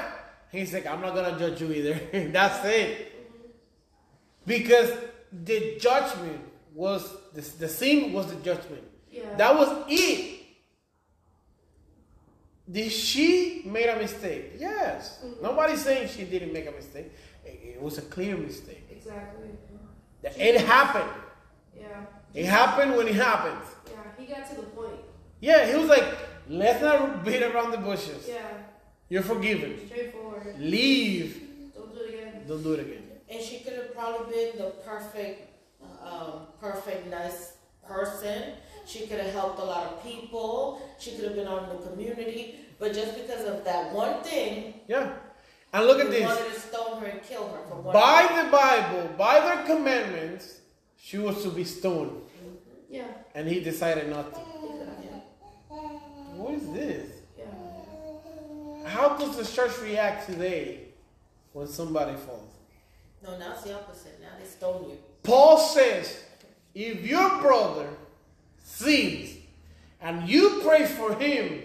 He's 0.51 0.73
like, 0.73 0.85
"I'm 0.87 1.01
not 1.01 1.13
gonna 1.13 1.37
judge 1.37 1.61
you 1.61 1.71
either." 1.71 2.29
that's 2.31 2.65
it. 2.65 3.11
Because 4.45 4.91
the 5.43 5.77
judgment 5.79 6.41
was 6.73 7.15
the, 7.33 7.41
the 7.41 7.67
sin 7.67 8.13
was 8.13 8.27
the 8.27 8.35
judgment. 8.37 8.83
Yeah. 9.11 9.35
That 9.37 9.55
was 9.55 9.85
it. 9.87 10.41
Did 12.71 12.91
she 12.91 13.61
made 13.65 13.87
a 13.87 13.97
mistake? 13.97 14.53
Yes. 14.57 15.19
Mm-hmm. 15.23 15.43
Nobody's 15.43 15.81
saying 15.81 16.09
she 16.09 16.23
didn't 16.23 16.51
make 16.51 16.67
a 16.67 16.71
mistake. 16.71 17.11
It, 17.45 17.75
it 17.75 17.81
was 17.81 17.97
a 17.97 18.01
clear 18.01 18.35
mistake. 18.35 18.87
Exactly. 18.89 19.49
It 20.23 20.61
happened. 20.61 21.11
Yeah. 21.77 22.05
It 22.33 22.45
happened 22.45 22.95
when 22.95 23.07
it 23.07 23.15
happened. 23.15 23.61
Yeah. 23.87 23.97
He 24.17 24.25
got 24.25 24.49
to 24.49 24.55
the 24.55 24.63
point. 24.63 24.99
Yeah, 25.39 25.67
he 25.67 25.75
was 25.75 25.87
like, 25.87 26.03
let's 26.49 26.81
not 26.81 27.23
beat 27.23 27.43
around 27.43 27.71
the 27.71 27.77
bushes. 27.77 28.27
Yeah. 28.27 28.41
You're 29.09 29.21
forgiven. 29.21 29.79
Straightforward. 29.85 30.59
Leave. 30.59 31.71
Don't 31.75 31.93
do 31.93 32.01
it 32.01 32.09
again. 32.15 32.41
Don't 32.47 32.63
do 32.63 32.73
it 32.73 32.79
again. 32.79 33.03
And 33.29 33.41
she 33.41 33.59
could 33.59 33.73
have 33.73 33.93
probably 33.93 34.33
been 34.33 34.57
the 34.57 34.69
perfect, 34.85 35.49
um, 36.03 36.47
perfect, 36.59 37.07
nice 37.07 37.53
person. 37.87 38.53
She 38.85 39.07
could 39.07 39.19
have 39.19 39.31
helped 39.33 39.59
a 39.59 39.63
lot 39.63 39.91
of 39.91 40.03
people. 40.03 40.81
She 40.99 41.11
could 41.15 41.23
have 41.25 41.35
been 41.35 41.47
on 41.47 41.69
the 41.69 41.87
community. 41.89 42.55
But 42.77 42.93
just 42.93 43.15
because 43.15 43.45
of 43.45 43.63
that 43.65 43.91
one 43.93 44.21
thing, 44.23 44.81
Yeah. 44.87 45.13
And 45.73 45.87
look 45.87 45.99
at 45.99 46.09
this. 46.09 46.23
wanted 46.23 46.53
to 46.53 46.59
stone 46.59 46.99
her 47.01 47.05
and 47.07 47.21
kill 47.23 47.49
her 47.49 47.59
for 47.67 47.75
one 47.81 47.93
By 47.93 48.43
the 48.43 48.49
Bible, 48.49 49.09
by 49.17 49.39
their 49.41 49.65
commandments, 49.65 50.59
she 50.97 51.17
was 51.17 51.41
to 51.43 51.49
be 51.49 51.65
stoned. 51.65 52.21
Yeah. 52.89 53.07
And 53.33 53.47
he 53.47 53.59
decided 53.59 54.09
not 54.09 54.33
to. 54.33 54.39
Exactly. 54.39 55.21
What 56.37 56.53
is 56.53 56.69
this? 56.71 57.09
Yeah. 57.37 57.45
How 58.87 59.17
does 59.17 59.35
the 59.35 59.43
church 59.45 59.77
react 59.81 60.27
today 60.27 60.89
when 61.51 61.67
somebody 61.67 62.15
falls? 62.15 62.44
No, 63.25 63.37
now 63.37 63.53
it's 63.53 63.63
the 63.63 63.73
opposite. 63.73 64.19
Now 64.21 64.29
they 64.39 64.45
stone 64.45 64.89
you. 64.89 64.97
Paul 65.23 65.57
says, 65.57 66.23
if 66.73 67.05
your 67.05 67.41
brother 67.41 67.87
sins 68.59 69.37
and 70.01 70.29
you 70.29 70.61
pray 70.63 70.85
for 70.85 71.15
him, 71.15 71.61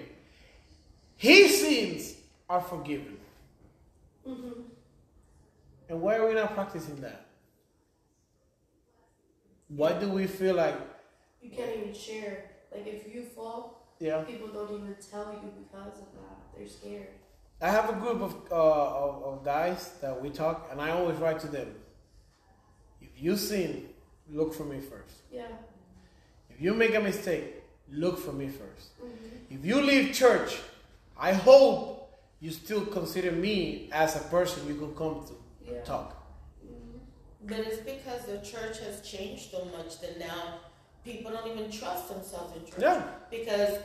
his 1.16 1.60
sins 1.60 2.14
are 2.48 2.62
forgiven. 2.62 3.18
Mm-hmm. 4.26 4.62
And 5.90 6.00
why 6.00 6.16
are 6.16 6.26
we 6.28 6.34
not 6.34 6.54
practicing 6.54 7.00
that? 7.00 7.26
Why 9.68 9.92
do 9.92 10.08
we 10.08 10.26
feel 10.26 10.54
like, 10.54 10.76
You 11.42 11.50
can't 11.50 11.76
even 11.76 11.94
share. 11.94 12.50
Like 12.72 12.86
if 12.86 13.12
you 13.12 13.24
fall, 13.24 13.86
yeah? 13.98 14.22
people 14.22 14.48
don't 14.48 14.70
even 14.70 14.96
tell 15.10 15.32
you 15.32 15.50
because 15.62 15.98
of 15.98 16.06
that. 16.14 16.56
They're 16.56 16.68
scared. 16.68 17.08
I 17.62 17.68
have 17.70 17.90
a 17.90 17.92
group 17.92 18.22
of, 18.22 18.34
uh, 18.50 18.54
of, 18.54 19.22
of 19.22 19.44
guys 19.44 19.92
that 20.00 20.20
we 20.20 20.30
talk, 20.30 20.68
and 20.70 20.80
I 20.80 20.90
always 20.90 21.18
write 21.18 21.40
to 21.40 21.46
them. 21.46 21.68
If 23.02 23.22
you 23.22 23.36
sin, 23.36 23.88
look 24.30 24.54
for 24.54 24.64
me 24.64 24.80
first. 24.80 25.16
Yeah. 25.30 25.48
If 26.48 26.60
you 26.60 26.74
make 26.74 26.94
a 26.94 27.00
mistake, 27.00 27.62
look 27.92 28.18
for 28.18 28.32
me 28.32 28.46
1st 28.46 28.86
If 29.50 29.64
you 29.64 29.80
leave 29.82 30.14
church, 30.14 30.58
I 31.18 31.32
hope 31.32 32.10
you 32.40 32.50
still 32.50 32.86
consider 32.86 33.32
me 33.32 33.88
as 33.92 34.16
a 34.16 34.20
person 34.20 34.66
you 34.66 34.74
could 34.74 34.96
come 34.96 35.24
to 35.26 35.34
Yeah. 35.72 35.82
talk. 35.82 36.16
But 37.42 37.58
it's 37.60 37.80
because 37.80 38.24
the 38.26 38.38
church 38.38 38.78
has 38.80 39.00
changed 39.02 39.50
so 39.50 39.64
much 39.66 40.00
that 40.00 40.18
now 40.18 40.60
people 41.04 41.30
don't 41.32 41.46
even 41.46 41.70
trust 41.70 42.08
themselves 42.08 42.56
in 42.56 42.64
church. 42.64 42.80
Yeah. 42.80 43.02
Because 43.30 43.78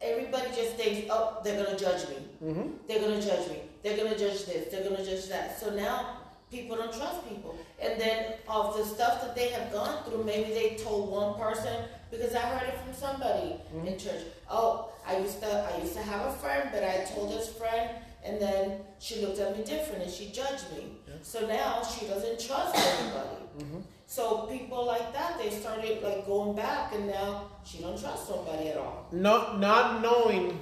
everybody 0.00 0.48
just 0.54 0.74
thinks, 0.76 1.08
oh, 1.10 1.38
they're 1.44 1.62
going 1.62 1.76
to 1.76 1.82
judge 1.82 2.08
me. 2.08 2.16
hmm 2.40 2.62
They're 2.88 3.00
going 3.00 3.20
to 3.20 3.26
judge 3.26 3.48
me. 3.48 3.60
They're 3.82 3.96
going 3.96 4.12
to 4.12 4.18
judge 4.18 4.44
this. 4.46 4.70
They're 4.70 4.84
going 4.84 4.96
to 4.96 5.04
judge 5.04 5.28
that. 5.28 5.58
So 5.60 5.70
now 5.70 6.18
people 6.50 6.76
don't 6.76 6.92
trust 6.92 7.28
people. 7.28 7.56
And 7.80 8.00
then 8.00 8.34
of 8.48 8.76
the 8.76 8.84
stuff 8.84 9.20
that 9.22 9.34
they 9.34 9.48
have 9.48 9.72
gone 9.72 10.02
through, 10.04 10.24
maybe 10.24 10.50
they 10.52 10.76
told 10.76 11.10
one 11.10 11.34
person 11.38 11.84
because 12.10 12.34
I 12.34 12.40
heard 12.40 12.68
it 12.68 12.78
from 12.80 12.94
somebody 12.94 13.56
in 13.84 13.98
church. 13.98 14.22
Oh, 14.50 14.90
I 15.06 15.18
used 15.18 15.40
to 15.40 15.68
I 15.72 15.80
used 15.82 15.94
to 15.94 16.02
have 16.02 16.26
a 16.26 16.32
friend, 16.32 16.70
but 16.72 16.82
I 16.84 17.04
told 17.14 17.30
this 17.32 17.48
friend, 17.52 17.90
and 18.24 18.40
then 18.40 18.80
she 18.98 19.20
looked 19.24 19.38
at 19.38 19.56
me 19.56 19.64
different 19.64 20.02
and 20.04 20.10
she 20.12 20.30
judged 20.30 20.64
me. 20.76 20.98
So 21.22 21.46
now 21.46 21.82
she 21.82 22.06
doesn't 22.06 22.38
trust 22.40 22.76
anybody. 22.76 23.42
Mm-hmm. 23.58 23.80
So 24.06 24.46
people 24.46 24.84
like 24.86 25.12
that, 25.12 25.38
they 25.38 25.50
started 25.50 26.02
like 26.02 26.26
going 26.26 26.54
back, 26.56 26.94
and 26.94 27.08
now 27.08 27.50
she 27.64 27.78
don't 27.78 27.98
trust 27.98 28.28
somebody 28.28 28.68
at 28.68 28.76
all. 28.76 29.08
Not 29.12 29.58
not 29.58 30.02
knowing 30.02 30.58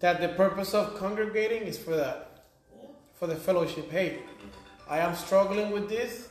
that 0.00 0.20
the 0.20 0.28
purpose 0.28 0.74
of 0.74 0.96
congregating 0.96 1.62
is 1.62 1.78
for 1.78 1.94
that, 1.96 2.44
Yeah. 2.74 2.88
for 3.12 3.26
the 3.26 3.36
fellowship. 3.36 3.90
Hey, 3.90 4.20
I 4.88 4.98
am 4.98 5.14
struggling 5.14 5.70
with 5.70 5.88
this. 5.88 6.28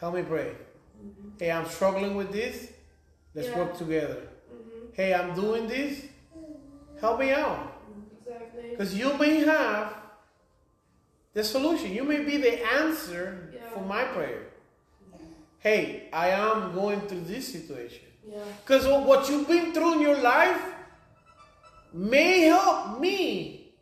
Help 0.00 0.14
me 0.14 0.22
pray. 0.22 0.50
Mm-hmm. 0.50 1.28
Hey, 1.38 1.50
I'm 1.52 1.66
struggling 1.66 2.16
with 2.16 2.32
this. 2.32 2.72
Let's 3.34 3.48
Yeah. 3.48 3.58
work 3.58 3.78
together. 3.78 4.28
Mm-hmm. 4.52 4.92
Hey, 4.92 5.14
I'm 5.14 5.34
doing 5.34 5.68
this. 5.68 6.02
Help 7.00 7.20
me 7.20 7.30
out. 7.30 7.72
Exactly. 8.26 8.70
Because 8.70 8.94
you 8.94 9.12
may 9.14 9.40
have 9.44 9.94
the 11.36 11.44
solution. 11.44 11.92
You 11.92 12.02
may 12.02 12.20
be 12.24 12.38
the 12.38 12.54
answer 12.80 13.50
Yeah. 13.52 13.68
for 13.72 13.82
my 13.84 14.04
prayer. 14.04 14.44
Hey, 15.58 16.08
I 16.10 16.30
am 16.30 16.74
going 16.74 17.00
through 17.06 17.24
this 17.32 17.52
situation. 17.56 18.08
Yeah. 18.26 18.38
Because 18.62 18.88
what 19.10 19.28
you've 19.28 19.46
been 19.46 19.74
through 19.74 19.92
in 19.96 20.00
your 20.00 20.16
life 20.16 20.62
may 21.92 22.40
help 22.54 22.98
me 23.00 23.74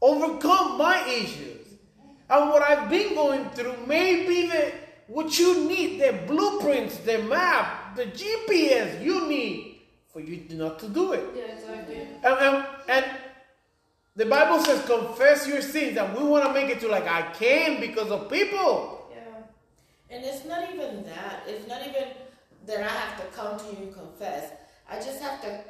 overcome 0.00 0.78
my 0.78 0.96
issues. 1.08 1.66
And 2.30 2.50
what 2.50 2.62
I've 2.62 2.88
been 2.88 3.14
going 3.14 3.50
through 3.50 3.76
may 3.86 4.24
be 4.28 4.46
the 4.46 4.72
what 5.08 5.36
you 5.40 5.64
need, 5.68 6.00
the 6.00 6.12
blueprints, 6.28 6.98
the 6.98 7.18
map, 7.18 7.96
the 7.96 8.06
GPS 8.06 9.02
you 9.02 9.26
need 9.26 9.82
for 10.12 10.20
you 10.20 10.36
not 10.50 10.78
to 10.78 10.88
do 10.88 11.12
it. 11.14 11.24
Yeah, 11.34 11.54
exactly. 11.56 11.96
And, 12.22 12.34
and, 12.46 12.66
and 12.88 13.04
the 14.16 14.26
Bible 14.26 14.62
says, 14.64 14.84
confess 14.84 15.46
your 15.48 15.62
sins, 15.62 15.96
and 15.96 16.14
we 16.16 16.22
want 16.24 16.44
to 16.46 16.52
make 16.52 16.68
it 16.68 16.80
to 16.80 16.88
like 16.88 17.06
I 17.06 17.32
came 17.32 17.80
because 17.80 18.10
of 18.10 18.30
people. 18.30 19.08
Yeah. 19.10 20.16
And 20.16 20.24
it's 20.24 20.44
not 20.44 20.68
even 20.72 21.04
that. 21.04 21.44
It's 21.46 21.66
not 21.66 21.80
even 21.86 22.08
that 22.66 22.78
I 22.80 22.88
have 22.88 23.16
to 23.20 23.26
come 23.36 23.58
to 23.58 23.64
you 23.76 23.86
and 23.86 23.94
confess. 23.94 24.52
I 24.88 24.96
just 24.96 25.20
have 25.22 25.40
to 25.42 25.60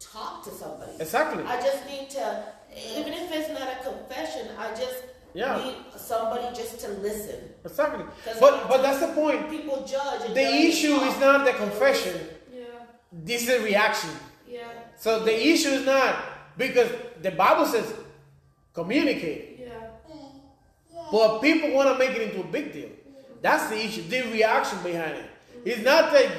talk 0.00 0.42
to 0.44 0.50
somebody. 0.50 0.92
Exactly. 0.98 1.44
I 1.44 1.60
just 1.60 1.86
need 1.86 2.08
to, 2.10 2.44
even 2.96 3.12
if 3.12 3.30
it's 3.30 3.48
not 3.50 3.68
a 3.68 3.84
confession, 3.84 4.48
I 4.58 4.70
just 4.70 5.04
Yeah. 5.34 5.58
need 5.62 5.74
somebody 5.96 6.54
just 6.54 6.80
to 6.80 6.88
listen. 6.88 7.52
Exactly. 7.64 8.04
'Cause 8.24 8.38
But 8.40 8.68
but 8.68 8.82
that's 8.82 9.00
the 9.00 9.08
point. 9.08 9.50
People 9.50 9.84
judge. 9.84 10.22
And 10.26 10.34
The 10.34 10.46
issue 10.68 10.94
and 10.96 11.08
is 11.10 11.18
not 11.18 11.44
the 11.44 11.52
confession. 11.52 12.28
Yeah. 12.52 12.64
This 13.12 13.42
is 13.42 13.48
a 13.50 13.60
reaction. 13.62 14.10
Yeah. 14.46 14.62
So 14.96 15.20
the 15.20 15.36
issue 15.52 15.70
is 15.70 15.84
not 15.84 16.14
because 16.56 16.88
the 17.22 17.30
Bible 17.30 17.66
says 17.66 17.92
communicate. 18.72 19.60
Yeah. 19.60 19.68
But 21.12 21.40
people 21.40 21.72
want 21.72 21.88
to 21.90 21.98
make 21.98 22.16
it 22.16 22.22
into 22.30 22.40
a 22.40 22.50
big 22.50 22.72
deal. 22.72 22.88
That's 23.40 23.68
the 23.68 23.76
issue. 23.84 24.02
The 24.02 24.22
reaction 24.32 24.78
behind 24.82 25.16
it. 25.16 25.30
It's 25.64 25.82
not 25.82 26.12
that 26.12 26.30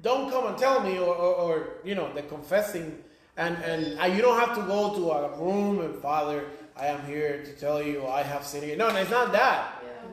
don't 0.00 0.30
come 0.30 0.46
and 0.46 0.58
tell 0.58 0.80
me 0.80 0.98
or, 0.98 1.14
or, 1.14 1.34
or 1.34 1.68
you 1.84 1.94
know 1.94 2.12
the 2.14 2.22
confessing 2.22 2.98
and 3.36 3.56
and 3.64 3.98
uh, 4.00 4.04
you 4.06 4.20
don't 4.22 4.38
have 4.38 4.54
to 4.56 4.62
go 4.62 4.94
to 4.94 5.10
a 5.10 5.38
room 5.38 5.80
and 5.80 5.94
Father, 5.96 6.44
I 6.76 6.86
am 6.86 7.04
here 7.06 7.42
to 7.44 7.52
tell 7.52 7.82
you 7.82 8.06
I 8.06 8.22
have 8.22 8.44
sinned. 8.44 8.64
against-" 8.64 8.78
No, 8.78 8.90
no, 8.90 8.96
it's 8.96 9.10
not 9.10 9.32
that. 9.32 9.82
Yeah. 9.82 10.08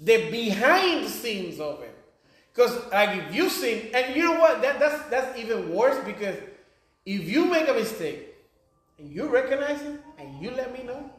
the 0.00 0.30
behind 0.30 1.04
the 1.04 1.10
scenes 1.10 1.60
of 1.60 1.82
it. 1.82 1.94
Because 2.52 2.90
like 2.90 3.18
if 3.18 3.34
you 3.34 3.48
sin, 3.48 3.90
and 3.94 4.16
you 4.16 4.24
know 4.24 4.38
what, 4.40 4.62
that, 4.62 4.78
that's 4.80 5.08
that's 5.08 5.38
even 5.38 5.72
worse 5.72 6.02
because 6.04 6.36
if 7.06 7.28
you 7.28 7.44
make 7.46 7.68
a 7.68 7.74
mistake 7.74 8.34
and 8.98 9.10
you 9.12 9.28
recognize 9.28 9.80
it 9.82 10.00
and 10.18 10.42
you 10.42 10.50
let 10.50 10.72
me 10.72 10.84
know, 10.84 11.10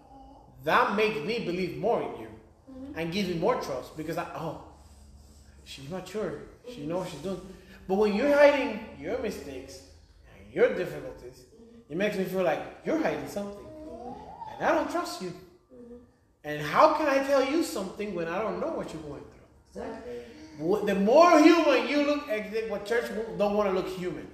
that 0.64 0.96
makes 0.96 1.20
me 1.26 1.46
believe 1.46 1.78
more 1.78 2.02
in 2.02 2.22
you 2.22 2.28
mm-hmm. 2.70 3.00
and 3.00 3.12
gives 3.12 3.30
me 3.30 3.36
more 3.36 3.62
trust 3.62 3.96
because 3.96 4.18
I 4.18 4.26
oh 4.36 4.64
she's 5.64 5.90
mature, 5.90 6.34
she 6.68 6.86
knows 6.86 7.02
what 7.02 7.10
she's 7.10 7.22
doing. 7.22 7.42
But 7.88 7.96
when 7.96 8.14
you're 8.16 8.36
hiding 8.36 8.86
your 9.00 9.18
mistakes 9.20 9.82
and 10.36 10.54
your 10.54 10.76
difficulties, 10.76 11.44
it 11.90 11.98
makes 11.98 12.18
me 12.18 12.26
feel 12.26 12.44
like 12.44 12.62
you're 12.86 13.02
hiding 13.02 13.28
something, 13.28 13.66
and 14.54 14.66
I 14.66 14.76
don't 14.76 14.92
trust 14.92 15.22
you. 15.22 15.30
Mm-hmm. 15.30 15.96
And 16.44 16.62
how 16.62 16.94
can 16.94 17.08
I 17.08 17.24
tell 17.24 17.44
you 17.44 17.64
something 17.64 18.14
when 18.14 18.28
I 18.28 18.42
don't 18.42 18.60
know 18.60 18.74
what 18.74 18.94
you're 18.94 19.02
going 19.04 19.22
through? 19.22 19.84
Exactly. 19.84 20.14
The 20.86 20.96
more 20.96 21.40
human 21.40 21.88
you 21.88 22.04
look, 22.06 22.28
what 22.70 22.86
church 22.86 23.06
don't 23.38 23.56
want 23.56 23.70
to 23.70 23.74
look 23.74 23.88
human. 23.88 24.28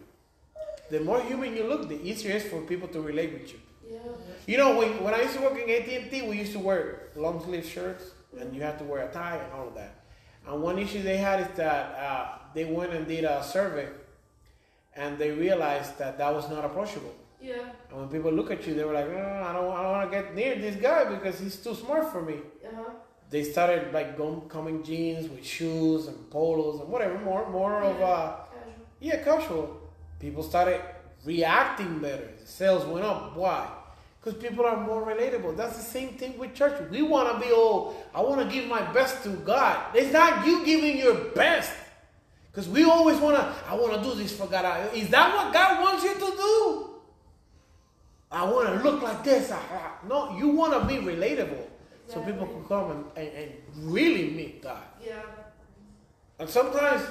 The 0.89 0.99
more 0.99 1.21
human 1.21 1.55
you 1.55 1.63
look, 1.63 1.89
the 1.89 1.99
easier 2.01 2.31
it 2.31 2.37
is 2.37 2.43
for 2.51 2.61
people 2.61 2.87
to 2.89 3.01
relate 3.01 3.33
with 3.33 3.51
you. 3.53 3.59
Yeah. 3.89 3.99
You 4.47 4.57
know, 4.57 4.77
when, 4.77 5.03
when 5.03 5.13
I 5.13 5.21
used 5.23 5.35
to 5.35 5.41
work 5.41 5.57
in 5.57 5.69
AT&T, 5.69 6.21
we 6.29 6.37
used 6.37 6.53
to 6.53 6.59
wear 6.59 7.09
long 7.15 7.43
sleeve 7.43 7.65
shirts, 7.65 8.11
and 8.39 8.55
you 8.55 8.61
have 8.61 8.77
to 8.79 8.83
wear 8.83 9.07
a 9.07 9.11
tie 9.11 9.37
and 9.37 9.51
all 9.53 9.67
of 9.67 9.75
that. 9.75 10.03
And 10.47 10.61
one 10.61 10.77
issue 10.77 11.01
they 11.01 11.17
had 11.17 11.39
is 11.41 11.47
that 11.57 11.95
uh, 11.97 12.27
they 12.53 12.65
went 12.65 12.93
and 12.93 13.07
did 13.07 13.23
a 13.23 13.43
survey, 13.43 13.87
and 14.95 15.17
they 15.17 15.31
realized 15.31 15.97
that 15.97 16.17
that 16.19 16.33
was 16.33 16.49
not 16.49 16.63
approachable. 16.63 17.13
Yeah. 17.41 17.55
And 17.89 17.99
when 17.99 18.09
people 18.09 18.31
look 18.31 18.51
at 18.51 18.65
you, 18.65 18.73
they 18.73 18.83
were 18.83 18.93
like, 18.93 19.05
"Oh, 19.07 19.41
I 19.43 19.53
don't, 19.53 19.71
I 19.75 19.81
don't 19.83 19.91
want 19.91 20.11
to 20.11 20.17
get 20.17 20.35
near 20.35 20.55
this 20.55 20.75
guy 20.77 21.05
because 21.05 21.39
he's 21.39 21.57
too 21.57 21.75
smart 21.75 22.11
for 22.11 22.21
me. 22.21 22.35
Uh-huh. 22.65 22.83
They 23.29 23.43
started 23.43 23.91
like 23.93 24.15
going, 24.17 24.41
coming 24.47 24.83
jeans 24.83 25.29
with 25.29 25.45
shoes 25.45 26.07
and 26.07 26.29
polos 26.29 26.79
and 26.79 26.89
whatever, 26.89 27.17
more, 27.19 27.49
more 27.49 27.81
of 27.81 28.01
uh, 28.01 28.35
Casual. 28.37 28.73
yeah, 28.99 29.23
casual. 29.23 29.81
People 30.19 30.43
started 30.43 30.81
reacting 31.23 31.99
better. 31.99 32.29
The 32.39 32.47
sales 32.47 32.85
went 32.85 33.05
up. 33.05 33.35
Why? 33.35 33.67
Because 34.21 34.41
people 34.41 34.65
are 34.65 34.77
more 34.77 35.05
relatable. 35.05 35.55
That's 35.55 35.77
the 35.77 35.83
same 35.83 36.09
thing 36.09 36.37
with 36.37 36.55
church. 36.55 36.89
We 36.89 37.03
want 37.03 37.31
to 37.31 37.45
be 37.47 37.53
all, 37.53 38.03
I 38.13 38.21
want 38.21 38.41
to 38.41 38.53
give 38.53 38.67
my 38.67 38.81
best 38.91 39.23
to 39.23 39.29
God. 39.29 39.95
It's 39.95 40.11
not 40.11 40.45
you 40.47 40.65
giving 40.65 40.97
your 40.97 41.15
best. 41.35 41.71
Because 42.51 42.67
we 42.69 42.85
always 42.85 43.17
want 43.19 43.35
to, 43.35 43.53
I 43.67 43.75
want 43.75 44.01
to 44.01 44.09
do 44.09 44.15
this 44.15 44.35
for 44.35 44.47
God. 44.47 44.95
Is 44.95 45.09
that 45.09 45.35
what 45.35 45.53
God 45.53 45.83
wants 45.83 46.03
you 46.03 46.13
to 46.13 46.19
do? 46.19 46.89
I 48.31 48.43
want 48.45 48.67
to 48.69 48.83
look 48.83 49.01
like 49.01 49.23
this. 49.23 49.51
Ah, 49.51 49.61
ah. 49.71 50.07
No, 50.07 50.37
you 50.37 50.49
want 50.49 50.73
to 50.73 50.87
be 50.87 50.95
relatable. 50.95 51.67
So 52.07 52.21
people 52.21 52.45
can 52.47 52.63
come 52.65 52.91
and, 52.91 53.05
and, 53.15 53.27
and 53.27 53.51
really 53.93 54.29
meet 54.31 54.61
God. 54.61 54.83
Yeah. 55.05 55.21
And 56.39 56.49
sometimes, 56.49 57.01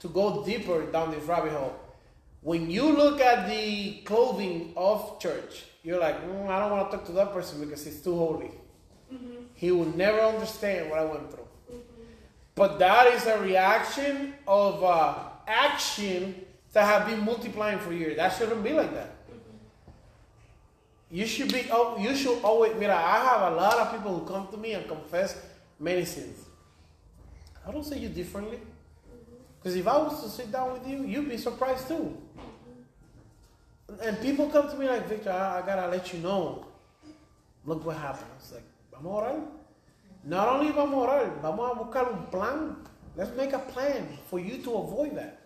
to 0.00 0.08
go 0.08 0.44
deeper 0.44 0.90
down 0.90 1.10
this 1.10 1.24
rabbit 1.24 1.52
hole, 1.52 1.76
when 2.42 2.70
you 2.70 2.90
look 2.90 3.20
at 3.20 3.48
the 3.48 4.02
clothing 4.04 4.72
of 4.76 5.18
church, 5.20 5.64
you're 5.82 5.98
like, 6.00 6.16
"Mm, 6.26 6.48
I 6.48 6.58
don't 6.60 6.70
want 6.70 6.90
to 6.90 6.96
talk 6.96 7.06
to 7.06 7.12
that 7.12 7.32
person 7.32 7.60
because 7.60 7.84
he's 7.84 8.02
too 8.02 8.16
holy. 8.16 8.50
He 9.54 9.70
will 9.70 9.96
never 9.96 10.20
understand 10.20 10.90
what 10.90 10.98
I 10.98 11.04
went 11.04 11.30
through. 11.30 11.48
But 12.54 12.78
that 12.78 13.06
is 13.14 13.26
a 13.26 13.38
reaction 13.40 14.34
of 14.46 14.82
uh, 14.82 15.14
action 15.46 16.44
that 16.72 16.84
have 16.84 17.06
been 17.06 17.24
multiplying 17.24 17.78
for 17.78 17.92
years. 17.92 18.16
That 18.16 18.30
shouldn't 18.30 18.62
be 18.62 18.72
like 18.72 18.92
that. 18.94 19.10
You 21.10 21.26
should 21.26 21.52
be. 21.52 21.66
Oh, 21.70 21.96
you 21.98 22.16
should 22.16 22.42
always. 22.42 22.74
Mira, 22.74 22.96
I 22.96 23.18
have 23.24 23.52
a 23.52 23.56
lot 23.56 23.74
of 23.78 23.92
people 23.92 24.18
who 24.18 24.26
come 24.26 24.48
to 24.48 24.56
me 24.56 24.72
and 24.72 24.88
confess 24.88 25.36
many 25.78 26.04
sins. 26.04 26.38
I 27.66 27.70
don't 27.70 27.84
say 27.84 27.98
you 27.98 28.08
differently. 28.08 28.58
Because 29.62 29.76
if 29.76 29.86
I 29.86 29.96
was 29.96 30.22
to 30.24 30.28
sit 30.28 30.50
down 30.50 30.72
with 30.72 30.86
you, 30.86 31.04
you'd 31.04 31.28
be 31.28 31.36
surprised 31.36 31.86
too. 31.86 32.16
And 34.02 34.20
people 34.20 34.48
come 34.48 34.68
to 34.68 34.76
me 34.76 34.88
like, 34.88 35.06
Victor, 35.08 35.30
I, 35.30 35.60
I 35.60 35.66
gotta 35.66 35.88
let 35.88 36.12
you 36.12 36.18
know. 36.18 36.66
Look 37.64 37.84
what 37.84 37.96
happened. 37.96 38.30
It's 38.38 38.52
like, 38.52 38.64
vamos 38.92 39.22
a 39.22 39.30
orar. 39.30 39.46
Not 40.24 40.48
only 40.48 40.72
vamos 40.72 40.94
a 40.94 41.06
orar, 41.06 41.40
vamos 41.42 41.70
a 41.70 41.78
buscar 41.78 42.12
un 42.12 42.26
plan. 42.26 42.76
Let's 43.16 43.36
make 43.36 43.52
a 43.52 43.58
plan 43.58 44.18
for 44.26 44.40
you 44.40 44.58
to 44.58 44.74
avoid 44.74 45.16
that. 45.16 45.38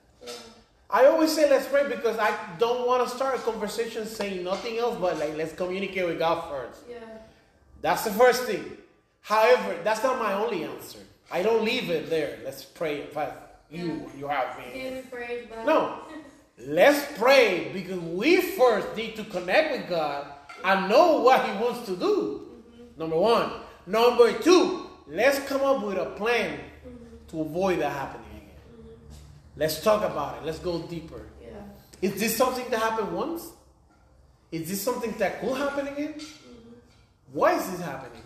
I 0.88 1.06
always 1.06 1.32
say 1.32 1.50
let's 1.50 1.66
pray 1.66 1.88
because 1.88 2.16
I 2.18 2.34
don't 2.58 2.86
want 2.86 3.06
to 3.06 3.14
start 3.14 3.34
a 3.34 3.38
conversation 3.38 4.06
saying 4.06 4.44
nothing 4.44 4.78
else 4.78 4.96
but 5.00 5.18
like 5.18 5.36
let's 5.36 5.52
communicate 5.52 6.06
with 6.06 6.18
God 6.18 6.48
first. 6.48 6.82
Yeah. 6.88 6.98
That's 7.82 8.04
the 8.04 8.12
first 8.12 8.44
thing. 8.44 8.64
However, 9.20 9.76
that's 9.82 10.02
not 10.02 10.18
my 10.18 10.32
only 10.34 10.64
answer. 10.64 11.00
I 11.30 11.42
don't 11.42 11.64
leave 11.64 11.90
it 11.90 12.08
there. 12.08 12.38
Let's 12.44 12.64
pray 12.64 13.02
and 13.02 13.10
fast. 13.10 13.45
You, 13.70 14.10
you 14.16 14.28
have 14.28 14.58
me. 14.58 14.64
Give 14.74 14.92
me 14.94 15.02
praise, 15.10 15.46
but 15.48 15.64
No. 15.64 16.00
Let's 16.58 17.18
pray 17.18 17.70
because 17.72 18.00
we 18.00 18.40
first 18.40 18.96
need 18.96 19.14
to 19.16 19.24
connect 19.24 19.72
with 19.72 19.88
God 19.90 20.26
and 20.64 20.88
know 20.88 21.20
what 21.20 21.44
He 21.44 21.52
wants 21.62 21.84
to 21.86 21.96
do. 21.96 22.48
Mm-hmm. 22.48 23.00
Number 23.00 23.16
one. 23.16 23.50
Number 23.86 24.32
two, 24.32 24.86
let's 25.06 25.38
come 25.40 25.60
up 25.60 25.84
with 25.84 25.96
a 25.96 26.06
plan 26.16 26.58
mm-hmm. 26.58 27.26
to 27.28 27.40
avoid 27.42 27.80
that 27.80 27.92
happening 27.92 28.26
again. 28.26 28.56
Mm-hmm. 28.72 29.60
Let's 29.60 29.82
talk 29.82 30.02
about 30.02 30.38
it. 30.38 30.46
Let's 30.46 30.58
go 30.58 30.80
deeper. 30.80 31.20
Yeah. 31.40 31.48
Is 32.02 32.18
this 32.18 32.36
something 32.36 32.68
that 32.70 32.80
happened 32.80 33.12
once? 33.12 33.52
Is 34.50 34.68
this 34.68 34.80
something 34.80 35.12
that 35.18 35.40
could 35.40 35.56
happen 35.56 35.88
again? 35.88 36.14
Why 37.32 37.56
is 37.56 37.70
this 37.70 37.80
happening? 37.80 38.22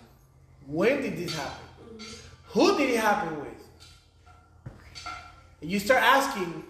When 0.67 1.03
did 1.03 1.17
this 1.17 1.35
happen? 1.35 1.67
Who 2.49 2.79
did 2.79 2.91
it 2.91 3.01
happen 3.01 3.39
with? 3.41 3.50
And 5.61 5.71
you 5.71 5.79
start 5.79 6.03
asking, 6.03 6.65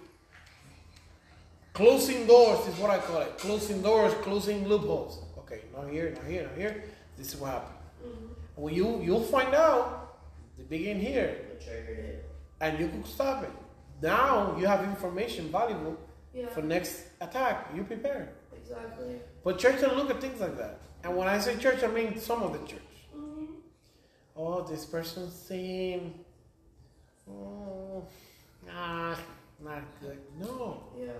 closing 1.73 2.27
doors 2.27 2.67
is 2.67 2.75
what 2.77 2.89
I 2.91 2.99
call 2.99 3.21
it. 3.21 3.37
Closing 3.37 3.81
doors, 3.81 4.13
closing 4.21 4.67
loopholes. 4.67 5.23
Okay, 5.39 5.61
not 5.75 5.89
here, 5.89 6.11
not 6.15 6.25
here, 6.25 6.43
not 6.43 6.57
here. 6.57 6.83
This 7.17 7.33
is 7.33 7.39
what 7.39 7.51
happened. 7.51 7.77
Mm-hmm. 8.05 8.25
Well, 8.57 8.73
you 8.73 9.01
you'll 9.01 9.23
find 9.23 9.53
out 9.53 10.17
the 10.57 10.63
begin 10.63 10.99
here, 10.99 11.37
What 11.49 11.61
triggered 11.61 11.99
it? 11.99 12.29
and 12.59 12.79
you 12.79 12.87
can 12.89 13.03
stop 13.05 13.43
it. 13.43 13.51
Now 14.01 14.55
you 14.59 14.65
have 14.67 14.83
information 14.83 15.49
valuable 15.51 15.97
Yeah. 16.33 16.47
for 16.49 16.61
next 16.61 17.03
attack. 17.21 17.69
You 17.75 17.83
prepare. 17.83 18.29
Exactly. 18.55 19.15
But 19.43 19.57
church 19.59 19.81
don't 19.81 19.97
look 19.97 20.09
at 20.09 20.19
things 20.21 20.39
like 20.39 20.57
that. 20.57 20.79
And 21.03 21.15
when 21.17 21.27
I 21.27 21.39
say 21.39 21.57
church, 21.57 21.83
I 21.83 21.87
mean 21.87 22.19
some 22.19 22.43
of 22.43 22.51
the 22.53 22.59
church. 22.67 22.91
Mm-hmm. 23.15 23.45
Oh, 24.35 24.61
this 24.63 24.85
person's 24.85 25.33
saying, 25.33 26.13
oh, 27.29 27.80
nah, 28.73 29.15
not 29.63 29.83
good. 30.01 30.17
No, 30.39 30.83
Yeah. 30.99 31.11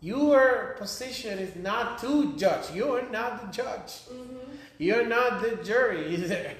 your 0.00 0.76
position 0.78 1.38
is 1.38 1.56
not 1.56 1.98
to 2.02 2.36
judge. 2.36 2.70
You 2.74 2.94
are 2.96 3.08
not 3.10 3.40
the 3.40 3.48
judge. 3.62 3.92
Mm-hmm. 4.12 4.36
You're 4.78 5.06
not 5.06 5.42
the 5.42 5.56
jury 5.64 6.14
either. 6.14 6.52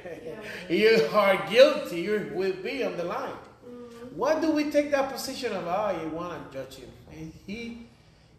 you 0.68 1.08
are 1.12 1.46
guilty. 1.48 2.00
You 2.00 2.32
will 2.34 2.54
be 2.62 2.82
on 2.82 2.96
the 2.96 3.04
line. 3.04 3.30
Mm-hmm. 3.30 4.16
Why 4.16 4.40
do 4.40 4.50
we 4.52 4.70
take 4.70 4.90
that 4.90 5.12
position 5.12 5.52
of, 5.52 5.64
oh, 5.66 6.00
you 6.02 6.08
want 6.08 6.50
to 6.50 6.58
judge 6.58 6.74
him? 6.76 6.90
And 7.12 7.32
He, 7.46 7.86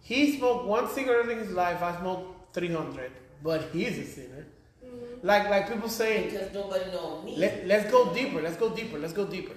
he 0.02 0.38
smoked 0.38 0.66
one 0.66 0.90
cigarette 0.90 1.30
in 1.30 1.40
his 1.40 1.52
life. 1.52 1.82
I 1.82 1.98
smoked 2.00 2.54
300, 2.54 3.12
but 3.42 3.62
he's 3.72 3.98
a 4.00 4.06
sinner. 4.06 4.46
Mm-hmm. 4.86 5.26
Like, 5.28 5.50
like 5.50 5.72
people 5.72 5.88
saying, 5.90 6.32
Because 6.32 6.54
nobody 6.54 6.92
know 6.92 7.22
me. 7.22 7.38
let, 7.38 7.66
let's 7.68 7.90
go 7.90 8.14
deeper. 8.14 8.42
Let's 8.42 8.58
go 8.58 8.70
deeper. 8.76 8.98
Let's 9.00 9.14
go 9.14 9.26
deeper. 9.26 9.56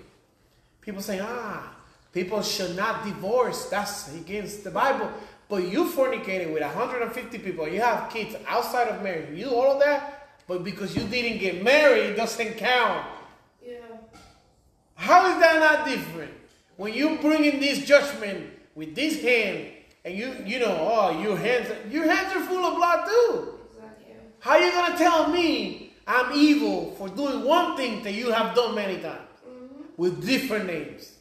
People 0.81 1.03
say, 1.03 1.19
ah, 1.21 1.75
people 2.13 2.43
should 2.43 2.77
not 2.77 3.05
divorce. 3.05 3.67
That's 3.67 4.15
against 4.15 4.65
the 4.65 4.71
Bible. 4.71 5.11
But 5.49 5.69
you 5.69 5.85
fornicated 5.85 6.53
with 6.53 6.63
150 6.63 7.39
people. 7.39 7.69
You 7.69 7.81
have 7.81 8.11
kids 8.11 8.37
outside 8.47 8.89
of 8.89 9.03
marriage. 9.03 9.37
You 9.37 9.47
do 9.47 9.55
all 9.55 9.73
of 9.73 9.81
that. 9.81 10.31
But 10.47 10.65
because 10.65 10.97
you 10.97 11.03
didn't 11.03 11.39
get 11.39 11.63
married, 11.63 12.11
it 12.11 12.17
doesn't 12.17 12.57
count. 12.57 13.07
Yeah. 13.65 13.79
How 14.95 15.33
is 15.33 15.41
that 15.41 15.61
not 15.61 15.87
different? 15.87 16.33
When 16.77 16.95
you 16.95 17.19
bring 17.19 17.45
in 17.45 17.61
this 17.61 17.85
judgment 17.85 18.51
with 18.75 18.95
this 18.95 19.21
hand, 19.23 19.69
and 20.05 20.17
you 20.17 20.35
you 20.45 20.59
know, 20.59 20.77
oh, 20.81 21.21
your 21.23 21.37
hands 21.37 21.69
your 21.91 22.11
hands 22.11 22.35
are 22.35 22.41
full 22.41 22.65
of 22.65 22.77
blood 22.77 23.07
too. 23.07 23.59
Exactly. 23.71 24.15
How 24.41 24.57
you 24.57 24.73
gonna 24.73 24.99
tell 24.99 25.29
me 25.29 25.93
I'm 26.07 26.33
evil 26.35 26.93
for 26.97 27.09
doing 27.09 27.45
one 27.45 27.77
thing 27.77 28.03
that 28.03 28.13
you 28.13 28.33
have 28.33 28.57
done 28.57 28.75
many 28.75 29.01
times 29.01 29.29
mm-hmm. 29.47 29.83
with 29.97 30.27
different 30.27 30.67
names? 30.67 31.12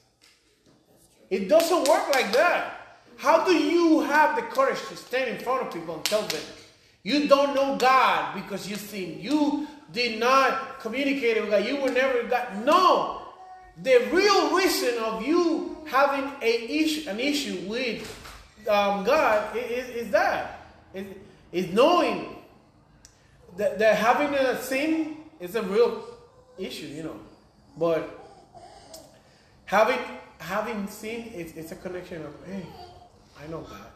It 1.32 1.48
doesn't 1.48 1.88
work 1.88 2.14
like 2.14 2.32
that. 2.34 3.00
How 3.18 3.46
do 3.46 3.54
you 3.54 4.02
have 4.02 4.36
the 4.36 4.42
courage 4.42 4.80
to 4.90 4.98
stand 4.98 5.30
in 5.30 5.40
front 5.40 5.66
of 5.66 5.74
people 5.74 5.96
and 5.96 6.04
tell 6.04 6.24
them 6.24 6.42
you 7.04 7.28
don't 7.28 7.56
know 7.56 7.78
God 7.78 8.36
because 8.36 8.70
you 8.70 8.76
sin? 8.76 9.18
You 9.20 9.66
did 9.94 10.20
not 10.20 10.80
communicate 10.82 11.42
with 11.42 11.50
God. 11.50 11.66
You 11.66 11.78
were 11.78 11.90
never 11.90 12.24
God. 12.24 12.66
No, 12.66 13.22
the 13.82 14.10
real 14.12 14.56
reason 14.56 15.00
of 15.00 15.26
you 15.26 15.78
having 15.86 16.32
a 16.42 16.84
issue, 16.84 17.10
an 17.10 17.20
issue 17.20 17.58
with 17.68 18.02
um, 18.68 19.04
God 19.04 19.56
is, 19.56 19.90
is 19.90 20.12
that 20.12 20.68
is, 20.94 21.06
is 21.52 21.74
knowing 21.74 22.36
that, 23.58 23.80
that 23.80 23.96
having 23.96 24.34
a 24.34 24.62
sin 24.62 25.18
is 25.40 25.56
a 25.56 25.64
real 25.64 26.04
issue, 26.58 26.88
you 26.88 27.04
know. 27.04 27.20
But 27.78 28.20
having 29.66 30.00
having 30.42 30.88
seen 30.88 31.28
is 31.34 31.56
it's 31.56 31.72
a 31.72 31.76
connection 31.76 32.26
of 32.26 32.34
hey, 32.46 32.66
I 33.40 33.48
know 33.48 33.62
God. 33.62 33.92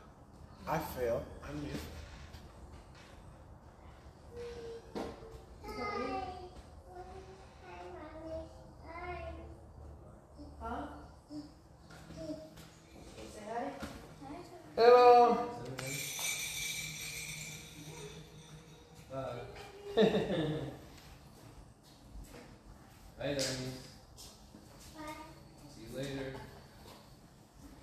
I 0.68 0.78
fail. 0.78 1.24
I 1.43 1.52
miss. 1.54 1.82
Hello. 14.76 15.38
Bye, 23.18 23.30
you 23.30 23.36
later. 25.96 26.34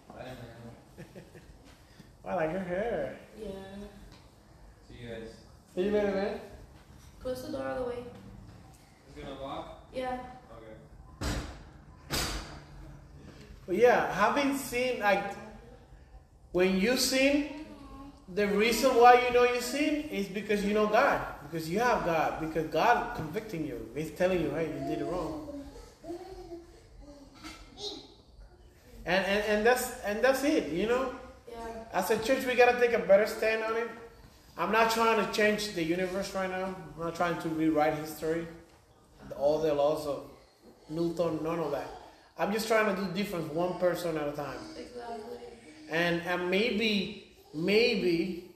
Bye, 0.08 0.24
man. 0.24 1.06
I 2.24 2.34
like 2.34 2.52
your 2.52 2.60
hair. 2.60 3.18
Yeah. 3.40 3.48
See 4.88 5.02
you 5.02 5.08
guys. 5.08 5.28
See 5.74 5.82
you 5.82 5.90
later, 5.90 6.12
man. 6.12 6.40
Close 7.20 7.42
the 7.46 7.52
door 7.52 7.66
all 7.66 7.84
the 7.84 7.88
way. 7.88 8.04
It's 9.08 9.24
gonna 9.24 9.40
lock? 9.40 9.88
Yeah. 9.94 10.18
Okay. 10.58 11.38
But 13.66 13.76
yeah, 13.76 14.12
having 14.12 14.56
seen, 14.56 15.00
like 15.00 15.34
when 16.52 16.78
you 16.78 16.96
sin, 16.96 17.48
the 18.34 18.48
reason 18.48 18.94
why 18.96 19.26
you 19.26 19.32
know 19.32 19.44
you 19.44 19.60
sin 19.60 20.04
is 20.10 20.26
because 20.26 20.64
you 20.64 20.74
know 20.74 20.86
God. 20.86 21.20
Because 21.50 21.68
you 21.68 21.80
have 21.80 22.04
God. 22.04 22.40
Because 22.40 22.66
God 22.66 23.16
convicting 23.16 23.66
you. 23.66 23.88
He's 23.94 24.10
telling 24.10 24.40
you, 24.40 24.50
hey, 24.50 24.66
you 24.66 24.88
did 24.88 25.00
it 25.00 25.04
wrong. 25.04 25.51
And, 29.04 29.26
and, 29.26 29.44
and 29.44 29.66
that's 29.66 30.00
and 30.04 30.22
that's 30.22 30.44
it, 30.44 30.68
you 30.68 30.86
know? 30.86 31.12
Yeah. 31.50 31.56
As 31.92 32.10
a 32.10 32.18
church 32.18 32.46
we 32.46 32.54
gotta 32.54 32.78
take 32.78 32.92
a 32.92 33.00
better 33.00 33.26
stand 33.26 33.62
on 33.64 33.76
it. 33.76 33.88
I'm 34.56 34.70
not 34.70 34.90
trying 34.90 35.24
to 35.24 35.32
change 35.32 35.74
the 35.74 35.82
universe 35.82 36.34
right 36.34 36.50
now. 36.50 36.66
I'm 36.66 37.04
not 37.04 37.14
trying 37.14 37.40
to 37.42 37.48
rewrite 37.48 37.94
history. 37.98 38.46
All 39.36 39.60
the 39.60 39.72
laws 39.72 40.06
of 40.06 40.30
Newton, 40.88 41.42
none 41.42 41.58
of 41.58 41.70
that. 41.72 41.88
I'm 42.38 42.52
just 42.52 42.68
trying 42.68 42.94
to 42.94 43.02
do 43.02 43.12
difference 43.12 43.50
one 43.52 43.78
person 43.78 44.16
at 44.16 44.28
a 44.28 44.32
time. 44.32 44.58
Exactly. 44.78 45.38
And 45.90 46.22
and 46.26 46.50
maybe, 46.50 47.32
maybe, 47.54 48.50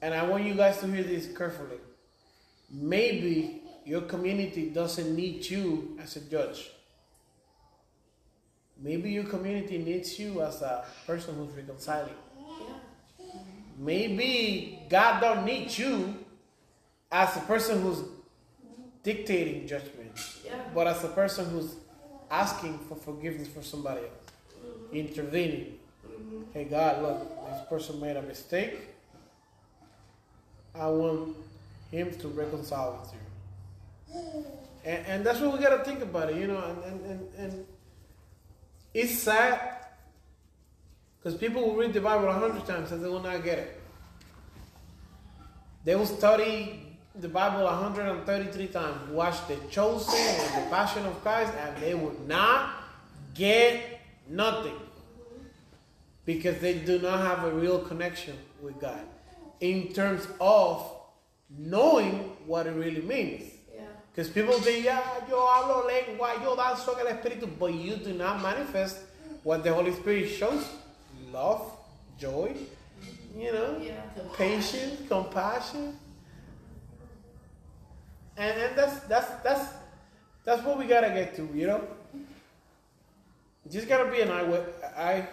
and 0.00 0.14
I 0.14 0.24
want 0.26 0.44
you 0.44 0.54
guys 0.54 0.78
to 0.78 0.86
hear 0.86 1.02
this 1.02 1.36
carefully. 1.36 1.78
Maybe 2.70 3.62
your 3.84 4.02
community 4.02 4.70
doesn't 4.70 5.14
need 5.14 5.48
you 5.48 5.98
as 6.00 6.16
a 6.16 6.20
judge. 6.20 6.70
Maybe 8.84 9.10
your 9.10 9.24
community 9.24 9.78
needs 9.78 10.18
you 10.18 10.42
as 10.42 10.60
a 10.60 10.84
person 11.06 11.34
who's 11.36 11.54
reconciling. 11.56 12.12
Yeah. 13.18 13.24
Maybe 13.78 14.78
God 14.90 15.20
don't 15.20 15.46
need 15.46 15.76
you 15.76 16.14
as 17.10 17.34
a 17.38 17.40
person 17.40 17.80
who's 17.80 18.02
dictating 19.02 19.66
judgment, 19.66 20.12
Yeah. 20.44 20.60
but 20.74 20.86
as 20.86 21.02
a 21.02 21.08
person 21.08 21.48
who's 21.48 21.76
asking 22.30 22.78
for 22.80 22.96
forgiveness 22.96 23.48
for 23.48 23.62
somebody 23.62 24.02
else, 24.02 24.32
intervening. 24.92 25.78
Hey 26.52 26.64
God, 26.64 27.02
look, 27.02 27.18
this 27.48 27.66
person 27.70 27.98
made 28.02 28.16
a 28.16 28.22
mistake. 28.22 28.80
I 30.74 30.88
want 30.88 31.36
him 31.90 32.14
to 32.18 32.28
reconcile 32.28 33.00
with 33.00 33.12
you. 33.14 34.44
And, 34.84 35.06
and 35.06 35.26
that's 35.26 35.40
what 35.40 35.54
we 35.54 35.58
gotta 35.64 35.82
think 35.82 36.02
about 36.02 36.30
it, 36.30 36.36
you 36.36 36.46
know, 36.48 36.58
and, 36.62 36.84
and, 36.84 37.00
and, 37.10 37.28
and 37.38 37.66
it's 38.94 39.18
sad 39.18 39.86
because 41.18 41.38
people 41.38 41.66
will 41.66 41.76
read 41.76 41.92
the 41.92 42.00
Bible 42.00 42.28
a 42.28 42.32
hundred 42.32 42.64
times 42.64 42.92
and 42.92 43.04
they 43.04 43.08
will 43.08 43.22
not 43.22 43.42
get 43.42 43.58
it. 43.58 43.80
They 45.84 45.94
will 45.96 46.06
study 46.06 46.96
the 47.16 47.28
Bible 47.28 47.64
133 47.64 48.66
times, 48.68 49.10
watch 49.10 49.46
The 49.46 49.56
Chosen 49.70 50.14
and 50.14 50.64
The 50.64 50.70
Passion 50.70 51.04
of 51.06 51.20
Christ, 51.22 51.52
and 51.60 51.76
they 51.76 51.94
will 51.94 52.16
not 52.26 52.70
get 53.34 54.00
nothing 54.28 54.76
because 56.24 56.58
they 56.58 56.78
do 56.78 56.98
not 56.98 57.20
have 57.20 57.44
a 57.44 57.54
real 57.54 57.78
connection 57.80 58.36
with 58.62 58.80
God 58.80 59.00
in 59.60 59.92
terms 59.92 60.26
of 60.40 60.90
knowing 61.50 62.32
what 62.46 62.66
it 62.66 62.72
really 62.72 63.02
means. 63.02 63.53
Because 64.14 64.30
people 64.30 64.54
say, 64.60 64.80
yeah, 64.82 65.02
yo 65.28 65.36
hablo 65.44 65.86
lengua, 65.86 66.34
yo 66.40 66.54
danzo 66.54 66.94
en 67.00 67.06
el 67.06 67.12
Espíritu, 67.14 67.48
but 67.58 67.74
you 67.74 67.96
do 67.96 68.12
not 68.12 68.40
manifest 68.40 68.98
what 69.42 69.64
the 69.64 69.74
Holy 69.74 69.92
Spirit 69.92 70.28
shows 70.28 70.64
love, 71.32 71.72
joy, 72.18 72.54
you 73.36 73.52
know, 73.52 73.76
Yeah. 73.82 74.00
patience, 74.36 75.08
compassion. 75.08 75.98
And, 78.36 78.60
and 78.60 78.76
that's 78.78 79.00
that's 79.08 79.30
that's 79.42 79.74
that's 80.44 80.62
what 80.64 80.78
we 80.78 80.86
gotta 80.86 81.08
get 81.08 81.34
to, 81.36 81.48
you 81.54 81.66
know. 81.66 81.82
Just 83.70 83.88
gotta 83.88 84.10
be 84.10 84.20
an 84.20 84.30
eye 84.30 84.60
eye 84.96 85.28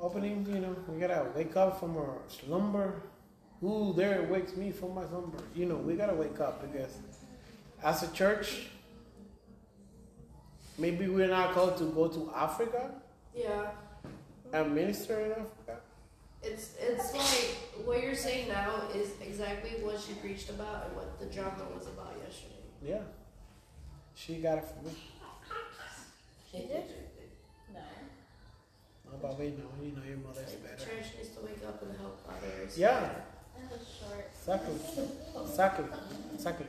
opening, 0.00 0.46
you 0.48 0.60
know. 0.60 0.74
We 0.88 0.98
gotta 1.00 1.26
wake 1.36 1.56
up 1.56 1.80
from 1.80 1.96
our 1.96 2.16
slumber. 2.28 3.02
Ooh, 3.62 3.92
there 3.96 4.20
it 4.22 4.28
wakes 4.30 4.56
me 4.56 4.70
from 4.70 4.94
my 4.94 5.06
slumber? 5.06 5.38
You 5.54 5.66
know, 5.66 5.76
we 5.76 5.94
gotta 5.94 6.14
wake 6.14 6.40
up 6.40 6.60
because 6.62 6.96
as 7.82 8.02
a 8.02 8.12
church, 8.12 8.68
maybe 10.78 11.08
we're 11.08 11.28
not 11.28 11.52
called 11.52 11.76
to 11.78 11.84
go 11.84 12.08
to 12.08 12.30
Africa 12.34 12.90
Yeah. 13.34 13.70
and 14.52 14.74
minister 14.74 15.20
in 15.20 15.32
Africa. 15.32 15.80
It's 16.42 16.74
it's 16.80 17.14
like 17.14 17.86
what 17.86 18.02
you're 18.02 18.16
saying 18.16 18.48
now 18.48 18.82
is 18.94 19.10
exactly 19.20 19.70
what 19.82 20.00
she 20.00 20.14
preached 20.14 20.50
about 20.50 20.86
and 20.86 20.96
what 20.96 21.18
the 21.20 21.26
drama 21.26 21.64
was 21.76 21.86
about 21.86 22.14
yesterday. 22.26 22.66
Yeah. 22.82 23.02
She 24.14 24.36
got 24.36 24.58
it 24.58 24.64
from 24.64 24.86
me. 24.86 24.92
She 26.50 26.58
did. 26.66 26.84
No. 27.72 27.80
No, 29.06 29.18
but 29.22 29.38
we 29.38 29.46
know, 29.50 29.70
you 29.80 29.92
know 29.96 30.02
your 30.06 30.18
mother's 30.18 30.48
Like, 30.50 30.64
better. 30.64 30.84
church 30.90 31.06
needs 31.16 31.30
to 31.30 31.40
wake 31.40 31.62
up 31.66 31.80
and 31.82 31.96
help 31.96 32.18
others. 32.28 32.76
Yeah. 32.76 33.00
That 33.00 33.70
was 33.70 33.86
short. 33.88 34.28
Exactly. 34.34 34.74
Exactly. 35.44 35.86
Exactly. 36.34 36.66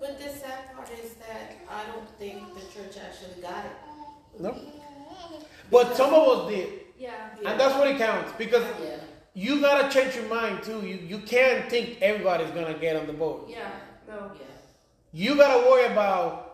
Yeah. 0.00 0.06
But 0.08 0.18
the 0.18 0.28
sad 0.28 0.74
part 0.74 0.90
is 0.90 1.14
that 1.14 1.56
I 1.70 1.84
don't 1.92 2.08
think 2.18 2.54
the 2.54 2.60
church 2.60 2.96
actually 3.04 3.42
got 3.42 3.64
it. 3.64 3.72
No. 4.40 4.56
But 5.70 5.96
some 5.96 6.14
of 6.14 6.28
us 6.28 6.50
did. 6.50 6.68
Yeah. 6.98 7.30
And 7.44 7.60
that's 7.60 7.76
what 7.76 7.88
it 7.88 7.98
counts. 7.98 8.32
Because 8.38 8.64
Yeah. 8.82 8.96
you 9.34 9.60
gotta 9.60 9.88
change 9.92 10.14
your 10.16 10.24
mind 10.28 10.62
too. 10.62 10.80
You 10.86 10.96
you 10.96 11.18
can't 11.18 11.68
think 11.70 12.00
everybody's 12.00 12.50
gonna 12.50 12.74
get 12.74 12.96
on 12.96 13.06
the 13.06 13.12
boat. 13.12 13.46
Yeah. 13.48 13.70
No. 14.06 14.30
Yeah. 14.34 14.46
You 15.12 15.36
gotta 15.36 15.68
worry 15.68 15.86
about 15.86 16.44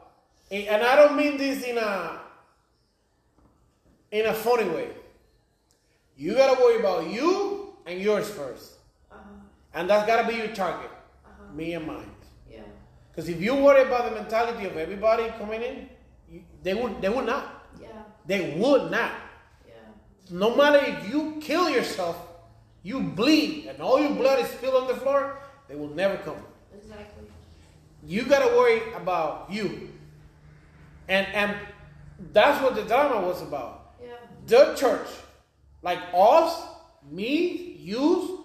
and 0.51 0.83
I 0.83 0.97
don't 0.97 1.17
mean 1.17 1.37
this 1.37 1.63
in 1.65 1.79
a 1.79 2.21
in 4.11 4.27
a 4.27 4.35
funny 4.35 4.69
way. 4.69 4.89
You 6.17 6.35
gotta 6.35 6.61
worry 6.63 6.79
about 6.79 7.09
you 7.11 7.75
and 7.87 8.01
yours 8.01 8.31
first. 8.31 8.75
Uh 9.11 9.17
huh. 9.17 9.21
And 9.75 9.91
that's 9.91 10.07
gotta 10.07 10.27
be 10.29 10.35
your 10.37 10.49
target. 10.49 10.91
Uh 11.25 11.29
huh. 11.39 11.53
Me 11.53 11.75
and 11.75 11.87
mine. 11.87 12.11
Because 13.15 13.29
if 13.29 13.41
you 13.41 13.55
worry 13.55 13.83
about 13.83 14.09
the 14.09 14.11
mentality 14.11 14.67
of 14.67 14.77
everybody 14.77 15.29
coming 15.39 15.63
in, 15.63 15.89
you, 16.29 16.43
they 16.65 16.75
would 16.75 17.01
they 17.01 17.09
would 17.09 17.27
not. 17.27 17.65
Yeah. 17.81 17.89
They 18.27 18.57
would 18.59 18.91
not. 18.91 19.13
Yeah. 19.69 19.75
No 20.31 20.57
matter 20.57 20.81
if 20.85 21.09
you 21.09 21.39
kill 21.41 21.71
yourself, 21.71 22.17
you 22.83 23.01
bleed, 23.01 23.67
and 23.67 23.81
all 23.81 24.01
your 24.01 24.15
blood 24.15 24.41
is 24.41 24.49
spilled 24.49 24.83
on 24.83 24.89
the 24.89 24.97
floor, 24.97 25.39
they 25.69 25.77
will 25.77 25.95
never 25.95 26.17
come. 26.17 26.43
Exactly. 26.75 27.29
You 28.05 28.25
gotta 28.25 28.49
worry 28.57 28.83
about 28.95 29.47
you. 29.49 29.91
And 31.09 31.27
and 31.29 31.57
that's 32.33 32.61
what 32.63 32.75
the 32.75 32.83
drama 32.83 33.25
was 33.25 33.43
about. 33.43 33.93
Yeah. 34.03 34.17
The 34.47 34.75
church, 34.75 35.07
like 35.83 36.01
us, 36.13 36.63
me, 37.11 37.77
you, 37.79 38.45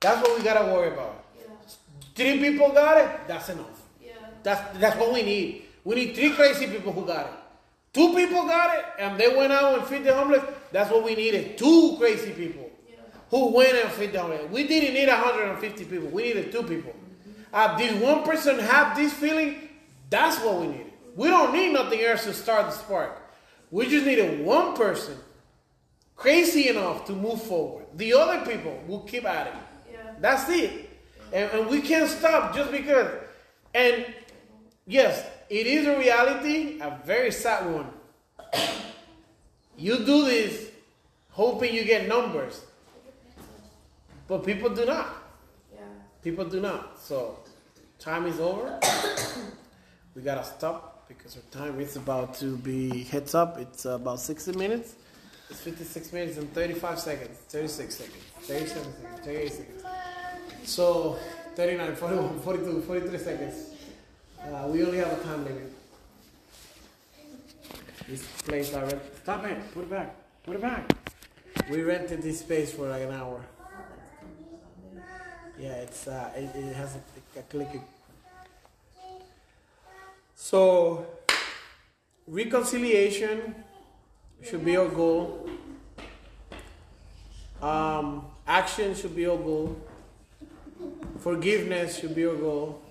that's 0.00 0.20
what 0.20 0.36
we 0.36 0.44
gotta 0.44 0.70
worry 0.70 0.92
about. 0.92 1.24
Yeah. 1.38 1.54
Three 2.14 2.38
people 2.40 2.72
got 2.72 2.98
it, 2.98 3.26
that's 3.26 3.48
enough. 3.48 3.75
That's 4.46 4.78
that's 4.78 4.96
what 4.96 5.12
we 5.12 5.22
need. 5.22 5.64
We 5.82 5.96
need 5.96 6.14
three 6.14 6.30
crazy 6.30 6.68
people 6.68 6.92
who 6.92 7.04
got 7.04 7.26
it. 7.26 7.32
Two 7.92 8.14
people 8.14 8.44
got 8.44 8.78
it, 8.78 8.84
and 9.00 9.18
they 9.18 9.34
went 9.34 9.52
out 9.52 9.76
and 9.76 9.84
feed 9.88 10.04
the 10.04 10.14
homeless. 10.14 10.44
That's 10.70 10.88
what 10.88 11.02
we 11.02 11.16
needed. 11.16 11.58
Two 11.58 11.96
crazy 11.98 12.30
people 12.30 12.70
Yeah. 12.88 12.94
who 13.28 13.48
went 13.48 13.74
and 13.74 13.90
feed 13.90 14.12
the 14.12 14.20
homeless. 14.20 14.48
We 14.52 14.68
didn't 14.68 14.94
need 14.94 15.08
150 15.08 15.84
people. 15.86 16.08
We 16.10 16.22
needed 16.28 16.52
two 16.52 16.62
people. 16.62 16.94
Uh, 17.52 17.76
did 17.76 18.00
one 18.00 18.22
person 18.22 18.60
have 18.60 18.96
this 18.96 19.12
feeling? 19.14 19.68
That's 20.10 20.38
what 20.44 20.60
we 20.60 20.68
needed. 20.68 20.92
We 21.16 21.26
don't 21.26 21.52
need 21.52 21.72
nothing 21.72 22.00
else 22.02 22.22
to 22.24 22.32
start 22.32 22.66
the 22.66 22.72
spark. 22.72 23.20
We 23.72 23.88
just 23.88 24.06
needed 24.06 24.44
one 24.46 24.76
person 24.76 25.16
crazy 26.14 26.68
enough 26.68 27.04
to 27.06 27.12
move 27.14 27.42
forward. 27.42 27.86
The 27.96 28.12
other 28.12 28.46
people 28.48 28.80
will 28.86 29.00
keep 29.00 29.24
at 29.24 29.48
it. 29.48 29.52
Yeah. 29.92 29.98
That's 30.20 30.48
it. 30.50 30.88
And, 31.32 31.50
and 31.50 31.66
we 31.68 31.80
can't 31.80 32.08
stop 32.08 32.54
just 32.54 32.70
because. 32.70 33.10
And 33.74 34.06
yes, 34.86 35.24
it 35.48 35.66
is 35.66 35.86
a 35.86 35.98
reality, 35.98 36.78
a 36.80 36.98
very 37.04 37.30
sad 37.30 37.72
one. 37.72 37.90
You 39.76 39.98
do 39.98 40.24
this 40.24 40.70
hoping 41.30 41.74
you 41.74 41.84
get 41.84 42.08
numbers, 42.08 42.62
but 44.26 44.44
people 44.44 44.70
do 44.70 44.86
not. 44.86 45.08
Yeah. 45.74 45.80
People 46.22 46.46
do 46.46 46.60
not. 46.60 46.98
So, 46.98 47.38
time 47.98 48.26
is 48.26 48.40
over. 48.40 48.80
we 50.14 50.22
gotta 50.22 50.44
stop 50.44 51.06
because 51.08 51.36
our 51.36 51.42
time 51.50 51.78
is 51.78 51.96
about 51.96 52.34
to 52.34 52.56
be 52.56 53.04
heads 53.04 53.34
up. 53.34 53.58
It's 53.58 53.84
about 53.84 54.20
60 54.20 54.52
minutes. 54.52 54.94
It's 55.50 55.60
56 55.60 56.12
minutes 56.12 56.38
and 56.38 56.52
35 56.52 56.98
seconds, 56.98 57.38
36 57.48 57.94
seconds, 57.94 58.24
37 58.40 58.82
seconds, 58.82 59.20
38 59.24 59.52
seconds. 59.52 59.82
So, 60.64 61.18
39, 61.54 61.94
41, 61.94 62.40
42, 62.40 62.82
43 62.82 63.18
seconds. 63.18 63.75
Uh, 64.46 64.68
we 64.68 64.84
only 64.84 64.98
have 64.98 65.10
a 65.10 65.22
time 65.24 65.44
limit. 65.44 65.72
This 68.08 68.24
place 68.42 68.72
I 68.72 68.82
rent. 68.82 69.02
Stop 69.22 69.44
it! 69.44 69.58
Put 69.74 69.82
it 69.82 69.90
back! 69.90 70.14
Put 70.44 70.54
it 70.54 70.62
back! 70.62 70.92
We 71.68 71.82
rented 71.82 72.22
this 72.22 72.40
space 72.40 72.72
for 72.72 72.88
like 72.88 73.02
an 73.02 73.12
hour. 73.12 73.40
Yeah, 75.58 75.72
it's 75.82 76.06
uh, 76.06 76.30
it, 76.36 76.54
it 76.54 76.76
has 76.76 76.94
a, 76.94 77.40
a 77.40 77.42
click. 77.42 77.80
So, 80.36 81.06
reconciliation 82.28 83.56
should 84.44 84.64
be 84.64 84.76
our 84.76 84.88
goal. 84.88 85.48
Um, 87.60 88.26
action 88.46 88.94
should 88.94 89.16
be 89.16 89.26
our 89.26 89.38
goal. 89.38 89.76
Forgiveness 91.18 91.98
should 91.98 92.14
be 92.14 92.26
our 92.26 92.36
goal. 92.36 92.85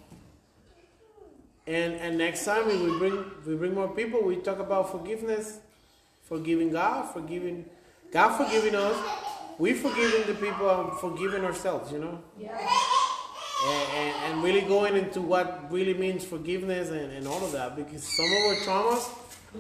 And 1.68 1.96
and 1.96 2.18
next 2.18 2.46
time 2.46 2.68
we 2.68 2.98
bring 3.00 3.26
we 3.46 3.56
bring 3.56 3.74
more 3.74 3.88
people. 3.90 4.24
We 4.24 4.36
talk 4.38 4.60
about 4.60 4.92
forgiveness, 4.92 5.60
forgiving 6.24 6.72
God, 6.72 7.12
forgiving 7.12 7.66
God, 8.12 8.38
forgiving 8.38 8.76
us. 8.76 8.96
We 9.58 9.74
forgiving 9.74 10.28
the 10.28 10.36
people 10.36 10.70
and 10.70 11.00
forgiving 11.00 11.44
ourselves. 11.44 11.92
You 11.92 12.00
know 12.00 12.22
Yeah. 12.38 12.58
and, 13.68 13.88
and, 13.94 14.34
and 14.34 14.44
really 14.44 14.62
going 14.62 14.96
into 14.96 15.22
what 15.22 15.72
really 15.72 15.94
means 15.94 16.24
forgiveness 16.26 16.90
and, 16.90 17.12
and 17.12 17.28
all 17.28 17.44
of 17.44 17.52
that 17.54 17.76
because 17.76 18.04
some 18.04 18.26
of 18.26 18.44
our 18.48 18.56
traumas 18.66 19.10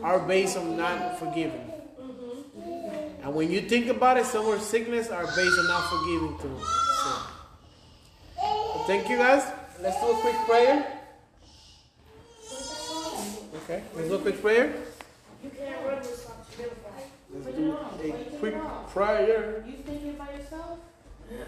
are 0.03 0.19
based 0.27 0.57
on 0.57 0.75
not 0.77 1.17
forgiving. 1.17 1.71
Mm-hmm. 1.99 3.23
And 3.23 3.33
when 3.33 3.49
you 3.49 3.61
think 3.61 3.87
about 3.87 4.17
it, 4.17 4.25
some 4.25 4.45
of 4.45 4.51
our 4.53 4.59
sickness 4.59 5.09
are 5.09 5.25
based 5.25 5.57
on 5.59 5.67
not 5.67 5.89
forgiving 5.89 6.37
too. 6.39 6.59
So, 6.59 7.11
so 8.35 8.83
thank 8.85 9.09
you 9.09 9.17
guys. 9.17 9.43
Let's 9.81 9.99
do 10.01 10.11
a 10.11 10.15
quick 10.21 10.35
prayer. 10.45 10.91
Okay, 13.65 13.81
let's 13.95 14.09
do 14.09 14.13
a 14.13 14.19
quick 14.19 14.41
prayer. 14.43 14.75
You 15.43 15.49
can't 15.49 15.83
run 15.87 15.97
this 15.97 16.21
song. 16.21 16.35
Beautiful. 16.55 16.91
Let's 17.33 17.57
do 17.57 17.71
a 17.73 18.37
quick 18.37 18.55
prayer. 18.89 19.65
You 19.65 19.73
thinking 19.77 20.13
by 20.13 20.33
yourself? 20.33 20.79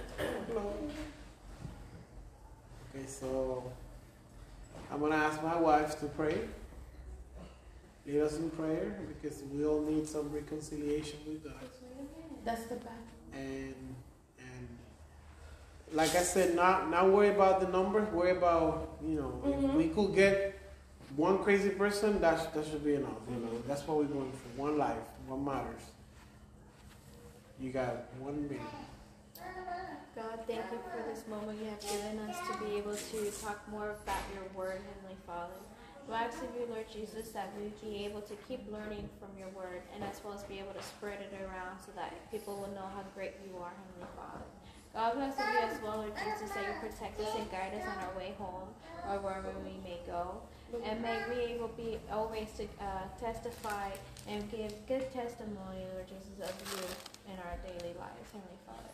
Okay, 2.95 3.05
so 3.05 3.71
I'm 4.91 4.99
gonna 4.99 5.15
ask 5.15 5.43
my 5.43 5.55
wife 5.59 5.99
to 5.99 6.07
pray. 6.07 6.39
Lead 8.07 8.21
us 8.21 8.37
in 8.37 8.49
prayer 8.49 8.97
because 9.07 9.43
we 9.53 9.63
all 9.63 9.81
need 9.81 10.07
some 10.07 10.31
reconciliation 10.31 11.19
with 11.27 11.43
God. 11.43 11.53
That's 12.43 12.63
the 12.63 12.77
back. 12.77 12.93
And 13.33 13.75
and 14.39 14.67
like 15.93 16.15
I 16.15 16.23
said, 16.23 16.55
not 16.55 16.89
not 16.89 17.11
worry 17.11 17.29
about 17.29 17.59
the 17.59 17.67
numbers. 17.67 18.09
Worry 18.11 18.31
about 18.31 18.97
you 19.05 19.21
know 19.21 19.39
if 19.45 19.55
mm-hmm. 19.55 19.77
we 19.77 19.89
could 19.89 20.15
get 20.15 20.56
one 21.15 21.43
crazy 21.43 21.69
person, 21.69 22.19
that 22.21 22.53
that 22.53 22.65
should 22.65 22.83
be 22.83 22.95
enough. 22.95 23.17
You 23.29 23.37
know 23.37 23.61
that's 23.67 23.87
what 23.87 23.97
we're 23.97 24.05
going 24.05 24.31
for. 24.31 24.61
One 24.61 24.77
life, 24.77 24.97
what 25.27 25.39
matters. 25.39 25.81
You 27.59 27.71
got 27.71 28.05
one 28.19 28.43
minute. 28.47 28.61
God, 30.15 30.39
thank 30.47 30.65
you 30.71 30.79
for 30.81 31.01
this 31.09 31.25
moment 31.29 31.59
you 31.61 31.69
have 31.69 31.81
given 31.81 32.19
us 32.27 32.37
to 32.49 32.57
be 32.65 32.77
able 32.77 32.95
to 32.95 33.31
talk 33.41 33.61
more 33.69 33.95
about 34.03 34.21
your 34.33 34.45
word, 34.57 34.81
Heavenly 34.81 35.17
Father. 35.25 35.53
We 36.07 36.15
ask 36.15 36.41
of 36.41 36.49
you, 36.55 36.65
Lord 36.69 36.85
Jesus, 36.91 37.29
that 37.35 37.51
we 37.59 37.69
be 37.83 38.05
able 38.05 38.21
to 38.21 38.33
keep 38.47 38.63
learning 38.71 39.09
from 39.19 39.29
your 39.37 39.49
word 39.49 39.81
and 39.93 40.03
as 40.03 40.23
well 40.23 40.33
as 40.33 40.43
be 40.43 40.57
able 40.57 40.73
to 40.73 40.81
spread 40.81 41.19
it 41.19 41.35
around 41.35 41.77
so 41.85 41.91
that 41.95 42.15
people 42.31 42.55
will 42.55 42.73
know 42.73 42.87
how 42.95 43.03
great 43.13 43.33
you 43.45 43.57
are, 43.59 43.69
Heavenly 43.69 44.09
Father. 44.15 44.45
God 44.95 45.13
bless 45.13 45.37
you 45.37 45.59
as 45.61 45.81
well, 45.83 45.97
Lord 45.97 46.13
Jesus, 46.15 46.49
that 46.55 46.63
you 46.63 46.73
protect 46.79 47.19
us 47.19 47.35
and 47.37 47.51
guide 47.51 47.73
us 47.75 47.85
on 47.85 47.97
our 48.01 48.17
way 48.17 48.33
home 48.39 48.69
or 49.11 49.19
wherever 49.19 49.51
we 49.61 49.77
may 49.83 49.99
go. 50.07 50.41
And 50.83 51.01
may 51.01 51.17
we 51.29 51.41
able 51.53 51.69
be 51.69 51.97
always 52.11 52.47
to 52.57 52.63
uh, 52.83 53.07
testify 53.19 53.89
and 54.27 54.49
give 54.51 54.73
good 54.87 55.11
testimony, 55.13 55.85
Lord 55.93 56.07
Jesus, 56.07 56.49
of 56.49 56.55
you 56.73 57.33
in 57.33 57.39
our 57.39 57.57
daily 57.63 57.93
lives, 57.97 58.27
Heavenly 58.33 58.59
Father. 58.65 58.93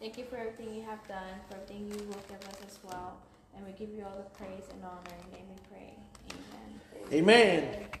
Thank 0.00 0.18
you 0.18 0.24
for 0.24 0.36
everything 0.36 0.74
you 0.74 0.82
have 0.82 1.06
done, 1.08 1.40
for 1.48 1.56
everything 1.56 1.88
you 1.88 2.06
will 2.08 2.22
give 2.28 2.46
us 2.48 2.58
as 2.66 2.78
well. 2.84 3.16
And 3.56 3.64
we 3.64 3.72
give 3.72 3.94
you 3.94 4.04
all 4.04 4.16
the 4.16 4.30
praise 4.36 4.64
and 4.70 4.84
honor. 4.84 5.16
In 5.26 5.32
name 5.32 5.46
we 5.48 5.60
pray. 5.70 7.18
Amen. 7.18 7.62
Amen. 7.62 8.00